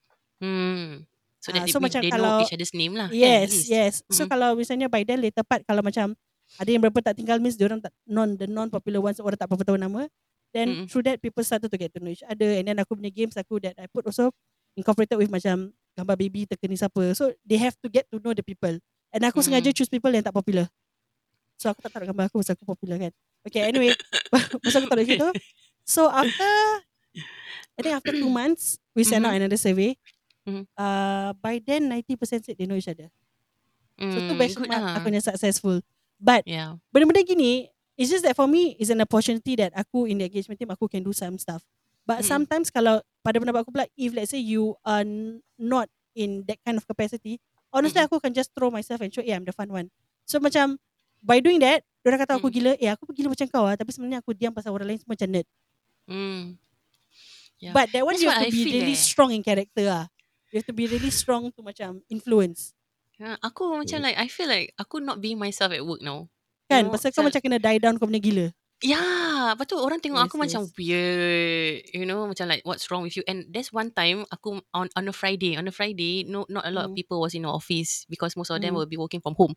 Hmm. 0.43 1.05
So 1.39 1.53
that 1.53 1.69
they, 1.69 1.71
so 1.71 1.79
we- 1.79 1.87
macam 1.87 2.01
they 2.03 2.11
kalau- 2.11 2.41
know 2.41 2.49
each 2.49 2.57
other's 2.57 2.75
name 2.75 2.95
lah. 2.99 3.07
kan, 3.07 3.15
Yes, 3.15 3.49
least. 3.53 3.69
yes. 3.71 3.93
So 4.11 4.25
Mm-mm. 4.27 4.33
kalau 4.33 4.49
misalnya 4.59 4.89
by 4.91 5.05
then 5.07 5.21
later 5.23 5.45
part 5.47 5.63
kalau 5.63 5.85
macam 5.85 6.17
ada 6.59 6.67
yang 6.67 6.83
berapa 6.83 6.99
tak 6.99 7.15
tinggal 7.15 7.39
means 7.39 7.55
diorang 7.55 7.79
tak 7.79 7.95
non 8.11 8.35
the 8.35 8.51
non 8.51 8.67
popular 8.67 8.99
ones 8.99 9.23
orang 9.23 9.39
tak 9.39 9.47
apa 9.47 9.63
tahu 9.63 9.79
nama. 9.79 10.11
Then 10.51 10.67
Mm-mm. 10.67 10.87
through 10.91 11.07
that 11.07 11.23
people 11.23 11.47
started 11.47 11.71
to 11.71 11.79
get 11.79 11.95
to 11.95 12.03
know 12.03 12.11
each 12.11 12.27
other 12.27 12.51
and 12.59 12.67
then 12.67 12.77
aku 12.83 12.99
punya 12.99 13.13
games 13.15 13.39
aku 13.39 13.63
that 13.63 13.79
I 13.79 13.87
put 13.87 14.03
also 14.03 14.35
incorporated 14.75 15.15
with 15.15 15.31
macam 15.31 15.71
gambar 15.97 16.17
baby 16.19 16.47
terkeni 16.47 16.77
siapa. 16.79 17.13
So 17.17 17.33
they 17.45 17.59
have 17.61 17.77
to 17.83 17.89
get 17.91 18.07
to 18.11 18.19
know 18.23 18.33
the 18.35 18.45
people. 18.45 18.79
And 19.11 19.23
aku 19.27 19.41
Mm-mm. 19.41 19.47
sengaja 19.47 19.75
choose 19.75 19.91
people 19.91 20.11
yang 20.13 20.23
tak 20.25 20.35
popular. 20.35 20.67
So 21.61 21.69
aku 21.71 21.81
tak 21.85 21.93
taruh 21.93 22.09
gambar 22.11 22.31
aku 22.33 22.41
pasal 22.41 22.55
aku 22.57 22.67
popular 22.69 22.97
kan. 22.99 23.13
Okay 23.47 23.63
anyway 23.69 23.97
pasal 24.65 24.83
aku 24.85 24.89
taruh 24.91 25.07
situ. 25.07 25.29
So 25.85 26.09
after 26.09 26.49
I 27.79 27.83
think 27.83 27.97
after 27.97 28.13
two 28.13 28.29
months 28.31 28.79
we 28.95 29.05
sent 29.05 29.25
out 29.27 29.33
Mhm. 29.33 29.37
another 29.37 29.57
survey. 29.61 29.97
Mhm. 30.47 30.65
Uh, 30.77 31.33
by 31.41 31.61
then 31.61 31.89
90% 31.89 32.45
said 32.47 32.57
they 32.57 32.67
know 32.69 32.77
each 32.79 32.89
other. 32.89 33.09
So 34.11 34.19
tu 34.25 34.35
Hmm, 34.35 34.55
good 34.55 34.73
benchmark 34.73 34.75
lah. 34.75 34.97
aku 34.97 35.11
punya 35.11 35.21
successful. 35.23 35.81
But 36.21 36.45
Yeah. 36.45 36.77
benda-benda 36.93 37.23
gini, 37.25 37.71
it's 37.97 38.11
just 38.11 38.25
that 38.27 38.35
for 38.37 38.49
me, 38.51 38.75
is 38.81 38.91
an 38.91 39.01
opportunity 39.01 39.55
that 39.61 39.73
aku 39.77 40.05
in 40.11 40.19
the 40.19 40.27
engagement 40.27 40.59
team, 40.59 40.71
aku 40.73 40.89
can 40.91 41.05
do 41.05 41.15
some 41.15 41.39
stuff. 41.39 41.63
But 42.11 42.27
Mm-mm. 42.27 42.27
sometimes 42.27 42.75
kalau 42.75 42.99
pada 43.23 43.39
pendapat 43.39 43.63
aku 43.63 43.71
pula, 43.71 43.87
if 43.95 44.11
let's 44.11 44.35
say 44.35 44.43
you 44.43 44.75
are 44.83 45.07
n- 45.07 45.39
not 45.55 45.87
in 46.19 46.43
that 46.51 46.59
kind 46.67 46.75
of 46.75 46.83
capacity, 46.83 47.39
honestly 47.71 48.03
Mm-mm. 48.03 48.11
aku 48.11 48.19
can 48.19 48.35
just 48.35 48.51
throw 48.51 48.67
myself 48.67 48.99
and 48.99 49.15
show, 49.15 49.23
yeah, 49.23 49.39
I'm 49.39 49.47
the 49.47 49.55
fun 49.55 49.71
one. 49.71 49.95
So 50.27 50.43
macam, 50.43 50.75
by 51.23 51.39
doing 51.39 51.63
that, 51.63 51.87
diorang 52.03 52.19
kata 52.19 52.43
aku 52.43 52.51
Mm. 52.51 52.55
gila, 52.59 52.73
eh 52.83 52.91
aku 52.91 53.15
gila 53.15 53.31
macam 53.31 53.47
kau 53.47 53.63
lah, 53.63 53.79
tapi 53.79 53.95
sebenarnya 53.95 54.19
aku 54.27 54.35
diam 54.35 54.51
pasal 54.51 54.75
orang 54.75 54.91
lain 54.91 54.99
semua 54.99 55.15
macam 55.15 55.29
nerd. 55.31 55.47
Hmm. 56.11 56.43
Yeah. 57.63 57.77
But 57.79 57.95
that 57.95 58.03
one 58.03 58.19
That's 58.19 58.27
you 58.27 58.31
have 58.35 58.43
to 58.43 58.51
I 58.51 58.51
be 58.51 58.63
really 58.67 58.97
eh. 58.99 58.99
strong 58.99 59.31
in 59.31 59.47
character 59.47 59.87
lah. 59.87 60.05
You 60.51 60.59
have 60.59 60.67
to 60.67 60.75
be 60.75 60.91
really 60.91 61.15
strong 61.15 61.55
to 61.55 61.61
macam 61.63 62.03
influence. 62.11 62.75
Yeah, 63.23 63.39
aku 63.39 63.71
macam 63.79 64.03
like 64.03 64.19
I 64.19 64.27
feel 64.27 64.51
like 64.51 64.75
aku 64.75 64.99
not 64.99 65.23
being 65.23 65.39
myself 65.39 65.71
at 65.71 65.85
work 65.87 66.03
now. 66.03 66.27
Kan? 66.67 66.89
You 66.89 66.91
know, 66.91 66.95
Pasal 66.97 67.15
kau 67.15 67.23
macam 67.23 67.39
kena 67.39 67.63
die 67.63 67.79
down 67.79 68.01
kau 68.03 68.11
punya 68.11 68.19
gila. 68.19 68.47
Yeah, 68.81 69.30
lepas 69.55 69.67
tu 69.69 69.77
orang 69.79 70.01
tengok 70.01 70.21
Yes, 70.21 70.29
aku 70.29 70.37
macam 70.37 70.63
yes. 70.67 70.73
weird, 70.77 71.75
you 71.95 72.05
know, 72.05 72.27
macam 72.27 72.47
like 72.51 72.63
what's 72.67 72.89
wrong 72.91 73.05
with 73.05 73.15
you? 73.15 73.25
And 73.29 73.47
there's 73.49 73.73
one 73.73 73.91
time 73.95 74.27
aku 74.29 74.61
on 74.75 74.87
on 74.93 75.05
a 75.09 75.15
Friday, 75.15 75.57
on 75.57 75.65
a 75.69 75.75
Friday, 75.75 76.25
no 76.29 76.45
not 76.53 76.67
a 76.67 76.73
lot 76.73 76.87
Mm. 76.87 76.93
of 76.93 76.99
people 76.99 77.19
was 77.21 77.33
in 77.33 77.47
the 77.47 77.53
office 77.53 78.05
because 78.11 78.37
most 78.37 78.51
of 78.51 78.59
them 78.61 78.75
Mm. 78.75 78.79
will 78.83 78.91
be 78.91 79.01
working 79.01 79.23
from 79.23 79.35
home. 79.39 79.55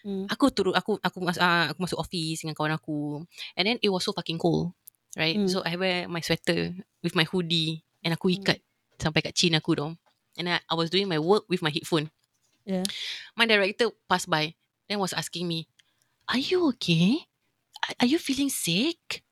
Hmm. 0.00 0.24
Aku 0.32 0.48
turun 0.48 0.72
aku 0.72 0.96
aku 0.98 1.18
mas, 1.20 1.36
uh, 1.36 1.68
aku 1.70 1.84
masuk 1.84 2.00
office 2.00 2.40
dengan 2.40 2.56
kawan 2.56 2.74
aku. 2.74 3.24
And 3.54 3.64
then 3.68 3.76
it 3.84 3.92
was 3.92 4.00
so 4.02 4.16
fucking 4.16 4.40
cold, 4.40 4.72
right? 5.12 5.36
Mm. 5.36 5.48
So 5.48 5.60
I 5.60 5.76
wear 5.76 6.08
my 6.08 6.24
sweater 6.24 6.72
with 7.04 7.12
my 7.12 7.28
hoodie 7.28 7.84
and 8.00 8.16
aku 8.16 8.32
Mm. 8.32 8.36
ikat 8.40 8.58
sampai 8.96 9.20
kat 9.20 9.36
chin 9.36 9.52
aku 9.56 9.76
dong. 9.76 10.00
And 10.40 10.48
I, 10.48 10.64
I 10.64 10.74
was 10.78 10.88
doing 10.88 11.10
my 11.10 11.20
work 11.20 11.44
with 11.52 11.60
my 11.60 11.68
headphone. 11.68 12.08
Yeah. 12.64 12.88
My 13.36 13.44
director 13.44 13.92
passed 14.08 14.30
by 14.30 14.56
then 14.88 15.00
was 15.00 15.12
asking 15.12 15.44
me, 15.48 15.68
"Are 16.30 16.40
you 16.40 16.64
okay? 16.76 17.28
Are, 18.00 18.06
you 18.06 18.18
feeling 18.18 18.50
sick? 18.50 19.22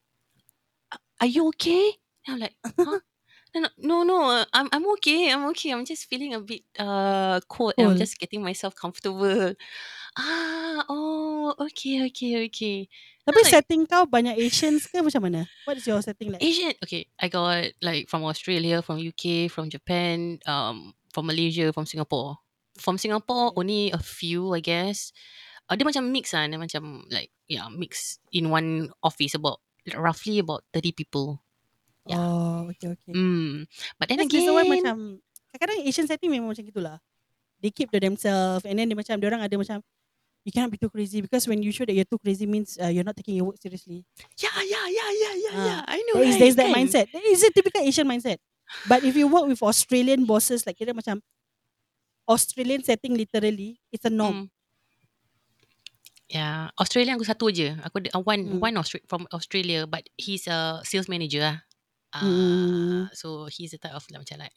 Are 1.21 1.27
you 1.27 1.49
okay?" 1.55 1.99
And 2.27 2.35
I'm 2.35 2.41
like, 2.41 2.57
"Huh?" 2.65 3.01
No, 3.57 3.65
no, 3.65 3.71
no, 3.81 3.97
no, 4.05 4.19
uh, 4.29 4.45
I'm 4.53 4.69
I'm 4.77 4.85
okay. 5.01 5.33
I'm 5.33 5.49
okay. 5.57 5.73
I'm 5.73 5.81
just 5.89 6.05
feeling 6.13 6.37
a 6.37 6.41
bit 6.45 6.69
uh 6.79 7.41
cold. 7.49 7.73
And 7.81 7.89
I'm 7.89 7.97
just 7.97 8.21
getting 8.21 8.45
myself 8.45 8.77
comfortable. 8.77 9.55
Ah, 10.19 10.83
oh, 10.91 11.55
okay, 11.57 12.03
okay, 12.11 12.45
okay. 12.51 12.79
Tapi 13.23 13.39
like- 13.47 13.55
setting 13.55 13.87
kau 13.87 14.03
banyak 14.03 14.35
Asians 14.35 14.91
ke 14.91 14.99
macam 14.99 15.23
mana? 15.31 15.47
What 15.63 15.79
is 15.79 15.87
your 15.87 16.03
setting 16.03 16.35
like? 16.35 16.43
Asian. 16.43 16.75
Okay, 16.83 17.07
I 17.23 17.31
got 17.31 17.71
like 17.81 18.11
from 18.11 18.27
Australia, 18.27 18.83
from 18.83 18.99
UK, 18.99 19.47
from 19.47 19.71
Japan, 19.71 20.43
um, 20.45 20.93
from 21.15 21.31
Malaysia, 21.31 21.71
from 21.71 21.87
Singapore. 21.87 22.37
From 22.83 22.99
Singapore, 22.99 23.55
only 23.55 23.95
a 23.95 24.01
few, 24.03 24.51
I 24.53 24.61
guess. 24.61 25.15
Uh, 25.69 25.77
dia 25.77 25.85
macam 25.85 26.05
mix 26.09 26.33
lah. 26.33 26.49
Dia 26.49 26.57
macam 26.57 27.05
like, 27.13 27.29
yeah, 27.47 27.69
mix 27.69 28.19
in 28.33 28.49
one 28.49 28.89
office 29.05 29.37
about 29.37 29.61
roughly 29.95 30.41
about 30.41 30.65
30 30.73 30.93
people. 30.93 31.45
Yeah. 32.09 32.17
Oh, 32.19 32.65
okay, 32.73 32.97
okay. 32.97 33.13
Hmm. 33.13 33.69
But 34.01 34.09
then 34.09 34.25
That's 34.25 34.33
the 34.33 34.41
again, 34.41 34.49
reason 34.49 34.55
why 34.57 34.65
macam 34.65 34.97
kadang-kadang 35.53 35.85
Asian 35.85 36.07
setting 36.09 36.33
memang 36.33 36.49
macam 36.53 36.65
gitulah. 36.65 36.97
They 37.61 37.69
keep 37.69 37.93
to 37.93 38.01
themselves 38.01 38.65
and 38.65 38.79
then 38.81 38.89
dia 38.89 38.97
macam 38.97 39.21
dia 39.21 39.29
orang 39.29 39.45
ada 39.45 39.57
macam 39.61 39.85
you 40.47 40.53
cannot 40.55 40.73
be 40.73 40.81
too 40.81 40.89
crazy 40.89 41.21
because 41.21 41.45
when 41.45 41.61
you 41.61 41.69
show 41.69 41.85
that 41.85 41.93
you're 41.93 42.09
too 42.09 42.17
crazy 42.17 42.49
means 42.49 42.81
uh, 42.81 42.89
you're 42.89 43.05
not 43.05 43.13
taking 43.19 43.37
your 43.37 43.53
work 43.53 43.61
seriously. 43.61 44.07
yeah, 44.41 44.57
yeah, 44.65 44.87
yeah, 44.89 45.11
yeah, 45.13 45.35
yeah, 45.37 45.53
Ah, 45.53 45.67
yeah. 45.69 45.81
I 45.85 45.99
know, 46.09 46.17
There 46.17 46.25
is, 46.25 46.33
right? 46.33 46.41
there's 46.41 46.57
that 46.57 46.69
kan? 46.73 46.77
mindset. 46.81 47.07
There 47.13 47.27
is 47.29 47.45
a 47.45 47.51
typical 47.53 47.83
Asian 47.85 48.09
mindset. 48.09 48.41
But 48.89 49.05
if 49.05 49.13
you 49.17 49.29
work 49.29 49.45
with 49.45 49.61
Australian 49.61 50.25
bosses 50.25 50.65
like 50.65 50.81
kira 50.81 50.97
macam 50.97 51.21
Australian 52.29 52.85
setting 52.85 53.17
literally 53.17 53.81
it's 53.93 54.05
a 54.05 54.13
norm. 54.13 54.49
Hmm. 54.49 54.58
Yeah, 56.29 56.69
Australia 56.77 57.17
aku 57.17 57.25
satu 57.25 57.49
je. 57.49 57.73
Aku 57.89 58.05
ada 58.05 58.13
uh, 58.13 58.21
one 58.21 58.45
Hmm. 58.45 58.61
one 58.61 58.75
Austra- 58.77 59.05
from 59.09 59.25
Australia, 59.33 59.89
but 59.89 60.05
he's 60.15 60.45
a 60.45 60.85
sales 60.85 61.09
manager 61.09 61.41
lah. 61.41 61.57
Uh, 62.09 62.21
Hmm. 62.25 63.01
So 63.13 63.49
he's 63.49 63.73
the 63.73 63.81
type 63.81 63.93
of 63.93 64.05
like, 64.09 64.21
macam 64.25 64.41
like, 64.41 64.53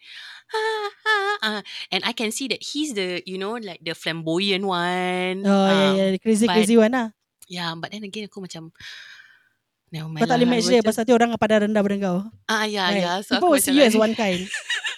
ah, 0.51 0.89
ah, 1.03 1.35
ah. 1.41 1.59
and 1.89 2.03
I 2.03 2.11
can 2.11 2.31
see 2.31 2.51
that 2.51 2.59
he's 2.59 2.91
the 2.91 3.23
you 3.23 3.35
know 3.35 3.55
like 3.55 3.79
the 3.79 3.95
flamboyant 3.95 4.63
one. 4.63 5.47
Oh 5.47 5.67
yeah, 5.67 5.87
Um, 5.87 5.95
yeah, 5.95 6.09
the 6.11 6.19
crazy 6.19 6.43
but- 6.43 6.59
crazy 6.59 6.75
one 6.75 6.91
lah. 6.91 7.07
Yeah, 7.47 7.71
but 7.75 7.91
then 7.91 8.03
again 8.03 8.27
aku 8.27 8.39
macam, 8.39 8.71
never 9.91 10.07
Kau 10.07 10.11
mind 10.11 10.23
tak 10.23 10.39
boleh 10.39 10.47
lah, 10.47 10.51
match 10.55 10.67
dia 10.67 10.79
pasal 10.79 11.03
tu 11.03 11.11
orang 11.11 11.35
pada 11.35 11.63
rendah 11.63 11.83
pada 11.83 11.95
kau. 11.99 12.17
Ah 12.47 12.63
yeah, 12.63 12.87
Right. 12.87 13.03
yeah. 13.03 13.15
So 13.19 13.35
People 13.35 13.47
aku 13.47 13.47
will 13.47 13.59
macam 13.59 13.67
see 13.67 13.75
you 13.75 13.83
as 13.83 13.91
like, 13.91 14.03
one 14.03 14.13
kind. 14.15 14.41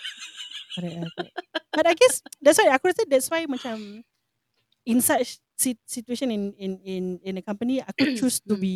correct, 0.73 0.93
correct. 1.13 1.33
But 1.69 1.85
I 1.85 1.93
guess 1.93 2.15
that's 2.37 2.57
why 2.57 2.69
aku 2.69 2.89
rasa 2.89 3.05
that's 3.05 3.29
why 3.29 3.45
macam 3.45 4.05
in 4.85 4.99
such 5.01 5.41
situation 5.87 6.27
in 6.27 6.51
in 6.59 6.71
in 6.83 7.03
in 7.23 7.33
a 7.39 7.43
company 7.43 7.79
aku 7.79 8.11
choose 8.19 8.43
to 8.43 8.59
Hmm. 8.59 8.63
be 8.63 8.75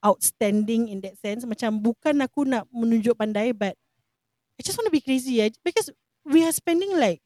outstanding 0.00 0.88
in 0.88 0.98
that 1.04 1.14
sense 1.20 1.44
macam 1.44 1.76
bukan 1.76 2.16
aku 2.24 2.48
nak 2.48 2.64
menunjuk 2.72 3.12
pandai 3.14 3.52
but 3.52 3.76
I 4.56 4.64
just 4.64 4.76
want 4.76 4.88
to 4.88 4.94
be 4.94 5.04
crazy 5.04 5.40
eh 5.40 5.52
because 5.64 5.88
we 6.24 6.44
are 6.44 6.52
spending 6.52 6.92
like 6.96 7.20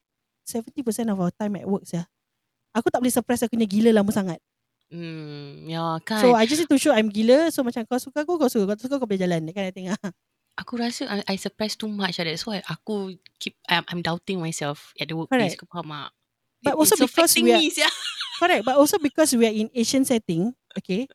70% 0.47 0.71
of 1.11 1.17
our 1.19 1.33
time 1.35 1.57
at 1.59 1.67
work 1.67 1.83
ya. 1.89 2.05
Aku 2.71 2.87
tak 2.91 3.01
boleh 3.01 3.11
suppress 3.11 3.43
aku 3.43 3.57
punya 3.57 3.67
gila 3.67 3.91
lama 3.91 4.11
sangat. 4.13 4.39
Hmm, 4.87 5.65
yeah 5.65 5.97
kan. 6.05 6.21
So 6.21 6.37
I 6.37 6.45
just 6.45 6.63
need 6.63 6.71
to 6.71 6.79
show 6.79 6.93
I'm 6.93 7.09
gila 7.09 7.49
so 7.49 7.65
macam 7.65 7.83
kau 7.89 7.97
suka 7.99 8.23
aku 8.23 8.37
kau 8.39 8.47
suka 8.47 8.75
kau 8.75 8.77
suka 8.77 8.95
kau 9.01 9.07
boleh 9.09 9.19
jalan 9.19 9.41
of 9.49 9.73
thing 9.73 9.89
ah. 9.89 9.99
aku 10.55 10.79
rasa 10.79 11.07
I, 11.11 11.19
I 11.25 11.35
suppress 11.35 11.75
too 11.75 11.91
much 11.91 12.19
lah. 12.19 12.27
That's 12.29 12.47
why 12.47 12.63
aku 12.63 13.19
keep 13.39 13.59
I'm, 13.67 13.83
I'm 13.91 13.99
doubting 13.99 14.39
myself 14.39 14.95
at 14.95 15.11
the 15.11 15.15
workplace. 15.19 15.55
Correct. 15.55 15.63
Kau 15.63 15.67
faham 15.67 15.91
tak? 15.91 16.11
But 16.65 16.73
It- 16.73 16.79
also 16.81 16.95
because 16.97 17.37
we 17.37 17.53
are- 17.53 17.61
me, 17.61 17.69
sia. 17.69 17.85
Correct, 18.41 18.65
but 18.65 18.75
also 18.75 18.97
because 18.97 19.31
we 19.31 19.45
are 19.45 19.53
in 19.53 19.69
Asian 19.71 20.03
setting, 20.03 20.51
okay, 20.75 21.05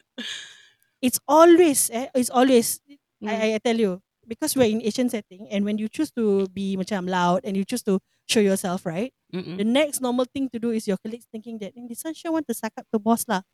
it's 1.03 1.19
always, 1.29 1.91
eh, 1.93 2.09
it's 2.15 2.31
always, 2.31 2.79
Mm. 3.21 3.29
I, 3.29 3.35
I 3.53 3.61
tell 3.61 3.77
you, 3.77 4.01
because 4.25 4.57
we're 4.57 4.71
in 4.73 4.81
Asian 4.81 5.13
setting, 5.13 5.45
and 5.53 5.61
when 5.61 5.77
you 5.77 5.93
choose 5.93 6.09
to 6.17 6.49
be 6.49 6.73
macam 6.81 7.05
loud 7.05 7.45
and 7.45 7.53
you 7.53 7.69
choose 7.69 7.85
to 7.85 8.01
show 8.25 8.41
yourself, 8.41 8.89
right, 8.89 9.13
Mm-mm. 9.29 9.61
the 9.61 9.67
next 9.69 10.01
normal 10.01 10.25
thing 10.25 10.49
to 10.49 10.57
do 10.57 10.73
is 10.73 10.89
your 10.89 10.97
colleagues 10.97 11.29
thinking 11.29 11.61
that, 11.61 11.77
"Eh, 11.77 11.85
this 11.85 12.01
one 12.01 12.17
sure 12.17 12.33
want 12.33 12.49
to 12.49 12.57
suck 12.57 12.73
up 12.81 12.89
to 12.89 12.97
boss 12.97 13.29
lah. 13.29 13.45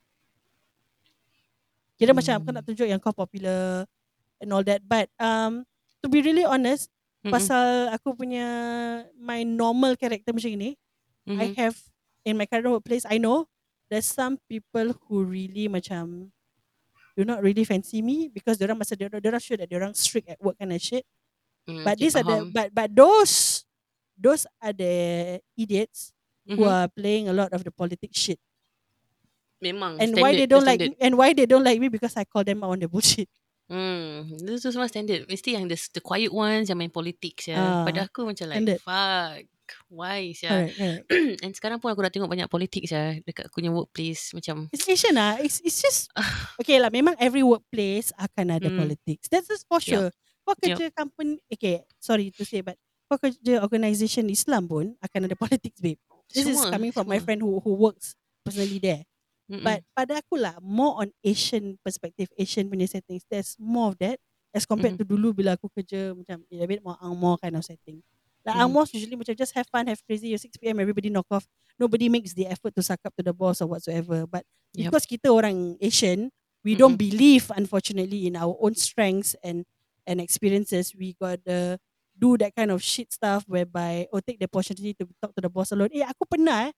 Kira 1.97 2.13
macam 2.13 2.39
kau 2.39 2.53
Hmm. 2.53 2.57
nak 2.61 2.65
tunjuk 2.69 2.87
yang 2.87 3.01
kau 3.01 3.11
popular 3.11 3.89
and 4.39 4.49
all 4.53 4.63
that, 4.63 4.85
but 4.87 5.09
um, 5.17 5.65
to 6.05 6.13
be 6.13 6.21
really 6.21 6.45
honest, 6.45 6.93
Mm-mm. 7.25 7.33
pasal 7.35 7.91
aku 7.91 8.13
punya 8.15 8.47
my 9.17 9.43
normal 9.43 9.97
character 9.97 10.31
macam 10.31 10.53
ni, 10.55 10.77
I 11.27 11.51
Mhm. 11.51 11.57
have 11.59 11.77
in 12.25 12.39
my 12.39 12.47
current 12.47 12.71
workplace, 12.71 13.03
I 13.07 13.19
know 13.19 13.47
there's 13.91 14.07
some 14.07 14.39
people 14.51 14.95
who 15.07 15.23
really 15.27 15.67
macam 15.67 16.31
do 17.17 17.25
not 17.25 17.43
really 17.43 17.65
fancy 17.65 18.03
me 18.03 18.29
because 18.29 18.61
orang 18.63 18.79
masa 18.79 18.95
dia 18.95 19.09
orang 19.11 19.41
sure 19.43 19.57
that 19.59 19.71
orang 19.73 19.95
strict 19.97 20.29
at 20.31 20.39
work 20.43 20.59
kind 20.59 20.71
of 20.75 20.79
shit. 20.83 21.03
Mm, 21.67 21.83
But 21.83 21.97
these 21.99 22.15
are 22.15 22.23
the 22.27 22.47
but 22.53 22.69
but 22.75 22.91
those 22.95 23.65
those 24.15 24.47
are 24.63 24.73
the 24.75 24.95
idiots 25.59 26.13
who 26.47 26.63
Mhm. 26.63 26.71
are 26.71 26.89
playing 26.93 27.27
a 27.27 27.35
lot 27.35 27.51
of 27.53 27.65
the 27.67 27.73
politics 27.75 28.15
shit. 28.19 28.39
Memang 29.59 29.97
And 29.97 30.13
standard, 30.13 30.21
why 30.23 30.31
they 30.37 30.47
don't 30.47 30.67
like 30.69 30.79
standard. 30.85 31.01
me, 31.01 31.05
and 31.05 31.13
why 31.17 31.33
they 31.33 31.47
don't 31.49 31.65
like 31.65 31.81
me 31.81 31.89
because 31.89 32.13
I 32.15 32.29
call 32.29 32.45
them 32.45 32.61
out 32.63 32.77
on 32.77 32.81
the 32.85 32.89
bullshit. 32.93 33.27
Hmm, 33.67 34.31
itu 34.31 34.63
tu 34.63 34.69
semua 34.71 34.87
standard. 34.87 35.27
Mesti 35.27 35.59
yang 35.59 35.67
the, 35.67 35.75
the 35.91 35.99
quiet 36.05 36.31
ones 36.31 36.71
yang 36.71 36.79
main 36.79 36.93
politics 36.93 37.51
ya. 37.51 37.59
Ah, 37.59 37.83
Pada 37.83 38.07
aku 38.07 38.23
macam 38.29 38.47
like 38.47 38.63
standard. 38.63 38.79
fuck. 38.85 39.43
Why 39.89 40.31
sia? 40.33 40.51
Correct, 40.51 40.75
correct. 40.77 41.03
And 41.45 41.53
sekarang 41.53 41.79
pun 41.79 41.91
aku 41.91 42.03
dah 42.03 42.13
tengok 42.13 42.31
banyak 42.31 42.49
politik 42.49 42.85
sia 42.85 43.19
dekat 43.23 43.47
aku 43.51 43.63
punya 43.63 43.71
workplace 43.71 44.31
macam 44.33 44.71
It's 44.71 44.87
Asian 44.87 45.15
lah. 45.15 45.39
It's, 45.39 45.59
it's 45.63 45.79
just 45.79 46.11
okay 46.61 46.79
lah. 46.79 46.91
Memang 46.91 47.15
every 47.17 47.43
workplace 47.43 48.11
akan 48.17 48.59
ada 48.59 48.69
Mm. 48.69 48.79
politics. 48.79 49.27
That's 49.31 49.47
just 49.47 49.65
for 49.67 49.79
sure. 49.79 50.11
Kau 50.47 50.55
Yup. 50.55 50.79
kerja 50.79 50.85
company, 50.95 51.43
okay, 51.51 51.83
sorry 51.99 52.31
to 52.31 52.47
say, 52.47 52.63
but 52.63 52.79
kau 53.07 53.19
kerja 53.19 53.63
organisation 53.63 54.31
Islam 54.31 54.71
pun 54.71 54.85
akan 54.99 55.21
ada 55.27 55.37
politics, 55.45 55.79
babe. 55.79 55.99
This 56.31 56.47
is 56.47 56.59
semua, 56.59 56.71
coming 56.75 56.91
from 56.91 57.07
my 57.07 57.19
semua. 57.19 57.27
friend 57.27 57.41
who 57.43 57.59
who 57.59 57.75
works 57.75 58.15
personally 58.43 58.79
there. 58.79 59.03
Mm-mm. 59.47 59.63
But 59.63 59.87
pada 59.95 60.19
aku 60.19 60.39
lah, 60.39 60.59
more 60.59 61.07
on 61.07 61.15
Asian 61.23 61.79
perspective, 61.83 62.27
Asian 62.35 62.67
punya 62.67 62.91
settings, 62.91 63.23
there's 63.31 63.55
more 63.59 63.95
of 63.95 63.97
that 64.03 64.19
as 64.51 64.67
compared 64.67 64.99
to 64.99 65.07
dulu 65.07 65.31
bila 65.31 65.55
aku 65.55 65.71
kerja 65.71 66.15
macam 66.17 66.43
a 66.43 66.67
bit 66.67 66.83
more 66.83 66.99
angmoh 66.99 67.39
kind 67.39 67.55
of 67.55 67.63
setting. 67.63 68.03
Like 68.47 68.55
Mhm. 68.55 68.63
angmohs 68.71 68.95
usually 68.95 69.19
macam 69.19 69.35
just 69.35 69.53
have 69.59 69.67
fun, 69.67 69.91
have 69.91 69.99
crazy, 70.07 70.31
6pm 70.39 70.79
everybody 70.79 71.11
knock 71.11 71.27
off. 71.35 71.51
Nobody 71.77 72.07
makes 72.07 72.31
the 72.33 72.47
effort 72.47 72.73
to 72.79 72.83
suck 72.87 73.03
up 73.03 73.11
to 73.19 73.23
the 73.27 73.35
boss 73.35 73.59
or 73.59 73.67
whatsoever. 73.67 74.23
But 74.25 74.47
Yup. 74.73 74.95
because 74.95 75.05
kita 75.05 75.29
orang 75.35 75.75
Asian, 75.83 76.31
we 76.63 76.79
don't 76.79 76.95
believe 76.95 77.51
unfortunately 77.51 78.31
in 78.31 78.39
our 78.39 78.55
own 78.63 78.79
strengths 78.79 79.35
and 79.43 79.67
and 80.07 80.23
experiences. 80.23 80.95
We 80.95 81.19
got 81.19 81.43
the 81.43 81.83
do 82.17 82.39
that 82.39 82.55
kind 82.55 82.71
of 82.71 82.81
shit 82.81 83.11
stuff 83.13 83.43
whereby 83.51 84.07
oh 84.15 84.23
take 84.23 84.39
the 84.39 84.47
opportunity 84.49 84.95
to 84.97 85.05
talk 85.21 85.35
to 85.35 85.43
the 85.43 85.51
boss 85.51 85.75
alone. 85.75 85.91
Eh 85.93 86.07
aku 86.07 86.25
pernah 86.25 86.71
eh 86.71 86.73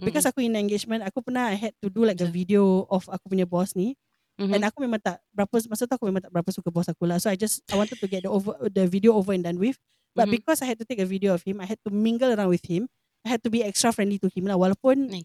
because 0.00 0.24
aku 0.24 0.40
in 0.40 0.56
engagement 0.56 1.04
aku 1.04 1.20
pernah 1.20 1.52
I 1.52 1.60
had 1.60 1.76
to 1.84 1.92
do 1.92 2.08
like 2.08 2.18
a 2.18 2.26
video 2.26 2.88
of 2.88 3.04
aku 3.06 3.28
punya 3.28 3.44
boss 3.44 3.76
ni 3.76 3.92
Mhm. 4.40 4.56
and 4.56 4.62
aku 4.64 4.80
memang 4.80 4.96
tak 5.04 5.20
berapa 5.36 5.52
masa 5.68 5.84
tu 5.84 5.92
aku 5.94 6.08
memang 6.08 6.24
tak 6.24 6.32
berapa 6.32 6.48
suka 6.48 6.72
boss 6.72 6.88
aku 6.88 7.04
lah 7.04 7.20
so 7.20 7.28
I 7.28 7.36
just 7.36 7.60
I 7.68 7.76
wanted 7.76 8.00
to 8.00 8.08
get 8.08 8.24
the 8.24 8.32
over 8.32 8.56
the 8.72 8.88
video 8.88 9.12
over 9.12 9.36
and 9.36 9.44
done 9.44 9.60
with 9.60 9.76
but 10.16 10.26
Mhm. 10.26 10.32
because 10.32 10.60
I 10.62 10.68
had 10.70 10.78
to 10.82 10.86
take 10.88 11.00
a 11.02 11.08
video 11.08 11.34
of 11.36 11.42
him 11.46 11.60
I 11.62 11.68
had 11.68 11.80
to 11.86 11.90
mingle 11.92 12.30
around 12.32 12.50
with 12.52 12.64
him 12.66 12.86
I 13.26 13.30
had 13.32 13.42
to 13.46 13.50
be 13.52 13.62
extra 13.64 13.92
friendly 13.94 14.18
to 14.22 14.28
him 14.32 14.48
lah 14.48 14.56
walaupun 14.58 15.10
Oh 15.10 15.22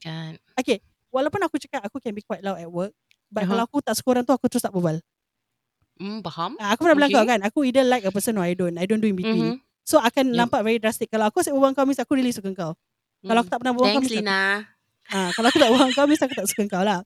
okay 0.60 0.82
walaupun 1.14 1.42
aku 1.46 1.58
cakap 1.62 1.84
aku 1.88 2.00
can 2.04 2.14
be 2.16 2.24
quite 2.26 2.44
loud 2.46 2.60
at 2.60 2.70
work 2.72 2.94
but 3.32 3.46
Uh-huh. 3.46 3.50
kalau 3.50 3.64
aku 3.68 3.80
tak 3.84 3.96
suka 3.98 4.20
orang 4.20 4.26
tu 4.28 4.34
aku 4.36 4.48
terus 4.52 4.64
tak 4.66 4.74
berbual 4.76 5.00
Hmm, 6.00 6.20
faham? 6.28 6.60
Ah, 6.60 6.72
aku 6.76 6.88
pernah 6.88 6.96
bilang 7.00 7.12
Okay. 7.12 7.16
kau 7.16 7.28
kan 7.28 7.40
aku 7.44 7.60
either 7.68 7.84
like 7.84 8.08
a 8.08 8.12
person 8.16 8.40
or 8.40 8.44
I 8.48 8.56
don't 8.56 8.80
I 8.80 8.88
don't 8.88 9.04
do 9.04 9.12
in 9.12 9.20
between 9.20 9.52
Mhm. 9.52 9.60
so 9.84 10.00
akan 10.00 10.32
Yup. 10.32 10.40
nampak 10.40 10.64
very 10.64 10.80
drastic 10.80 11.12
kalau 11.12 11.28
aku 11.28 11.44
asyik 11.44 11.52
berbual 11.52 11.76
kau 11.76 11.84
aku 11.84 12.14
really 12.16 12.32
suka 12.32 12.52
kau 12.56 12.72
kalau 13.28 13.40
aku 13.44 13.50
tak 13.52 13.60
pernah 13.64 13.74
berbual 13.76 13.92
kau 13.92 14.00
Thanks 14.00 14.08
aku 14.08 14.12
Lina. 14.12 14.68
Ah, 15.14 15.30
kalau 15.38 15.48
aku 15.54 15.60
tak 15.62 15.70
faham 15.72 15.90
kau 15.94 16.04
aku 16.06 16.36
tak 16.36 16.48
suka 16.50 16.64
kau 16.70 16.84
lah. 16.84 17.02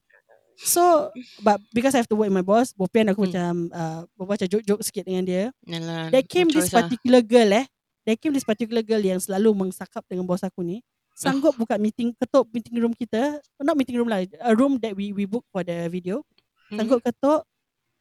So, 0.59 1.15
but 1.39 1.63
because 1.71 1.95
I 1.95 2.03
have 2.03 2.11
to 2.11 2.19
work 2.19 2.27
with 2.27 2.35
my 2.35 2.43
boss, 2.43 2.75
bopian 2.75 3.07
aku 3.07 3.23
Hmm. 3.23 3.31
macam 3.31 3.51
uh, 3.71 4.01
berbual 4.13 4.35
macam 4.35 4.49
joke-joke 4.51 4.83
sikit 4.83 5.03
dengan 5.07 5.23
dia. 5.23 5.43
Yalah. 5.63 6.11
There 6.11 6.25
came 6.27 6.51
this 6.51 6.67
lah. 6.69 6.83
particular 6.83 7.21
girl 7.23 7.49
eh. 7.55 7.65
There 8.03 8.19
came 8.19 8.35
this 8.35 8.43
particular 8.43 8.83
girl 8.83 8.99
yang 8.99 9.23
selalu 9.23 9.55
mengsakap 9.55 10.03
dengan 10.05 10.27
bos 10.27 10.43
aku 10.43 10.59
ni. 10.59 10.83
Sanggup 11.15 11.55
buka 11.55 11.75
meeting, 11.75 12.15
ketuk 12.15 12.47
meeting 12.51 12.75
room 12.79 12.91
kita. 12.91 13.39
Not 13.59 13.75
meeting 13.75 13.99
room 13.99 14.07
lah. 14.07 14.23
A 14.39 14.51
room 14.55 14.79
that 14.79 14.95
we 14.95 15.11
we 15.11 15.23
book 15.23 15.43
for 15.51 15.63
the 15.63 15.87
video. 15.87 16.23
Mhm. 16.71 16.75
Sanggup 16.75 16.99
ketuk. 17.03 17.43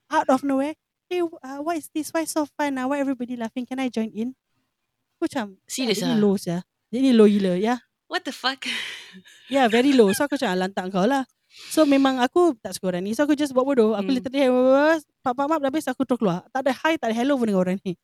Out 0.08 0.26
of 0.26 0.42
nowhere. 0.42 0.74
Hey, 1.06 1.22
uh, 1.22 1.60
what 1.62 1.78
is 1.78 1.86
this? 1.94 2.10
Why 2.10 2.26
so 2.26 2.44
fun? 2.58 2.74
Uh? 2.74 2.86
Why 2.90 2.98
everybody 2.98 3.38
laughing? 3.38 3.64
Can 3.64 3.78
I 3.78 3.86
join 3.88 4.10
in? 4.10 4.34
Aku 5.16 5.26
macam, 5.30 5.56
Serious 5.66 5.98
dia 5.98 6.10
ni 6.10 6.14
ah? 6.14 6.20
low 6.20 6.34
ya. 6.36 6.58
Dia 6.90 7.00
ni 7.02 7.10
low 7.12 7.26
gila. 7.26 7.54
Ya. 7.58 7.80
What 8.08 8.22
the 8.24 8.32
fuck? 8.32 8.64
Yeah, 9.48 9.66
very 9.68 9.92
low. 9.92 10.08
So 10.12 10.24
aku 10.24 10.36
macam 10.40 10.48
"Ah, 10.52 10.58
lantak 10.64 10.88
kau 10.88 11.04
lah. 11.04 11.24
So 11.66 11.82
memang 11.84 12.22
aku 12.22 12.54
tak 12.62 12.78
suka 12.78 12.94
orang 12.94 13.04
ni. 13.04 13.12
So 13.18 13.26
aku 13.26 13.34
just 13.34 13.52
buat 13.52 13.66
bodoh. 13.66 13.92
Aku 13.98 14.08
Hmm. 14.08 14.16
literally 14.16 14.46
pap 15.20 15.34
pap 15.34 15.46
pap 15.50 15.58
dah 15.60 15.68
habis 15.68 15.84
aku 15.90 16.06
terus 16.06 16.18
keluar. 16.22 16.46
Tak 16.54 16.62
ada 16.64 16.72
hi, 16.72 16.94
tak 16.96 17.10
ada 17.12 17.16
hello 17.18 17.34
pun 17.36 17.50
dengan 17.50 17.60
orang 17.60 17.76
ni. 17.82 17.98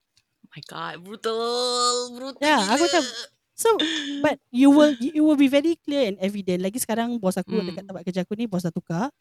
Oh 0.44 0.48
my 0.52 0.62
god, 0.68 0.94
brutal. 1.00 1.94
Brutal 2.12 2.40
Ya, 2.42 2.58
gila. 2.60 2.74
aku 2.76 2.82
macam 2.90 3.04
So 3.54 3.68
but 4.18 4.42
you 4.50 4.66
will 4.66 4.98
you 4.98 5.22
will 5.22 5.38
be 5.38 5.46
very 5.46 5.78
clear 5.78 6.10
and 6.10 6.18
evident. 6.18 6.58
Lagi 6.58 6.82
sekarang 6.82 7.14
bos 7.22 7.38
aku 7.38 7.62
Hmm. 7.62 7.70
dekat 7.70 7.86
tempat 7.86 8.02
kerja 8.02 8.20
aku 8.26 8.34
ni 8.34 8.50
bos 8.50 8.66
dah 8.66 8.74
tukar. 8.74 9.14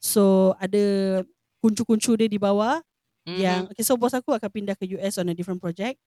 So 0.00 0.54
ada 0.58 1.20
kuncu-kuncu 1.60 2.16
dia 2.16 2.28
di 2.28 2.40
bawah 2.40 2.80
Mhm. 3.28 3.36
yang 3.40 3.60
okay, 3.68 3.84
so 3.84 3.96
bos 3.96 4.12
aku 4.16 4.32
akan 4.32 4.48
pindah 4.50 4.76
ke 4.76 4.88
US 4.96 5.20
on 5.20 5.28
a 5.28 5.34
different 5.36 5.60
project. 5.60 6.00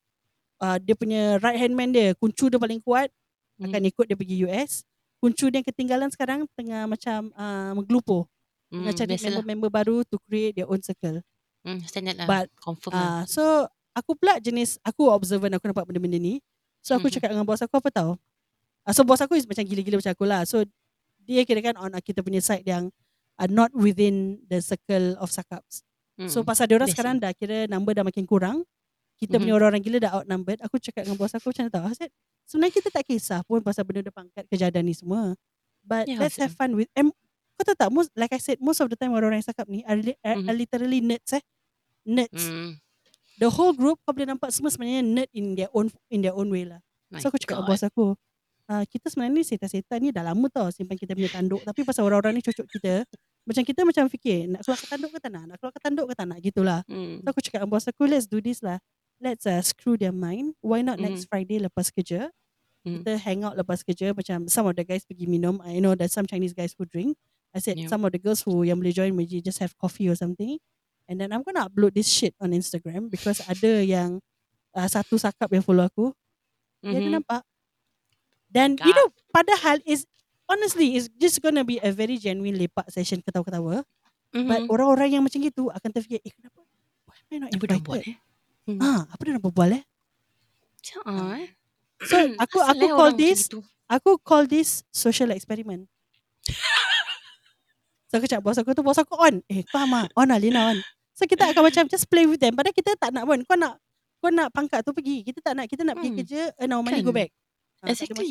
Uh, 0.57 0.81
dia 0.81 0.97
punya 0.97 1.37
right 1.41 1.57
hand 1.57 1.77
man 1.77 1.93
dia, 1.93 2.17
kuncu 2.17 2.49
dia 2.49 2.57
paling 2.57 2.81
kuat 2.81 3.13
akan 3.61 3.81
Mhm. 3.81 3.89
ikut 3.93 4.05
dia 4.09 4.17
pergi 4.17 4.35
US. 4.45 4.81
Kuncu 5.17 5.49
dia 5.49 5.60
yang 5.60 5.65
ketinggalan 5.65 6.10
sekarang 6.10 6.45
tengah 6.53 6.86
macam 6.86 7.34
uh, 7.34 7.73
menggelupur. 7.73 8.30
Hmm, 8.67 8.84
Tengah 8.84 8.93
cari 8.93 9.10
biasalah. 9.15 9.25
member-member 9.41 9.69
baru 9.71 9.95
to 10.06 10.19
create 10.23 10.53
their 10.53 10.67
own 10.67 10.77
circle. 10.80 11.23
Hmm, 11.63 11.82
standard 11.84 12.15
lah. 12.15 12.27
But, 12.27 12.47
Confirm 12.60 12.91
lah. 12.93 13.01
Uh, 13.01 13.23
so 13.25 13.43
aku 13.91 14.13
pula 14.13 14.38
jenis 14.38 14.77
aku 14.82 15.10
observant 15.10 15.51
aku 15.51 15.65
nampak 15.65 15.89
benda-benda 15.89 16.15
ni. 16.15 16.38
So 16.80 16.93
aku 16.93 17.10
Mhm. 17.10 17.13
cakap 17.17 17.30
dengan 17.34 17.43
bos 17.43 17.60
aku 17.60 17.75
apa 17.75 17.89
tahu. 17.89 18.12
Uh, 18.86 18.93
so 18.93 19.01
bos 19.01 19.19
aku 19.19 19.36
is 19.36 19.43
macam 19.43 19.63
gila-gila 19.63 19.97
macam 19.97 20.13
aku 20.13 20.25
lah. 20.25 20.45
So 20.45 20.62
dia 21.23 21.43
kira 21.43 21.60
kan 21.62 21.75
on 21.75 21.91
kita 21.97 22.21
punya 22.21 22.39
side 22.39 22.63
yang 22.63 22.93
are 23.36 23.49
not 23.49 23.73
within 23.73 24.39
the 24.45 24.62
circle 24.62 25.17
of 25.17 25.27
sakaps. 25.27 25.82
Hmm. 26.15 26.30
So 26.30 26.41
pasal 26.41 26.69
dia 26.69 26.77
orang 26.77 26.88
Biasa. 26.88 26.95
sekarang 26.95 27.15
dah 27.17 27.32
kira 27.34 27.65
number 27.65 27.91
dah 27.91 28.06
makin 28.06 28.23
kurang. 28.23 28.63
Kita 29.17 29.38
punya 29.38 29.53
Mhm. 29.53 29.60
orang-orang 29.60 29.82
gila 29.82 29.97
dah 29.99 30.12
outnumbered. 30.15 30.60
Aku 30.62 30.77
cakap 30.77 31.03
dengan 31.03 31.17
bos 31.17 31.34
aku 31.34 31.49
macam 31.49 31.65
tahu. 31.67 31.84
I 31.84 31.95
said, 31.97 32.12
sebenarnya 32.45 32.73
kita 32.77 32.89
tak 32.93 33.03
kisah 33.03 33.41
pun 33.43 33.60
pasal 33.60 33.82
benda-benda 33.84 34.13
pangkat 34.13 34.45
kejadian 34.47 34.86
ni 34.86 34.93
semua. 34.93 35.34
But 35.82 36.06
Ya, 36.06 36.21
let's 36.21 36.38
have 36.38 36.53
fun 36.53 36.75
with 36.75 36.91
and 36.93 37.10
kau 37.58 37.65
tahu 37.65 37.73
tak 37.73 37.89
most, 37.89 38.13
like 38.13 38.30
I 38.30 38.38
said 38.38 38.62
most 38.62 38.77
of 38.77 38.88
the 38.88 38.95
time 38.95 39.10
orang-orang 39.12 39.41
yang 39.41 39.49
cakap 39.49 39.65
ni 39.65 39.82
are, 39.84 39.97
li- 39.97 40.19
are, 40.21 40.38
Mhm. 40.38 40.45
are 40.45 40.58
literally 40.58 40.99
nerds 41.01 41.34
eh. 41.34 41.41
Nerds. 42.06 42.43
Hmm. 42.45 42.77
The 43.38 43.49
whole 43.49 43.73
group 43.73 43.97
kau 44.01 44.13
boleh 44.13 44.30
nampak 44.30 44.49
semua 44.49 44.69
sebenarnya 44.69 45.01
nerd 45.01 45.30
in 45.34 45.53
their 45.53 45.69
own 45.73 45.89
in 46.10 46.21
their 46.21 46.34
own 46.34 46.49
way 46.49 46.65
lah. 46.65 46.82
My 47.10 47.17
So 47.17 47.30
aku 47.30 47.38
cakap 47.38 47.62
dengan 47.62 47.69
bos 47.69 47.82
aku, 47.82 48.06
uh, 48.67 48.84
kita 48.86 49.10
sebenarnya 49.10 49.34
ni 49.34 49.43
setan-setan 49.45 49.97
ni 50.01 50.10
dah 50.12 50.21
lama 50.21 50.45
tau 50.49 50.69
simpan 50.69 50.97
kita 50.97 51.13
punya 51.13 51.30
tanduk. 51.32 51.62
Tapi 51.63 51.82
pasal 51.82 52.06
orang-orang 52.06 52.38
ni 52.38 52.41
cucuk 52.41 52.65
kita, 52.67 53.06
macam 53.47 53.63
kita 53.63 53.82
macam 53.82 54.03
fikir 54.10 54.51
nak 54.51 54.62
keluar 54.62 54.77
ke 54.77 54.86
tanduk 54.86 55.10
ke 55.13 55.19
tak 55.21 55.32
nak, 55.32 55.43
nak 55.47 55.56
keluar 55.58 55.73
ke 55.73 55.80
tanduk 55.80 56.06
ke 56.10 56.13
tak 56.13 56.25
nak, 56.27 56.39
gitulah. 56.41 56.80
Hmm. 56.86 57.21
So 57.21 57.27
aku 57.32 57.41
cakap 57.41 57.60
dengan 57.63 57.71
bos 57.71 57.86
aku, 57.88 58.03
let's 58.06 58.27
do 58.27 58.38
this 58.38 58.60
lah. 58.62 58.77
Let's 59.17 59.49
uh, 59.49 59.62
screw 59.62 59.97
their 59.97 60.13
mind. 60.13 60.53
Why 60.62 60.86
not 60.86 61.01
next 61.01 61.25
Friday 61.25 61.58
lepas 61.58 61.89
kerja, 61.89 62.30
Mhm. 62.86 63.01
kita 63.01 63.12
hang 63.17 63.41
out 63.43 63.58
lepas 63.58 63.82
kerja. 63.82 64.13
Macam 64.13 64.45
some 64.47 64.69
of 64.69 64.77
the 64.77 64.86
guys 64.86 65.01
pergi 65.03 65.25
minum. 65.25 65.58
I 65.65 65.82
know 65.82 65.97
there's 65.97 66.13
some 66.13 66.30
Chinese 66.30 66.53
guys 66.53 66.77
who 66.77 66.86
drink. 66.86 67.17
I 67.51 67.60
said 67.60 67.82
Yeah. 67.82 67.89
some 67.89 68.06
of 68.06 68.13
the 68.13 68.21
girls 68.21 68.45
who 68.45 68.62
yang 68.62 68.77
boleh 68.77 68.93
join 68.93 69.12
maybe 69.12 69.41
just 69.41 69.58
have 69.58 69.73
coffee 69.75 70.06
or 70.06 70.13
something. 70.13 70.62
And 71.10 71.17
then 71.17 71.34
I'm 71.34 71.41
gonna 71.41 71.65
upload 71.65 71.97
this 71.97 72.06
shit 72.06 72.38
on 72.38 72.53
Instagram 72.53 73.10
because 73.10 73.41
ada 73.49 73.82
yang 73.82 74.21
uh, 74.77 74.86
satu 74.86 75.17
sakap 75.17 75.49
yang 75.49 75.65
follow 75.65 75.84
aku. 75.84 76.13
Dia 76.86 77.01
ada 77.01 77.10
nampak. 77.17 77.41
Dan 78.47 78.77
you 78.80 78.93
know, 78.93 79.10
padahal 79.34 79.82
is 79.84 80.06
honestly 80.47 80.95
is 80.95 81.10
just 81.17 81.41
gonna 81.41 81.65
be 81.65 81.82
a 81.82 81.89
very 81.91 82.15
genuine 82.15 82.56
lepak 82.56 82.88
session 82.88 83.19
ketawa-ketawa. 83.19 83.82
But 84.30 84.62
Mhm. 84.63 84.69
orang-orang 84.69 85.10
yang 85.10 85.23
macam 85.25 85.41
gitu 85.41 85.73
akan 85.73 85.89
terfikir, 85.89 86.21
eh 86.21 86.32
kenapa? 86.32 86.62
Why 87.10 87.17
am 87.17 87.27
I 87.27 87.38
not 87.41 87.49
Apa 87.49 87.65
invited? 87.65 87.84
buat 87.84 88.03
eh? 88.06 88.15
Hmm. 88.67 88.80
Ah, 88.84 89.08
apa 89.08 89.21
dia 89.23 89.32
nak 89.34 89.43
berbual 89.47 89.80
eh? 89.80 89.84
Ah, 91.08 91.39
eh? 91.39 91.49
So 92.03 92.13
aku 92.38 92.58
Asal 92.62 92.75
aku 92.77 92.86
eh 92.86 92.91
call 92.93 93.12
this 93.15 93.39
gitu? 93.49 93.60
aku 93.89 94.10
call 94.21 94.43
this 94.45 94.84
social 94.91 95.32
experiment. 95.34 95.88
so 98.08 98.19
aku 98.19 98.27
cakap 98.30 98.43
bos 98.45 98.60
aku 98.60 98.71
tu 98.75 98.84
bos 98.86 98.99
aku 98.99 99.15
on. 99.17 99.39
Eh 99.49 99.63
faham 99.71 99.91
ah? 99.95 100.06
On 100.13 100.27
lah 100.27 100.38
Lina 100.38 100.75
on. 100.75 100.77
So 101.17 101.25
kita 101.25 101.49
akan 101.49 101.63
macam 101.65 101.84
just 101.89 102.06
play 102.12 102.30
with 102.30 102.38
them. 102.38 102.53
Padahal 102.53 102.75
kita 102.75 102.93
tak 102.99 103.10
nak 103.10 103.25
pun. 103.25 103.41
Kau 103.47 103.58
nak 103.58 103.82
kau 104.21 104.30
nak 104.30 104.53
pangkat 104.53 104.86
tu 104.86 104.93
pergi. 104.93 105.25
Kita 105.25 105.41
tak 105.41 105.53
nak. 105.58 105.65
Kita 105.65 105.82
nak 105.82 105.97
pergi 105.97 106.12
Hmm. 106.13 106.19
kerja 106.21 106.41
earn 106.62 106.73
our 106.77 106.84
money 106.86 107.01
Kan. 107.01 107.08
go 107.08 107.13
back. 107.15 107.32
Ada 107.82 107.93
Exactly. 107.93 108.30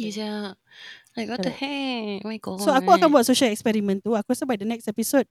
Like 1.14 1.29
what 1.31 1.40
the 1.42 1.51
heck? 1.51 2.18
Oh 2.22 2.31
my 2.31 2.38
god. 2.38 2.59
So 2.62 2.70
aku 2.70 2.90
akan 2.92 3.09
buat 3.11 3.25
social 3.27 3.51
experiment 3.51 3.99
tu. 4.03 4.14
Aku 4.14 4.31
rasa 4.31 4.46
by 4.46 4.59
the 4.59 4.66
next 4.68 4.87
episode 4.87 5.27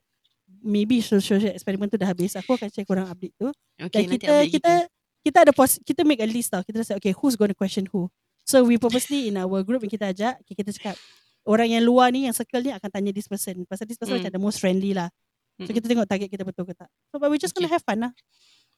maybe 0.65 0.99
social 0.99 1.37
experiment 1.45 1.87
tu 1.87 2.01
dah 2.01 2.09
habis. 2.09 2.33
Aku 2.35 2.57
akan 2.57 2.67
share 2.67 2.83
korang 2.83 3.05
update 3.05 3.37
tu. 3.37 3.53
Okay, 3.77 4.03
Dan 4.03 4.09
nanti 4.09 4.15
kita 4.19 4.33
update 4.33 4.51
kita 4.51 4.73
kita 5.21 5.37
ada 5.45 5.51
pos, 5.53 5.77
kita 5.81 6.01
make 6.01 6.21
a 6.21 6.27
list 6.27 6.49
tau. 6.51 6.61
Kita 6.61 6.81
say 6.81 6.97
okay 6.97 7.13
who's 7.13 7.37
going 7.37 7.53
to 7.53 7.57
question 7.57 7.85
who. 7.89 8.09
So 8.45 8.61
we 8.61 8.77
purposely 8.77 9.29
in 9.29 9.37
our 9.37 9.61
group 9.61 9.81
yang 9.81 9.89
kita 9.89 10.09
ajak, 10.09 10.37
okay, 10.41 10.53
kita 10.53 10.69
cakap 10.73 10.97
orang 11.45 11.73
yang 11.73 11.81
luar 11.81 12.09
ni 12.09 12.25
yang 12.25 12.33
circle 12.33 12.61
ni 12.61 12.73
akan 12.73 12.89
tanya 12.89 13.09
this 13.09 13.25
person. 13.25 13.65
Pasal 13.65 13.85
this 13.85 13.97
person 13.97 14.17
Hmm. 14.17 14.25
macam 14.25 14.33
the 14.33 14.41
most 14.41 14.57
friendly 14.57 14.93
lah. 14.93 15.09
So 15.57 15.65
Mm-mm. 15.65 15.77
kita 15.77 15.85
tengok 15.87 16.05
target 16.05 16.27
kita 16.29 16.43
betul 16.43 16.65
ke 16.65 16.73
tak. 16.73 16.89
So 17.09 17.17
but 17.17 17.29
we 17.29 17.37
just 17.37 17.53
gonna 17.53 17.65
Okay. 17.65 17.77
have 17.77 17.85
fun 17.85 18.05
lah. 18.05 18.11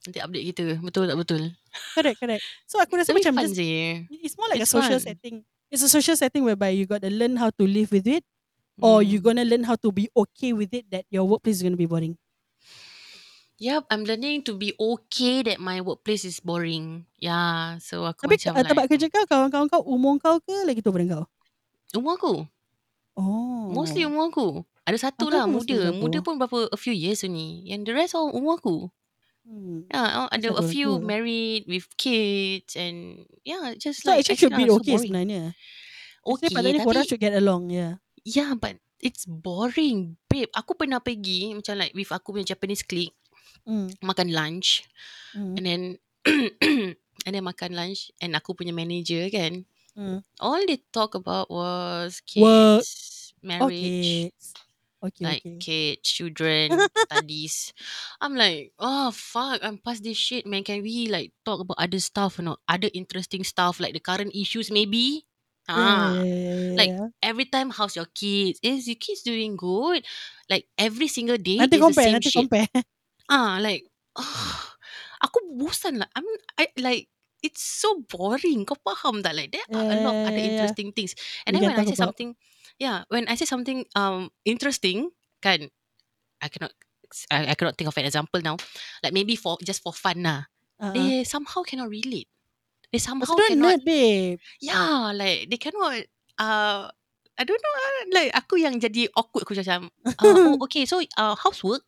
Nanti 0.05 0.19
update 0.21 0.45
kita. 0.53 0.63
Betul 0.79 1.09
tak 1.09 1.17
betul? 1.19 1.41
Correct, 1.97 2.17
correct. 2.21 2.43
So 2.69 2.77
aku 2.79 2.95
rasa 2.95 3.11
Tapi 3.11 3.19
macam 3.25 3.33
fun 3.33 3.43
just, 3.49 3.57
sih. 3.57 4.05
it's 4.23 4.37
more 4.37 4.47
like 4.47 4.61
It's 4.61 4.69
a 4.71 4.75
social 4.77 4.99
fun. 5.01 5.07
setting. 5.09 5.35
It's 5.67 5.83
a 5.83 5.91
social 5.91 6.15
setting 6.15 6.47
whereby 6.47 6.71
you 6.71 6.87
got 6.87 7.03
to 7.03 7.11
learn 7.11 7.35
how 7.35 7.51
to 7.51 7.63
live 7.67 7.91
with 7.91 8.07
it 8.07 8.23
or 8.79 9.01
Mm. 9.01 9.07
you 9.07 9.17
gonna 9.21 9.45
learn 9.45 9.65
how 9.65 9.75
to 9.77 9.89
be 9.91 10.09
okay 10.15 10.53
with 10.53 10.73
it 10.73 10.85
that 10.93 11.05
your 11.09 11.25
workplace 11.25 11.57
is 11.59 11.63
gonna 11.65 11.79
be 11.79 11.89
boring. 11.89 12.17
Yup, 13.57 13.89
I'm 13.89 14.05
learning 14.05 14.45
to 14.45 14.53
be 14.53 14.77
okay 14.77 15.41
that 15.41 15.57
my 15.59 15.81
workplace 15.81 16.21
is 16.23 16.37
boring. 16.39 17.09
Yeah, 17.17 17.81
so 17.81 18.05
aku 18.05 18.29
Tapi 18.29 18.37
macam 18.37 18.53
uh, 18.53 18.61
tempat 18.61 18.85
like, 18.85 18.91
kerja 18.93 19.07
kau, 19.09 19.25
kawan-kawan 19.25 19.65
kau, 19.65 19.81
umur 19.81 20.21
kau 20.21 20.37
ke 20.45 20.53
lagi 20.61 20.85
tua 20.85 20.93
daripada 20.93 21.25
kau? 21.25 21.25
umur 21.97 22.13
aku. 22.19 22.33
Oh. 23.17 23.73
Mostly 23.73 24.05
umur 24.05 24.29
aku. 24.29 24.47
Ada 24.87 25.09
satu 25.11 25.27
Aku 25.27 25.33
lah 25.33 25.43
muda. 25.49 25.77
satu. 25.91 25.97
Muda 25.99 26.19
pun 26.23 26.37
berapa 26.39 26.69
a 26.71 26.77
few 26.79 26.93
years 26.95 27.25
ni. 27.25 27.65
Yang 27.67 27.81
the 27.89 27.93
rest 27.97 28.13
all 28.15 28.29
umur 28.31 28.61
aku. 28.61 28.77
Hmm. 29.47 29.87
Yeah, 29.89 30.27
That's 30.31 30.43
ada 30.43 30.49
like 30.53 30.59
a 30.59 30.65
few 30.67 30.99
tua. 30.99 31.07
married 31.07 31.63
with 31.67 31.87
kids 31.97 32.75
and 32.75 33.25
yeah, 33.47 33.73
just 33.79 34.03
So 34.03 34.11
like 34.11 34.27
actually 34.27 34.37
should 34.37 34.55
be 34.55 34.67
ah, 34.67 34.69
so 34.69 34.83
okay 34.83 34.95
boring. 34.95 35.11
sebenarnya. 35.11 35.43
Actually 36.27 36.27
Okay, 36.27 36.49
patutnya 36.51 36.81
korang 36.83 37.03
tapi 37.03 37.07
should 37.07 37.21
get 37.23 37.33
along, 37.35 37.71
yeah. 37.71 37.97
Yeah, 38.27 38.51
but 38.53 38.75
it's 38.99 39.23
boring, 39.23 40.19
babe. 40.27 40.51
Aku 40.51 40.75
pernah 40.75 40.99
pergi 40.99 41.55
macam 41.55 41.79
like 41.79 41.95
with 41.95 42.11
aku 42.11 42.35
punya 42.35 42.51
Japanese 42.51 42.83
clique 42.83 43.15
Mm. 43.67 43.91
makan 43.99 44.31
lunch 44.31 44.87
Mm. 45.35 45.53
and 45.59 45.63
then 45.67 45.81
and 47.27 47.31
then 47.35 47.43
makan 47.43 47.75
lunch 47.75 48.11
and 48.23 48.31
aku 48.31 48.55
punya 48.55 48.71
manager 48.71 49.27
kan. 49.27 49.67
Mm. 49.91 50.23
All 50.39 50.63
they 50.63 50.79
talk 50.91 51.15
about 51.19 51.51
was 51.51 52.23
Work. 52.35 52.83
kids, 52.83 52.89
marriage, 53.43 54.31
Okay. 54.31 54.31
Okay, 54.97 55.23
like 55.23 55.43
okay. 55.45 55.57
kids, 55.61 56.09
children, 56.09 56.73
studies. 57.05 57.69
I'm 58.17 58.33
like, 58.33 58.73
oh 58.81 59.13
fuck, 59.13 59.61
I'm 59.61 59.77
past 59.77 60.01
this 60.01 60.17
shit, 60.17 60.49
man. 60.49 60.65
Can 60.65 60.81
we 60.81 61.05
like 61.05 61.37
talk 61.45 61.61
about 61.61 61.77
other 61.77 62.01
stuff 62.01 62.41
or 62.41 62.47
not? 62.49 62.59
Other 62.65 62.89
interesting 62.95 63.45
stuff 63.45 63.77
like 63.77 63.93
the 63.93 64.01
current 64.01 64.33
issues, 64.33 64.73
maybe. 64.73 65.27
Ah, 65.69 66.23
yeah, 66.23 66.35
yeah, 66.35 66.55
yeah, 66.55 66.77
like 66.77 66.93
yeah. 66.93 67.07
every 67.23 67.45
time, 67.45 67.69
how's 67.71 67.95
your 67.95 68.07
kids? 68.15 68.59
Is 68.63 68.87
your 68.87 68.97
kids 68.99 69.23
doing 69.23 69.55
good? 69.57 70.05
Like 70.49 70.67
every 70.77 71.07
single 71.07 71.37
day 71.37 71.59
Nanti 71.59 71.77
is 71.79 71.85
the 71.85 71.93
compare, 71.93 72.09
same 72.09 72.19
nanti 72.19 72.29
shit. 72.29 72.49
compare. 72.49 72.67
Ah, 73.29 73.59
like, 73.61 73.85
aku 75.23 75.37
bosan 75.57 76.01
lah. 76.01 76.09
I'm, 76.15 76.27
I 76.59 76.67
like. 76.79 77.07
It's 77.45 77.61
so 77.61 78.01
boring. 78.09 78.65
Kau 78.65 78.73
faham 78.81 79.21
tak? 79.21 79.37
Like 79.37 79.53
there 79.53 79.67
are 79.77 79.85
a 79.93 79.97
lot 80.01 80.17
of 80.17 80.21
Yeah, 80.21 80.33
other 80.33 80.41
yeah, 80.41 80.51
yeah. 80.51 80.73
interesting 80.73 80.89
things. 80.89 81.13
And 81.45 81.53
then 81.53 81.61
can 81.61 81.69
when 81.69 81.77
I 81.77 81.85
talk 81.85 81.87
say 81.87 81.93
about. 81.93 81.97
something, 81.97 82.33
yeah, 82.81 83.05
when 83.13 83.29
I 83.29 83.37
say 83.37 83.45
something 83.45 83.85
um 83.93 84.33
interesting, 84.41 85.13
kan, 85.39 85.69
I 86.41 86.47
cannot, 86.49 86.73
I, 87.31 87.53
I 87.53 87.55
cannot 87.55 87.77
think 87.77 87.89
of 87.89 87.97
an 87.97 88.05
example 88.05 88.41
now. 88.41 88.57
Like 89.03 89.13
maybe 89.13 89.35
for 89.37 89.57
just 89.63 89.83
for 89.83 89.93
fun 89.93 90.23
lah. 90.25 90.49
Uh-uh. 90.79 91.11
They 91.11 91.23
somehow 91.25 91.63
cannot 91.63 91.89
relate. 91.93 92.29
They 92.91 92.99
somehow 93.03 93.35
cannot. 93.35 93.77
nerd, 93.77 93.81
babe. 93.83 94.39
Yeah, 94.63 95.11
like 95.13 95.49
they 95.51 95.59
cannot. 95.59 96.07
Uh, 96.39 96.87
I 97.37 97.43
don't 97.45 97.59
know. 97.61 97.73
uh, 97.75 98.03
Like 98.15 98.31
aku 98.33 98.57
yang 98.57 98.79
jadi 98.79 99.11
awkward. 99.13 99.43
Aku 99.45 99.53
macam, 99.53 99.91
uh, 100.17 100.23
oh 100.23 100.57
okay. 100.65 100.87
So 100.87 101.03
uh, 101.17 101.35
housework 101.35 101.83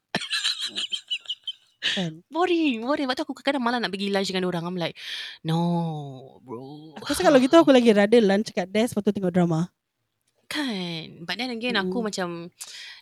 Kan. 1.95 2.21
boring, 2.33 2.83
boring. 2.85 3.07
Lepas 3.07 3.17
tu 3.17 3.23
aku 3.25 3.33
kadang-kadang 3.33 3.63
malah 3.63 3.79
nak 3.81 3.91
pergi 3.95 4.11
lunch 4.13 4.29
dengan 4.29 4.45
orang. 4.51 4.63
I'm 4.67 4.77
like, 4.77 4.95
no, 5.41 5.57
bro. 6.45 6.93
Aku 6.99 7.09
rasa 7.15 7.23
kalau 7.25 7.39
gitu 7.41 7.55
aku 7.57 7.71
lagi 7.73 7.89
rather 7.95 8.21
lunch 8.21 8.51
kat 8.53 8.69
desk 8.69 8.93
lepas 8.93 9.03
tu 9.09 9.13
tengok 9.15 9.33
drama. 9.33 9.71
Kan 10.49 11.29
But 11.29 11.37
then 11.37 11.53
again 11.53 11.77
Aku 11.77 12.01
Mm-mm. 12.01 12.09
macam 12.09 12.49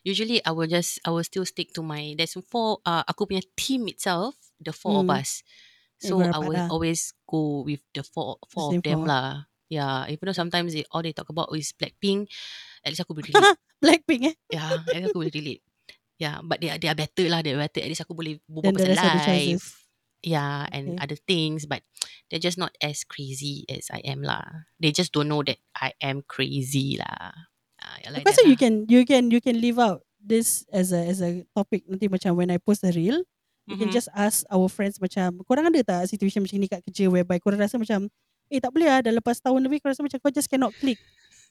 Usually 0.04 0.44
I 0.44 0.52
will 0.52 0.68
just 0.68 1.00
I 1.08 1.16
will 1.16 1.24
still 1.24 1.48
stick 1.48 1.72
to 1.76 1.82
my 1.82 2.12
There's 2.20 2.36
four 2.44 2.84
uh, 2.84 3.08
Aku 3.08 3.24
punya 3.24 3.40
team 3.56 3.88
itself 3.88 4.36
The 4.60 4.76
four 4.76 5.00
of 5.00 5.08
Hmm. 5.08 5.16
us 5.16 5.48
So 6.00 6.22
I 6.30 6.38
will 6.40 6.62
always 6.70 7.14
Go 7.28 7.66
with 7.68 7.82
the 7.94 8.04
four 8.06 8.38
Four 8.50 8.72
same 8.72 8.80
of 8.80 8.84
them 8.86 9.00
four. 9.04 9.10
lah 9.10 9.28
Yeah 9.68 10.08
Even 10.08 10.32
though 10.32 10.38
sometimes 10.38 10.72
they, 10.74 10.86
All 10.94 11.02
they 11.04 11.12
talk 11.12 11.30
about 11.30 11.50
is 11.56 11.74
Blackpink 11.76 12.30
At 12.86 12.94
least 12.96 13.04
aku 13.04 13.14
boleh 13.18 13.28
relate 13.34 13.58
Blackpink 13.84 14.22
eh. 14.32 14.36
Yeah 14.54 14.86
At 14.88 14.94
least 15.02 15.10
aku 15.12 15.20
boleh 15.26 15.34
relate 15.36 15.62
Yeah 16.22 16.40
But 16.46 16.62
they 16.64 16.70
are, 16.72 16.80
they 16.80 16.88
are 16.90 16.98
better 16.98 17.26
lah 17.28 17.42
They 17.44 17.54
are 17.58 17.62
better 17.62 17.82
At 17.84 17.90
least 17.92 18.04
aku 18.06 18.14
boleh 18.16 18.40
Berbual 18.48 18.78
pasal 18.78 18.90
rest 18.94 19.04
of 19.06 19.12
the 19.14 19.22
life. 19.22 19.66
Yeah 20.24 20.66
And 20.72 20.98
Okay. 20.98 21.04
other 21.04 21.20
things 21.20 21.66
But 21.68 21.84
They're 22.32 22.42
just 22.44 22.58
not 22.58 22.74
as 22.82 23.04
crazy 23.04 23.66
As 23.68 23.92
I 23.92 24.02
am 24.08 24.24
lah 24.24 24.70
They 24.80 24.92
just 24.96 25.12
don't 25.14 25.28
know 25.30 25.44
that 25.46 25.60
I 25.78 25.94
am 26.02 26.24
crazy 26.26 26.98
lah 26.98 27.34
Ah, 27.78 27.96
yeah, 28.02 28.10
like 28.10 28.26
that 28.26 28.34
rasa 28.34 28.42
you 28.50 28.58
lah. 28.58 28.60
can 28.60 28.74
you 28.90 29.02
can 29.06 29.30
you 29.30 29.38
can 29.38 29.62
leave 29.62 29.78
out 29.78 30.02
this 30.18 30.66
as 30.74 30.90
a 30.90 30.98
as 31.06 31.22
a 31.22 31.46
topic 31.54 31.86
nanti 31.86 32.10
macam 32.10 32.34
when 32.34 32.50
I 32.50 32.58
post 32.58 32.82
a 32.82 32.90
reel 32.90 33.22
you 33.68 33.76
can 33.76 33.88
Mhm. 33.88 33.94
just 33.94 34.08
ask 34.16 34.48
our 34.48 34.66
friends 34.68 34.98
macam 34.98 35.44
korang 35.44 35.68
ada 35.68 35.80
tak 35.84 36.08
situation 36.08 36.40
macam 36.42 36.58
ni 36.58 36.68
kat 36.68 36.82
kerja 36.84 37.06
whereby 37.08 37.38
korang 37.38 37.60
rasa 37.60 37.76
macam 37.76 38.08
eh 38.48 38.58
tak 38.58 38.72
boleh 38.72 38.88
lah 38.88 39.00
dah 39.04 39.14
lepas 39.14 39.38
tahun 39.38 39.60
lebih 39.62 39.84
kau 39.84 39.92
rasa 39.92 40.02
macam 40.02 40.18
kau 40.18 40.32
just 40.32 40.48
cannot 40.48 40.72
click 40.80 40.98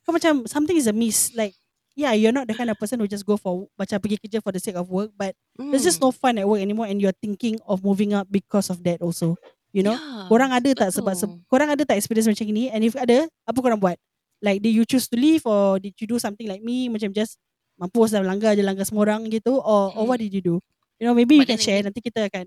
kau 0.03 0.12
macam 0.12 0.49
something 0.49 0.75
is 0.75 0.89
amiss 0.89 1.31
like 1.33 1.53
yeah 1.93 2.12
you're 2.12 2.33
not 2.33 2.49
the 2.49 2.57
kind 2.57 2.69
of 2.69 2.77
person 2.77 2.97
who 2.97 3.05
just 3.05 3.25
go 3.25 3.37
for 3.37 3.69
macam 3.77 4.01
pergi 4.01 4.17
kerja 4.19 4.39
for 4.41 4.53
the 4.53 4.61
sake 4.61 4.77
of 4.77 4.89
work 4.89 5.12
but 5.14 5.37
there's 5.69 5.85
just 5.85 6.01
no 6.01 6.09
Mm. 6.09 6.17
fun 6.17 6.35
at 6.37 6.47
work 6.49 6.61
anymore 6.61 6.89
and 6.89 7.01
you're 7.01 7.17
thinking 7.21 7.61
of 7.64 7.85
moving 7.85 8.17
up 8.17 8.25
because 8.29 8.69
of 8.69 8.81
that 8.83 9.01
also 9.01 9.37
you 9.73 9.85
know 9.85 9.97
Yeah, 9.97 10.25
korang 10.29 10.53
ada 10.53 10.73
tak 10.73 10.89
sebab 10.93 11.12
se- 11.12 11.29
betul. 11.29 11.45
korang 11.49 11.69
ada 11.69 11.83
tak 11.85 12.01
experience 12.01 12.25
macam 12.25 12.49
ni 12.49 12.69
and 12.69 12.81
if 12.81 12.97
ada 12.97 13.29
apa 13.45 13.59
korang 13.61 13.77
buat 13.77 13.97
like 14.41 14.61
did 14.61 14.73
you 14.73 14.85
choose 14.85 15.09
to 15.09 15.17
leave 15.17 15.45
or 15.45 15.77
did 15.77 15.93
you 15.97 16.09
do 16.09 16.17
something 16.17 16.49
like 16.49 16.61
me 16.61 16.89
macam 16.89 17.12
just 17.12 17.37
mampus 17.77 18.12
dah 18.12 18.25
langgar 18.25 18.57
je 18.57 18.64
langgar 18.64 18.85
semua 18.89 19.05
orang 19.05 19.29
gitu 19.29 19.57
or 19.61 19.93
or 19.93 20.05
what 20.05 20.17
Hmm. 20.17 20.25
did 20.25 20.33
you 20.33 20.41
do 20.41 20.57
you 20.99 21.05
know 21.05 21.15
maybe 21.15 21.37
you 21.37 21.45
But 21.45 21.53
can 21.53 21.61
then 21.61 21.67
share 21.67 21.81
nanti 21.83 22.01
kita 22.01 22.29
akan 22.29 22.47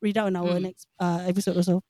read 0.00 0.16
out 0.16 0.28
on 0.28 0.36
our 0.36 0.56
Hmm. 0.60 0.68
next 0.68 0.86
uh, 0.98 1.24
episode 1.24 1.56
also 1.56 1.80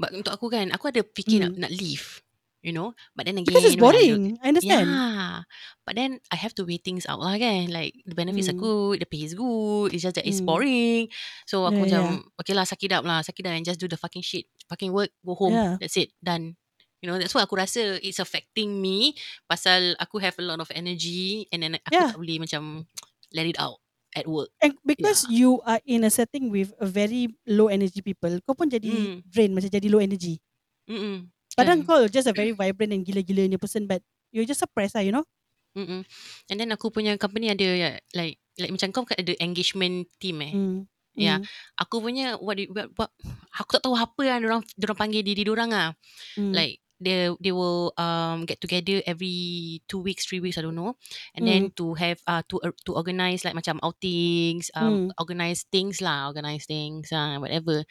But 0.00 0.16
untuk 0.16 0.32
aku 0.32 0.48
kan, 0.48 0.72
aku 0.72 0.88
ada 0.88 1.04
fikir 1.04 1.44
nak, 1.44 1.52
Hmm. 1.52 1.60
nak 1.60 1.72
leave. 1.76 2.24
You 2.60 2.72
know? 2.72 2.92
But 3.12 3.28
then 3.28 3.36
again, 3.36 3.52
because 3.52 3.68
it's 3.68 3.76
when 3.76 3.84
I 3.92 4.00
boring 4.00 4.24
I 4.40 4.46
understand 4.48 4.88
Yeah. 4.88 5.44
But 5.84 5.92
then 5.96 6.10
I 6.28 6.36
have 6.40 6.56
to 6.56 6.64
weigh 6.64 6.80
things 6.80 7.04
out 7.04 7.20
lah 7.20 7.36
kan. 7.36 7.68
Like 7.68 8.00
the 8.08 8.16
benefits 8.16 8.48
are 8.48 8.56
Hmm. 8.56 8.64
good, 8.64 8.96
the 9.04 9.08
pay 9.08 9.24
is 9.24 9.36
good. 9.36 9.92
It's 9.92 10.00
just 10.00 10.16
that 10.16 10.24
it's 10.24 10.40
Hmm. 10.40 10.48
boring. 10.48 11.12
So 11.44 11.64
Yeah, 11.64 11.68
aku 11.68 11.76
yeah. 11.76 11.84
macam, 11.84 12.04
okay 12.40 12.52
lah, 12.56 12.64
suck 12.64 12.80
it 12.80 12.92
up 12.92 13.04
lah. 13.04 13.20
Suck 13.20 13.36
it 13.36 13.44
up 13.44 13.52
and 13.52 13.60
just 13.60 13.76
do 13.76 13.88
the 13.88 14.00
fucking 14.00 14.24
shit. 14.24 14.48
Fucking 14.72 14.88
work, 14.88 15.12
go 15.20 15.36
home. 15.36 15.52
Yeah. 15.52 15.76
That's 15.76 16.00
it. 16.00 16.16
Done. 16.20 16.56
You 17.00 17.08
know, 17.08 17.16
that's 17.16 17.32
why 17.32 17.44
aku 17.44 17.60
rasa 17.60 18.00
it's 18.00 18.20
affecting 18.20 18.80
me. 18.80 19.16
Pasal 19.48 19.96
aku 20.00 20.16
have 20.20 20.36
a 20.40 20.44
lot 20.44 20.64
of 20.64 20.68
energy 20.72 21.44
and 21.52 21.60
then 21.60 21.76
aku 21.76 21.92
Yeah. 21.92 22.12
tak 22.12 22.20
boleh 22.20 22.40
macam 22.40 22.88
let 23.36 23.44
it 23.44 23.60
out 23.60 23.80
at 24.12 24.26
work. 24.26 24.50
and 24.58 24.74
because 24.82 25.22
you 25.26 25.62
are 25.62 25.78
in 25.84 26.02
a 26.02 26.10
setting 26.10 26.50
with 26.50 26.74
a 26.78 26.86
very 26.86 27.30
low 27.46 27.70
energy 27.70 28.00
people 28.00 28.30
kau 28.42 28.54
pun 28.54 28.66
jadi 28.66 28.90
Hmm. 28.90 29.16
drain 29.24 29.54
macam 29.54 29.70
jadi 29.70 29.86
low 29.86 30.02
energy 30.02 30.42
Mm-mm. 30.86 31.30
padahal 31.54 31.82
Kan? 31.82 31.86
kau 31.86 32.00
just 32.10 32.26
a 32.26 32.34
very 32.34 32.50
vibrant 32.58 32.90
and 32.90 33.06
gila-gila 33.06 33.46
punya 33.46 33.56
person 33.56 33.86
but 33.86 34.02
you're 34.30 34.44
just 34.44 34.58
suppressed 34.58 34.94
lah 34.94 35.02
you 35.02 35.14
know 35.14 35.22
Mm-mm. 35.70 36.02
And 36.50 36.56
then 36.58 36.74
aku 36.74 36.90
punya 36.90 37.14
company 37.14 37.46
ada 37.46 37.62
ya, 37.62 37.90
like 38.10 38.42
like 38.58 38.74
macam 38.74 38.90
kau 38.90 39.06
kan 39.06 39.22
ada 39.22 39.38
engagement 39.38 40.10
team 40.18 40.42
eh. 40.42 40.50
Hmm. 40.50 40.78
Yeah. 41.14 41.38
Hmm. 41.38 41.46
Aku 41.78 42.02
punya 42.02 42.34
what, 42.42 42.58
what, 42.74 42.90
what 42.98 43.10
aku 43.54 43.78
tak 43.78 43.86
tahu 43.86 43.94
apa 43.94 44.18
yang 44.26 44.42
orang 44.50 44.66
orang 44.66 44.98
panggil 44.98 45.22
diri 45.22 45.46
orang 45.46 45.70
ah. 45.70 45.90
Hmm. 46.34 46.50
Like 46.50 46.82
they 47.00 47.32
they 47.40 47.52
will 47.52 47.92
um 47.98 48.44
get 48.46 48.60
together 48.60 49.02
every 49.08 49.80
two 49.88 50.00
weeks, 50.04 50.26
three 50.28 50.40
weeks, 50.40 50.58
I 50.58 50.62
don't 50.62 50.76
know. 50.78 50.96
And 51.34 51.46
then 51.48 51.72
to 51.80 51.94
have 51.96 52.20
uh 52.28 52.42
to 52.52 52.60
uh, 52.62 52.76
to 52.86 52.92
organize 52.94 53.44
like 53.44 53.56
macam 53.56 53.80
outings, 53.82 54.70
um 54.76 55.00
Hmm. 55.00 55.10
organize 55.18 55.64
things 55.72 56.00
lah, 56.04 56.28
organize 56.30 56.64
things 56.68 57.10
uh, 57.12 57.40
whatever. 57.40 57.82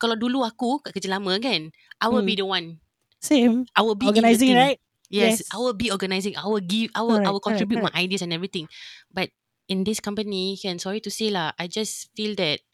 Kalau 0.00 0.16
dulu 0.18 0.42
aku 0.46 0.82
kat 0.84 0.96
kerja 0.98 1.10
lama 1.18 1.38
kan, 1.40 1.70
I 2.02 2.06
will 2.10 2.26
be 2.26 2.34
Hmm. 2.34 2.38
the 2.38 2.46
one. 2.46 2.80
same 3.20 3.66
I 3.76 3.82
will 3.82 3.96
be 3.96 4.08
organizing 4.08 4.54
right 4.54 4.78
Yes, 5.12 5.42
Yes. 5.42 5.52
I 5.52 5.60
will 5.60 5.76
be 5.76 5.92
organizing. 5.92 6.40
I 6.40 6.48
will 6.48 6.64
give. 6.64 6.88
I 6.96 7.04
will. 7.04 7.20
I 7.20 7.28
Correct, 7.28 7.36
will 7.36 7.44
correct, 7.44 7.44
contribute 7.44 7.84
my 7.84 7.92
ideas 7.92 8.24
and 8.24 8.32
everything. 8.32 8.64
But 9.12 9.28
in 9.68 9.84
this 9.84 10.00
company, 10.00 10.56
can 10.56 10.80
sorry 10.80 11.04
to 11.04 11.12
say 11.12 11.28
lah, 11.28 11.52
I 11.60 11.68
just 11.68 12.08
feel 12.16 12.32
that 12.40 12.64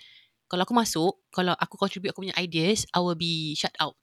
kalau 0.47 0.63
aku 0.63 0.71
masuk, 0.71 1.19
kalau 1.35 1.59
aku 1.59 1.75
contribute 1.75 2.15
aku 2.15 2.23
punya 2.31 2.39
ideas, 2.39 2.87
I 2.95 3.03
will 3.03 3.19
be 3.19 3.59
shut 3.59 3.75
out. 3.83 3.99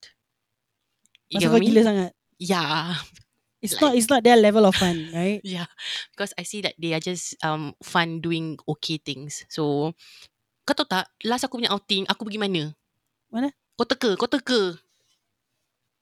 Get 1.32 1.48
kau 1.50 1.58
gila 1.58 1.80
sangat 1.82 2.10
Yeah, 2.36 2.94
It's 3.64 3.74
Like- 3.76 3.82
not 3.82 3.92
It's 3.96 4.10
not 4.12 4.22
their 4.22 4.36
level 4.38 4.62
of 4.68 4.76
fun 4.76 5.08
right 5.16 5.40
yeah. 5.42 5.66
Because 6.14 6.30
I 6.38 6.44
see 6.44 6.60
that 6.62 6.76
they 6.78 6.92
are 6.94 7.02
just 7.02 7.34
um 7.42 7.72
fun 7.82 8.20
doing 8.20 8.60
okay 8.76 9.00
things. 9.00 9.42
So, 9.50 9.90
kau 10.62 10.74
tahu 10.76 10.86
tak? 10.86 11.08
Last 11.24 11.48
aku 11.48 11.58
punya 11.58 11.72
outing, 11.72 12.04
aku 12.06 12.22
pergi 12.28 12.38
mana? 12.38 12.70
Mana? 13.32 13.50
Kau 13.74 13.88
teka, 13.88 14.14
kau 14.14 14.28
teka. 14.30 14.76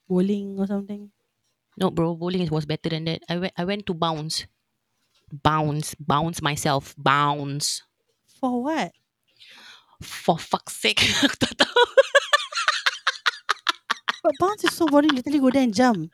Bowling 0.04 0.60
or 0.60 0.68
something 0.68 1.08
No, 1.74 1.90
bro, 1.90 2.14
bowling 2.14 2.46
was 2.54 2.68
better 2.70 2.86
than 2.86 3.08
that. 3.10 3.26
I 3.26 3.34
went. 3.34 3.54
I 3.58 3.64
went 3.66 3.82
to 3.90 3.98
bounce, 3.98 4.46
bounce, 5.32 5.98
bounce 5.98 6.38
myself, 6.38 6.94
bounce. 6.94 7.82
For 8.38 8.62
what 8.62 8.94
For 9.98 10.38
fuck's 10.38 10.78
sake, 10.78 11.02
aku 11.24 11.34
tak 11.34 11.58
tahu. 11.58 11.82
But 14.24 14.34
bounce 14.40 14.64
is 14.64 14.72
so 14.72 14.88
boring 14.88 15.12
Literally 15.12 15.38
go 15.38 15.52
there 15.52 15.62
and 15.62 15.74
jump 15.76 16.08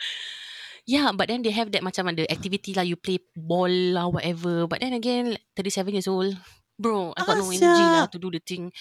Yeah, 0.90 1.12
but 1.14 1.28
then 1.30 1.46
they 1.46 1.54
have 1.54 1.70
that 1.70 1.86
macam 1.86 2.10
ada 2.10 2.26
activity 2.26 2.74
lah. 2.74 2.82
You 2.82 2.98
play 2.98 3.22
ball 3.38 3.70
lah, 3.70 4.10
whatever. 4.10 4.66
But 4.66 4.82
then 4.82 4.90
again, 4.96 5.38
like, 5.38 5.46
37 5.54 5.94
years 5.94 6.08
old. 6.10 6.34
Bro, 6.80 7.14
I 7.14 7.22
got 7.22 7.38
no 7.38 7.46
Ah, 7.46 7.54
energy 7.54 7.84
lah 7.94 8.10
to 8.10 8.18
do 8.18 8.32
the 8.32 8.42
thing. 8.42 8.74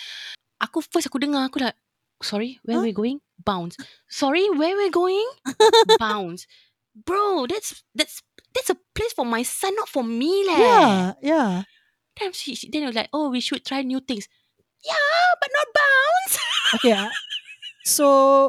Aku 0.58 0.82
first 0.82 1.06
aku 1.12 1.22
dengar, 1.22 1.46
aku 1.46 1.62
dah, 1.62 1.76
sorry, 2.24 2.58
where 2.66 2.82
Huh? 2.82 2.88
we 2.88 2.96
going? 2.96 3.22
Bounce. 3.38 3.78
Sorry, 4.10 4.48
where 4.50 4.74
we 4.74 4.90
going? 4.90 5.28
Bounce. 6.02 6.50
Bro, 6.96 7.52
that's 7.52 7.84
that's 7.94 8.24
that's 8.58 8.74
a 8.74 8.78
place 8.98 9.14
for 9.14 9.28
my 9.28 9.44
son, 9.46 9.76
not 9.78 9.92
for 9.92 10.02
me 10.02 10.48
leh. 10.50 10.58
Yeah 10.58 11.14
Yeah 11.22 11.54
Then 12.18 12.34
she, 12.34 12.56
she 12.58 12.68
then 12.74 12.90
was 12.90 12.96
like, 12.98 13.08
oh, 13.14 13.30
we 13.30 13.40
should 13.40 13.64
try 13.64 13.86
new 13.86 14.02
things. 14.02 14.26
Yeah, 14.82 15.28
but 15.38 15.52
not 15.54 15.68
bounce. 15.78 16.34
Okay. 16.80 16.98
So 17.84 18.06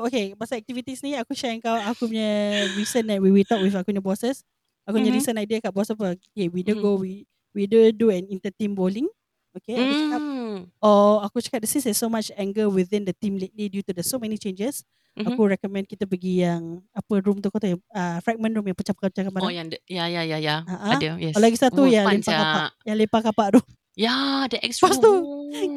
Okay 0.07 0.35
Pasal 0.35 0.59
activities 0.61 1.01
ni 1.01 1.15
Aku 1.15 1.33
share 1.35 1.55
kau 1.63 1.77
Aku 1.79 2.11
punya 2.11 2.29
Recent 2.75 3.07
that 3.07 3.19
we, 3.23 3.31
we 3.31 3.43
talk 3.47 3.63
with 3.63 3.75
Aku 3.75 3.91
punya 3.91 4.03
bosses 4.03 4.43
Aku 4.85 4.99
punya 4.99 5.11
Mhm. 5.13 5.19
recent 5.21 5.37
idea 5.39 5.59
Kat 5.61 5.71
bos 5.71 5.89
apa 5.89 6.15
Okay 6.19 6.51
we 6.51 6.61
either 6.63 6.75
Mhm. 6.75 6.83
go 6.83 6.99
We 6.99 7.25
we 7.51 7.67
either 7.67 7.91
do 7.91 8.11
an 8.11 8.27
inter-team 8.27 8.75
bowling 8.75 9.07
Okay, 9.51 9.75
aku 9.75 9.95
cakap, 9.99 10.23
Mm. 10.23 10.59
oh 10.79 11.19
aku 11.27 11.43
cakap 11.43 11.67
since 11.67 11.83
there's 11.83 11.99
so 11.99 12.07
much 12.07 12.31
anger 12.39 12.71
within 12.71 13.03
the 13.03 13.11
team 13.11 13.35
lately 13.35 13.67
due 13.67 13.83
to 13.83 13.91
the 13.91 13.99
so 13.99 14.15
many 14.15 14.39
changes, 14.39 14.87
Mhm. 15.19 15.27
aku 15.27 15.43
recommend 15.51 15.91
kita 15.91 16.07
pergi 16.07 16.47
yang 16.47 16.79
apa 16.95 17.19
room 17.19 17.43
tu 17.43 17.51
kau 17.51 17.59
tahu 17.59 17.75
uh, 17.91 18.23
fragment 18.23 18.55
room 18.55 18.71
yang 18.71 18.79
pecah-pecah 18.79 19.27
Oh 19.43 19.51
yang 19.51 19.67
de- 19.67 19.83
ya 19.91 20.07
ya 20.07 20.23
ya 20.23 20.39
ya 20.39 20.63
ada 20.63 21.19
yes. 21.19 21.35
Oh, 21.35 21.43
lagi 21.43 21.59
satu 21.59 21.83
oh, 21.83 21.91
yang 21.91 22.07
lempar 22.07 22.31
sia. 22.31 22.39
kapak, 22.39 22.69
yang 22.87 22.97
lempar 23.03 23.21
kapak 23.27 23.47
tu. 23.59 23.61
Ya, 23.99 24.47
the 24.47 24.63
extra. 24.63 24.87
Lepas 24.87 25.03
tu. 25.03 25.13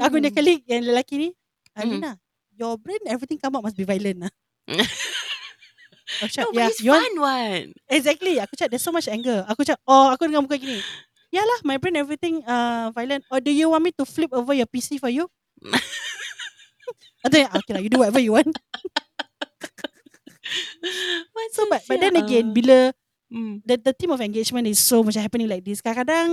Aku 0.05 0.11
punya 0.21 0.29
colleague 0.29 0.65
yang 0.69 0.85
lelaki 0.85 1.15
ni, 1.17 1.29
Mm. 1.73 2.13
Your 2.53 2.77
brain 2.77 3.01
everything 3.09 3.41
come 3.41 3.57
out 3.57 3.65
must 3.65 3.77
be 3.77 3.85
violent 3.87 4.29
lah. 4.29 4.33
Aku 6.21 6.29
cakap, 6.29 6.45
No, 6.45 6.53
but 6.53 6.61
yeah, 6.61 6.69
it's 6.69 6.81
you 6.83 6.91
want- 6.93 7.03
fun 7.09 7.17
one. 7.17 7.65
Exactly. 7.89 8.37
Aku 8.37 8.53
cakap 8.53 8.69
there's 8.69 8.85
so 8.85 8.93
much 8.93 9.09
anger. 9.09 9.41
Aku 9.49 9.65
cakap, 9.65 9.81
oh 9.89 10.13
aku 10.13 10.29
dengan 10.29 10.45
muka 10.45 10.61
gini. 10.61 10.77
Yalah, 11.33 11.65
my 11.65 11.81
brain 11.81 11.97
everything 11.97 12.45
uh, 12.45 12.93
violent. 12.93 13.25
Or 13.33 13.41
do 13.41 13.49
you 13.49 13.73
want 13.73 13.81
me 13.81 13.89
to 13.97 14.05
flip 14.05 14.29
over 14.29 14.53
your 14.53 14.69
PC 14.69 15.01
for 15.01 15.09
you? 15.09 15.25
Atau 17.25 17.41
yang, 17.41 17.49
okay 17.49 17.71
lah, 17.73 17.81
you 17.81 17.89
do 17.89 17.97
whatever 17.97 18.21
you 18.21 18.37
want. 18.37 18.53
So, 21.53 21.65
but, 21.69 21.85
but 21.85 21.97
then 22.01 22.17
again, 22.17 22.53
bila 22.53 22.93
mm. 23.29 23.61
the, 23.65 23.77
the 23.77 23.93
team 23.93 24.09
of 24.09 24.21
engagement 24.21 24.65
is 24.65 24.81
so 24.81 25.05
macam 25.05 25.21
happening 25.21 25.49
like 25.49 25.61
this, 25.61 25.81
kadang-kadang 25.81 26.29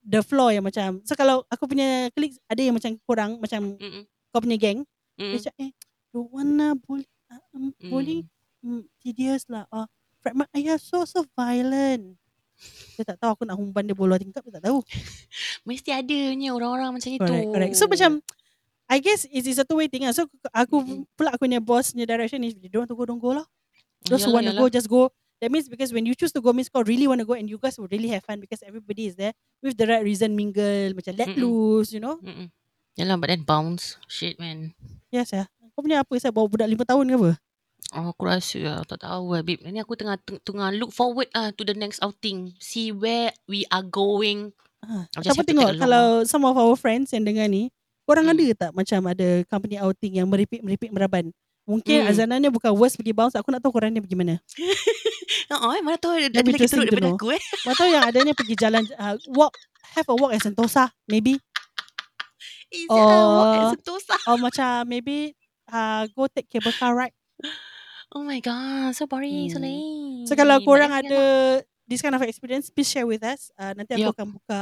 the 0.00 0.20
floor 0.24 0.52
yang 0.52 0.64
macam, 0.64 1.04
so 1.04 1.12
kalau 1.12 1.44
aku 1.52 1.68
punya 1.68 2.08
colleagues 2.16 2.40
ada 2.48 2.60
yang 2.64 2.74
macam 2.76 2.96
kurang, 3.04 3.36
macam 3.36 3.76
Mm-mm. 3.76 4.08
kau 4.32 4.40
punya 4.40 4.56
Mm. 5.16 5.32
dia 5.32 5.40
cakap, 5.48 5.60
eh, 5.64 5.72
don't 6.12 6.28
wanna 6.28 6.68
bully, 6.76 7.08
uh, 7.32 7.42
um, 7.56 7.72
bullying 7.80 8.24
mm, 8.60 8.84
tedious 9.00 9.48
lah. 9.48 9.64
Uh, 9.72 9.88
fragment 10.20 10.48
ayah 10.52 10.76
so 10.76 11.04
so 11.08 11.24
violent. 11.32 12.16
Dia 12.96 13.04
tak 13.04 13.20
tahu 13.20 13.30
aku 13.36 13.42
nak 13.44 13.56
humban 13.60 13.84
dia 13.84 13.92
bola 13.92 14.16
tingkap 14.16 14.40
dia 14.48 14.60
tak 14.60 14.68
tahu. 14.72 14.80
Mesti 15.68 15.92
adanya 15.92 16.56
orang-orang 16.56 16.96
macam 16.96 17.10
itu. 17.12 17.20
Correct, 17.20 17.48
correct. 17.52 17.74
So 17.76 17.84
macam 17.88 18.20
I 18.86 19.02
guess 19.02 19.26
it's, 19.28 19.50
it's 19.50 19.58
a 19.58 19.66
two 19.66 19.76
way 19.76 19.90
thing 19.90 20.06
lah. 20.08 20.14
So 20.16 20.24
aku 20.54 20.78
Mm-mm. 20.80 21.04
pula 21.18 21.34
aku 21.34 21.44
punya 21.48 21.60
boss 21.60 21.92
punya 21.92 22.06
direction 22.06 22.40
is 22.46 22.54
they 22.56 22.70
don't 22.70 22.86
want 22.86 22.92
to 22.92 22.96
go 22.96 23.04
don't 23.04 23.20
go 23.20 23.32
lah. 23.36 23.46
Those 24.06 24.22
who 24.24 24.30
Yalah, 24.30 24.36
want 24.38 24.46
to 24.46 24.54
yalah. 24.54 24.62
go 24.62 24.72
just 24.72 24.88
go. 24.88 25.02
That 25.36 25.52
means 25.52 25.68
because 25.68 25.92
when 25.92 26.08
you 26.08 26.16
choose 26.16 26.32
to 26.32 26.40
go 26.40 26.54
means 26.56 26.72
kau 26.72 26.80
really 26.80 27.04
want 27.04 27.20
to 27.20 27.28
go 27.28 27.36
and 27.36 27.44
you 27.44 27.60
guys 27.60 27.76
will 27.76 27.90
really 27.92 28.08
have 28.08 28.24
fun 28.24 28.40
because 28.40 28.64
everybody 28.64 29.12
is 29.12 29.18
there 29.20 29.36
with 29.60 29.76
the 29.76 29.84
right 29.84 30.00
reason 30.00 30.32
mingle 30.32 30.96
macam 30.96 31.12
let 31.12 31.28
Mm-mm. 31.28 31.44
loose 31.44 31.92
you 31.92 32.00
know. 32.00 32.16
Mm-mm. 32.24 32.48
Yalah, 32.96 33.16
but 33.20 33.28
then 33.28 33.44
bounce. 33.44 34.00
Shit, 34.08 34.40
man. 34.40 34.72
Yes 35.12 35.30
ya. 35.30 35.44
Kau 35.76 35.84
punya 35.84 36.00
apa 36.00 36.16
saya 36.16 36.32
bawa 36.32 36.48
budak 36.48 36.68
5 36.68 36.88
tahun 36.88 37.04
ke 37.12 37.16
apa? 37.20 37.32
Oh, 37.94 38.10
aku 38.10 38.22
rasa 38.26 38.58
lah, 38.58 38.80
tak 38.82 39.04
tahu 39.04 39.36
lah, 39.36 39.44
babe. 39.44 39.60
Ni 39.62 39.78
aku 39.78 39.94
tengah 39.94 40.16
tengah 40.42 40.72
look 40.74 40.90
forward 40.90 41.28
ah 41.36 41.52
to 41.52 41.62
the 41.62 41.76
next 41.76 42.00
outing. 42.00 42.56
See 42.58 42.90
where 42.90 43.30
we 43.46 43.62
are 43.68 43.84
going. 43.84 44.50
Ha. 44.82 45.06
Siapa 45.22 45.44
tengok 45.44 45.76
kalau 45.78 46.24
some 46.24 46.42
of 46.48 46.56
our 46.56 46.74
friends 46.74 47.12
yang 47.12 47.22
dengar 47.22 47.46
ni, 47.46 47.68
korang 48.08 48.26
Hmm. 48.26 48.34
ada 48.34 48.46
tak 48.66 48.70
macam 48.74 49.00
ada 49.06 49.44
company 49.46 49.76
outing 49.78 50.18
yang 50.18 50.26
meripik-meripik 50.26 50.90
meraban? 50.90 51.30
Mungkin 51.68 52.06
Hmm. 52.06 52.10
azanannya 52.10 52.50
bukan 52.50 52.72
worst 52.74 52.96
pergi 52.96 53.12
bounce, 53.12 53.36
aku 53.36 53.52
nak 53.52 53.60
tahu 53.60 53.76
korang 53.76 53.92
ni 53.92 54.00
pergi 54.00 54.16
mana. 54.18 54.40
Oh, 55.46 55.70
eh, 55.70 55.82
mana 55.82 55.94
tahu 55.94 56.18
ada, 56.18 56.42
lagi 56.42 56.58
teruk 56.58 56.90
daripada 56.90 57.06
know. 57.06 57.18
aku 57.18 57.30
eh. 57.34 57.42
Mana 57.62 57.74
tahu 57.78 57.88
yang 57.90 58.02
adanya 58.02 58.34
pergi 58.34 58.54
jalan 58.58 58.82
uh, 58.98 59.14
walk 59.30 59.54
have 59.94 60.06
a 60.10 60.14
walk 60.18 60.34
at 60.34 60.42
Sentosa 60.42 60.90
maybe 61.06 61.38
Is 62.70 62.86
oh. 62.90 62.98
walk 62.98 63.46
at 63.46 63.62
Oh. 63.62 63.70
Sentosa. 63.78 64.16
or 64.26 64.36
macam 64.38 64.86
maybe 64.86 65.32
uh, 65.70 66.06
go 66.12 66.26
take 66.26 66.50
cable 66.50 66.74
car 66.74 66.94
ride. 66.94 67.14
Oh 68.14 68.22
my 68.22 68.38
god, 68.38 68.94
so 68.94 69.06
boring, 69.06 69.50
so 69.50 69.58
Hmm. 69.58 69.66
lame. 69.66 70.26
So 70.26 70.34
kalau 70.34 70.62
korang 70.62 70.90
But 70.90 71.06
ada 71.06 71.22
this 71.86 72.02
kind 72.02 72.14
of 72.14 72.22
experience, 72.22 72.70
please 72.70 72.90
share 72.90 73.06
with 73.06 73.22
us. 73.22 73.50
Uh, 73.54 73.74
nanti 73.74 73.98
aku 73.98 74.10
akan 74.14 74.34
buka 74.38 74.58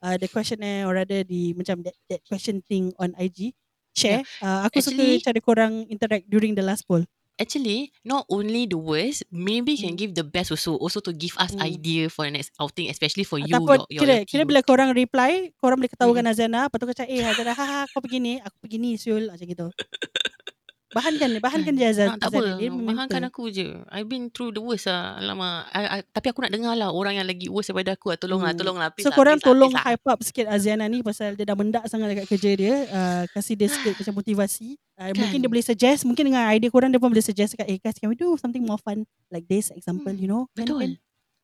uh, 0.00 0.16
the 0.16 0.28
questionnaire 0.28 0.84
or 0.84 0.96
rather 0.96 1.24
di 1.24 1.52
macam 1.56 1.80
that, 1.84 1.96
that 2.08 2.20
question 2.24 2.60
thing 2.64 2.92
on 3.00 3.12
IG. 3.16 3.52
Share. 3.96 4.22
Uh, 4.40 4.68
aku 4.68 4.78
Actually- 4.84 5.18
suka 5.20 5.32
cari 5.32 5.40
korang 5.40 5.74
interact 5.88 6.28
during 6.28 6.52
the 6.54 6.64
last 6.64 6.84
poll. 6.84 7.04
Actually, 7.38 7.94
not 8.02 8.26
only 8.34 8.66
the 8.66 8.74
worst, 8.74 9.22
maybe 9.30 9.78
can 9.78 9.94
Hmm. 9.94 10.00
give 10.00 10.18
the 10.18 10.26
best 10.26 10.50
also. 10.50 10.74
Also 10.74 10.98
to 10.98 11.14
give 11.14 11.38
us 11.38 11.54
Hmm. 11.54 11.62
idea 11.62 12.10
for 12.10 12.26
the 12.26 12.34
next 12.34 12.50
outing, 12.58 12.90
especially 12.90 13.22
for 13.22 13.38
you, 13.38 13.54
Ataupun 13.54 13.86
your, 13.86 14.02
your, 14.02 14.02
kira, 14.02 14.14
kira 14.26 14.42
bila 14.42 14.60
korang 14.66 14.90
reply, 14.90 15.54
korang 15.62 15.78
boleh 15.78 15.86
ketahukan 15.86 16.26
Azana. 16.26 16.66
Lepas 16.66 16.78
tu 16.82 16.86
kau 16.90 16.96
cakap, 16.98 17.14
eh 17.14 17.22
Azana, 17.30 17.54
haha 17.54 17.86
kau 17.94 18.02
pergi 18.02 18.18
ni, 18.18 18.34
aku 18.42 18.56
pergi 18.58 18.78
ni, 18.82 18.90
Syul. 18.98 19.30
Macam 19.30 19.46
gitu. 19.46 19.70
Bahankan 20.88 21.28
dia, 21.28 21.40
bahankan 21.40 21.72
dia 21.76 21.92
Azana. 21.92 22.16
Tak, 22.16 22.32
tak 22.32 22.40
apa, 22.40 22.56
Dia 22.56 22.72
bahankan 22.72 23.22
aku 23.28 23.52
je. 23.52 23.76
I've 23.92 24.08
been 24.08 24.32
through 24.32 24.56
the 24.56 24.62
worst 24.64 24.88
lah. 24.88 25.20
Alamak. 25.20 25.68
I, 25.68 25.82
I, 25.84 25.98
tapi 26.02 26.32
aku 26.32 26.40
nak 26.40 26.48
dengar 26.48 26.72
lah 26.74 26.88
orang 26.88 27.20
yang 27.20 27.28
lagi 27.28 27.44
worst 27.46 27.68
daripada 27.68 27.92
aku. 27.92 28.08
lah. 28.08 28.16
Tolong 28.16 28.40
lah, 28.40 28.56
Hmm. 28.56 28.60
tolong 28.64 28.76
lah. 28.80 28.88
Please 28.88 29.04
So 29.04 29.12
lah, 29.12 29.18
korang 29.20 29.36
please 29.36 29.44
lah, 29.44 29.52
tolong 29.52 29.72
lah. 29.76 29.82
hype 29.84 30.06
up 30.06 30.18
sikit 30.24 30.46
Aziana 30.48 30.88
ni 30.88 31.04
pasal 31.04 31.36
dia 31.36 31.44
dah 31.44 31.52
mendak 31.52 31.84
sangat 31.86 32.16
dekat 32.16 32.26
kerja 32.26 32.50
dia. 32.56 32.74
Uh, 32.88 33.22
kasih 33.30 33.52
dia 33.52 33.68
sikit 33.68 34.00
macam 34.00 34.14
motivasi. 34.16 34.80
Uh, 34.96 35.12
mungkin 35.12 35.36
Kan. 35.36 35.42
dia 35.44 35.50
boleh 35.52 35.66
suggest, 35.66 36.00
mungkin 36.02 36.24
dengan 36.24 36.48
idea 36.48 36.68
korang 36.68 36.88
dia 36.88 36.96
pun 36.96 37.12
boleh 37.12 37.20
suggest 37.20 37.52
kat, 37.54 37.68
eh 37.68 37.76
guys 37.76 37.94
can 37.94 38.08
we 38.08 38.16
do 38.16 38.32
something 38.34 38.64
more 38.64 38.80
fun 38.80 39.04
like 39.28 39.44
this 39.44 39.68
example, 39.70 40.08
Hmm, 40.08 40.18
you 40.18 40.26
know? 40.26 40.48
Kan, 40.56 40.64
Betul. 40.64 40.80
kan? 40.80 40.90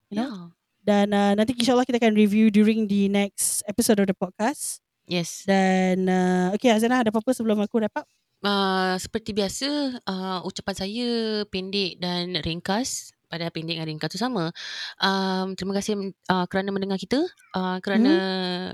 you 0.08 0.16
know? 0.16 0.24
Yeah. 0.26 0.42
Dan 0.84 1.06
uh, 1.12 1.32
nanti 1.32 1.52
insyaAllah 1.52 1.84
kita 1.84 1.96
akan 1.96 2.12
review 2.12 2.48
during 2.48 2.84
the 2.84 3.08
next 3.08 3.60
episode 3.64 4.00
of 4.00 4.08
the 4.08 4.12
podcast. 4.12 4.80
Yes. 5.04 5.44
Dan 5.44 6.08
uh, 6.08 6.56
okay 6.56 6.72
Azana 6.72 7.00
ada 7.00 7.12
apa-apa 7.12 7.30
sebelum 7.30 7.60
aku 7.60 7.76
wrap 7.76 7.92
up? 7.94 8.08
Uh, 8.44 9.00
seperti 9.00 9.32
biasa, 9.32 9.68
uh, 10.04 10.44
ucapan 10.44 10.74
saya 10.76 11.08
pendek 11.48 11.96
dan 11.96 12.36
ringkas. 12.44 13.10
Pada 13.24 13.50
pendek 13.50 13.82
dan 13.82 13.88
ringkas 13.90 14.14
tu 14.14 14.20
sama. 14.20 14.54
Um, 15.02 15.58
terima 15.58 15.74
kasih 15.74 16.12
uh, 16.30 16.46
kerana 16.46 16.70
mendengar 16.70 17.00
kita, 17.00 17.18
uh, 17.56 17.82
kerana 17.82 18.12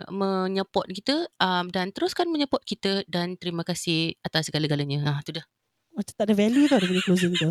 Hmm. 0.04 0.20
menyupport 0.20 0.84
kita 0.90 1.16
um, 1.40 1.72
dan 1.72 1.94
teruskan 1.96 2.28
menyupport 2.28 2.60
kita 2.68 3.06
dan 3.08 3.40
terima 3.40 3.64
kasih 3.64 4.12
atas 4.20 4.52
segala-galanya. 4.52 5.00
Ha, 5.06 5.24
tu 5.24 5.32
dah. 5.32 5.46
Macam 5.96 6.12
tak 6.12 6.28
ada 6.28 6.34
value 6.36 6.68
tau 6.68 6.76
dia 6.76 6.92
punya 6.92 7.02
closing 7.08 7.32
tu. 7.32 7.48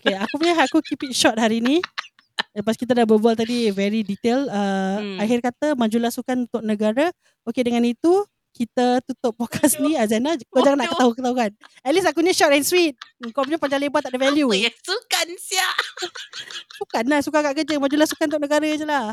Okay, 0.00 0.16
aku 0.16 0.34
punya 0.40 0.54
aku 0.56 0.80
keep 0.80 1.02
it 1.04 1.12
short 1.12 1.36
hari 1.36 1.60
ni. 1.60 1.84
Lepas 2.56 2.80
kita 2.80 2.96
dah 2.96 3.04
berbual 3.04 3.36
tadi 3.36 3.68
very 3.68 4.00
detail. 4.00 4.48
Uh, 4.48 4.96
Hmm. 4.96 5.18
Akhir 5.20 5.44
kata 5.44 5.76
majulah 5.76 6.08
sukan 6.08 6.48
untuk 6.48 6.64
negara. 6.64 7.12
Okay, 7.44 7.68
dengan 7.68 7.84
itu 7.84 8.24
kita 8.56 9.04
tutup 9.04 9.36
podcast 9.36 9.76
ni 9.76 9.92
Azana. 9.94 10.32
Kau 10.48 10.64
jangan 10.64 10.80
nak 10.80 10.88
Bodoh. 10.88 11.12
ketawa-ketawa 11.12 11.34
kan. 11.36 11.50
At 11.84 11.92
least 11.92 12.08
aku 12.08 12.24
ni 12.24 12.32
short 12.32 12.56
and 12.56 12.64
sweet. 12.64 12.96
Kau 13.30 13.44
punya 13.44 13.60
panjang 13.60 13.84
lebar 13.84 14.00
tak 14.00 14.16
ada 14.16 14.20
value. 14.24 14.48
Apa 14.48 14.56
yang 14.56 14.76
sukan 14.80 15.26
siap? 15.36 15.76
Sukan 16.80 17.04
lah, 17.04 17.20
sukan 17.20 17.40
kat 17.42 17.54
kerja. 17.60 17.76
Majulah 17.76 18.08
sukan 18.08 18.26
untuk 18.28 18.40
negara 18.40 18.64
je 18.64 18.86
lah. 18.88 19.12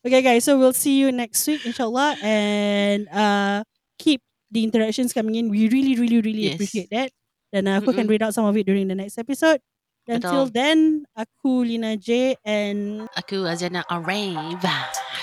Okay 0.00 0.20
guys, 0.20 0.44
so 0.44 0.56
we'll 0.56 0.72
see 0.72 0.96
you 0.96 1.08
next 1.08 1.40
week 1.44 1.60
insyaAllah. 1.62 2.20
And 2.20 3.08
uh, 3.08 3.64
keep 3.96 4.20
the 4.48 4.60
interactions 4.60 5.12
coming 5.12 5.36
in. 5.36 5.48
We 5.48 5.68
really, 5.68 5.96
really, 5.96 6.20
really 6.20 6.52
Yes. 6.52 6.60
appreciate 6.60 6.92
that. 6.92 7.12
Dan 7.48 7.64
uh, 7.64 7.80
aku 7.80 7.92
akan 7.92 8.04
Mm-mm. 8.04 8.12
read 8.12 8.22
out 8.24 8.32
some 8.32 8.44
of 8.44 8.56
it 8.56 8.64
during 8.64 8.88
the 8.88 8.96
next 8.96 9.16
episode. 9.16 9.60
Until 10.04 10.48
Betul. 10.48 10.56
then, 10.56 10.78
aku 11.12 11.62
Lina 11.62 11.94
J 11.94 12.34
and 12.42 13.04
Aku 13.14 13.44
Azana 13.44 13.84
Arave. 13.88 14.64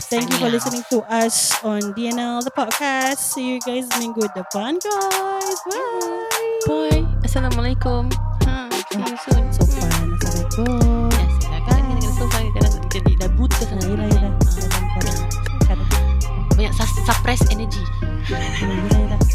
Thank 0.01 0.29
you 0.31 0.37
for 0.37 0.49
listening 0.49 0.83
to 0.89 1.01
us 1.09 1.53
on 1.63 1.81
DNL 1.93 2.43
the 2.43 2.51
podcast. 2.51 3.17
See 3.17 3.55
you 3.55 3.59
guys 3.61 3.89
minggu 3.97 4.21
depan 4.33 4.77
guys. 4.79 5.59
Bye. 5.65 6.61
Bye. 6.67 7.03
Assalamualaikum. 7.25 8.09
Ha, 8.45 8.69
see 8.93 9.01
you 9.01 9.17
soon. 9.25 9.43
Sopan. 9.51 10.07
Assalamualaikum. 10.17 11.09
Yes, 11.11 11.33
kadang-kadang 11.41 11.83
kena 11.89 12.11
sopan, 12.13 12.43
kadang-kadang 12.53 12.85
jadi 12.93 13.11
dah 13.17 13.29
buta 13.35 13.61
sangat. 13.65 13.85
yelah, 13.89 14.07
yelah. 14.13 14.33
Ah, 15.67 15.77
Banyak 16.57 16.73
suppress 17.05 17.41
energy. 17.53 17.83
Yelah, 18.29 18.49
yelah. 18.93 19.26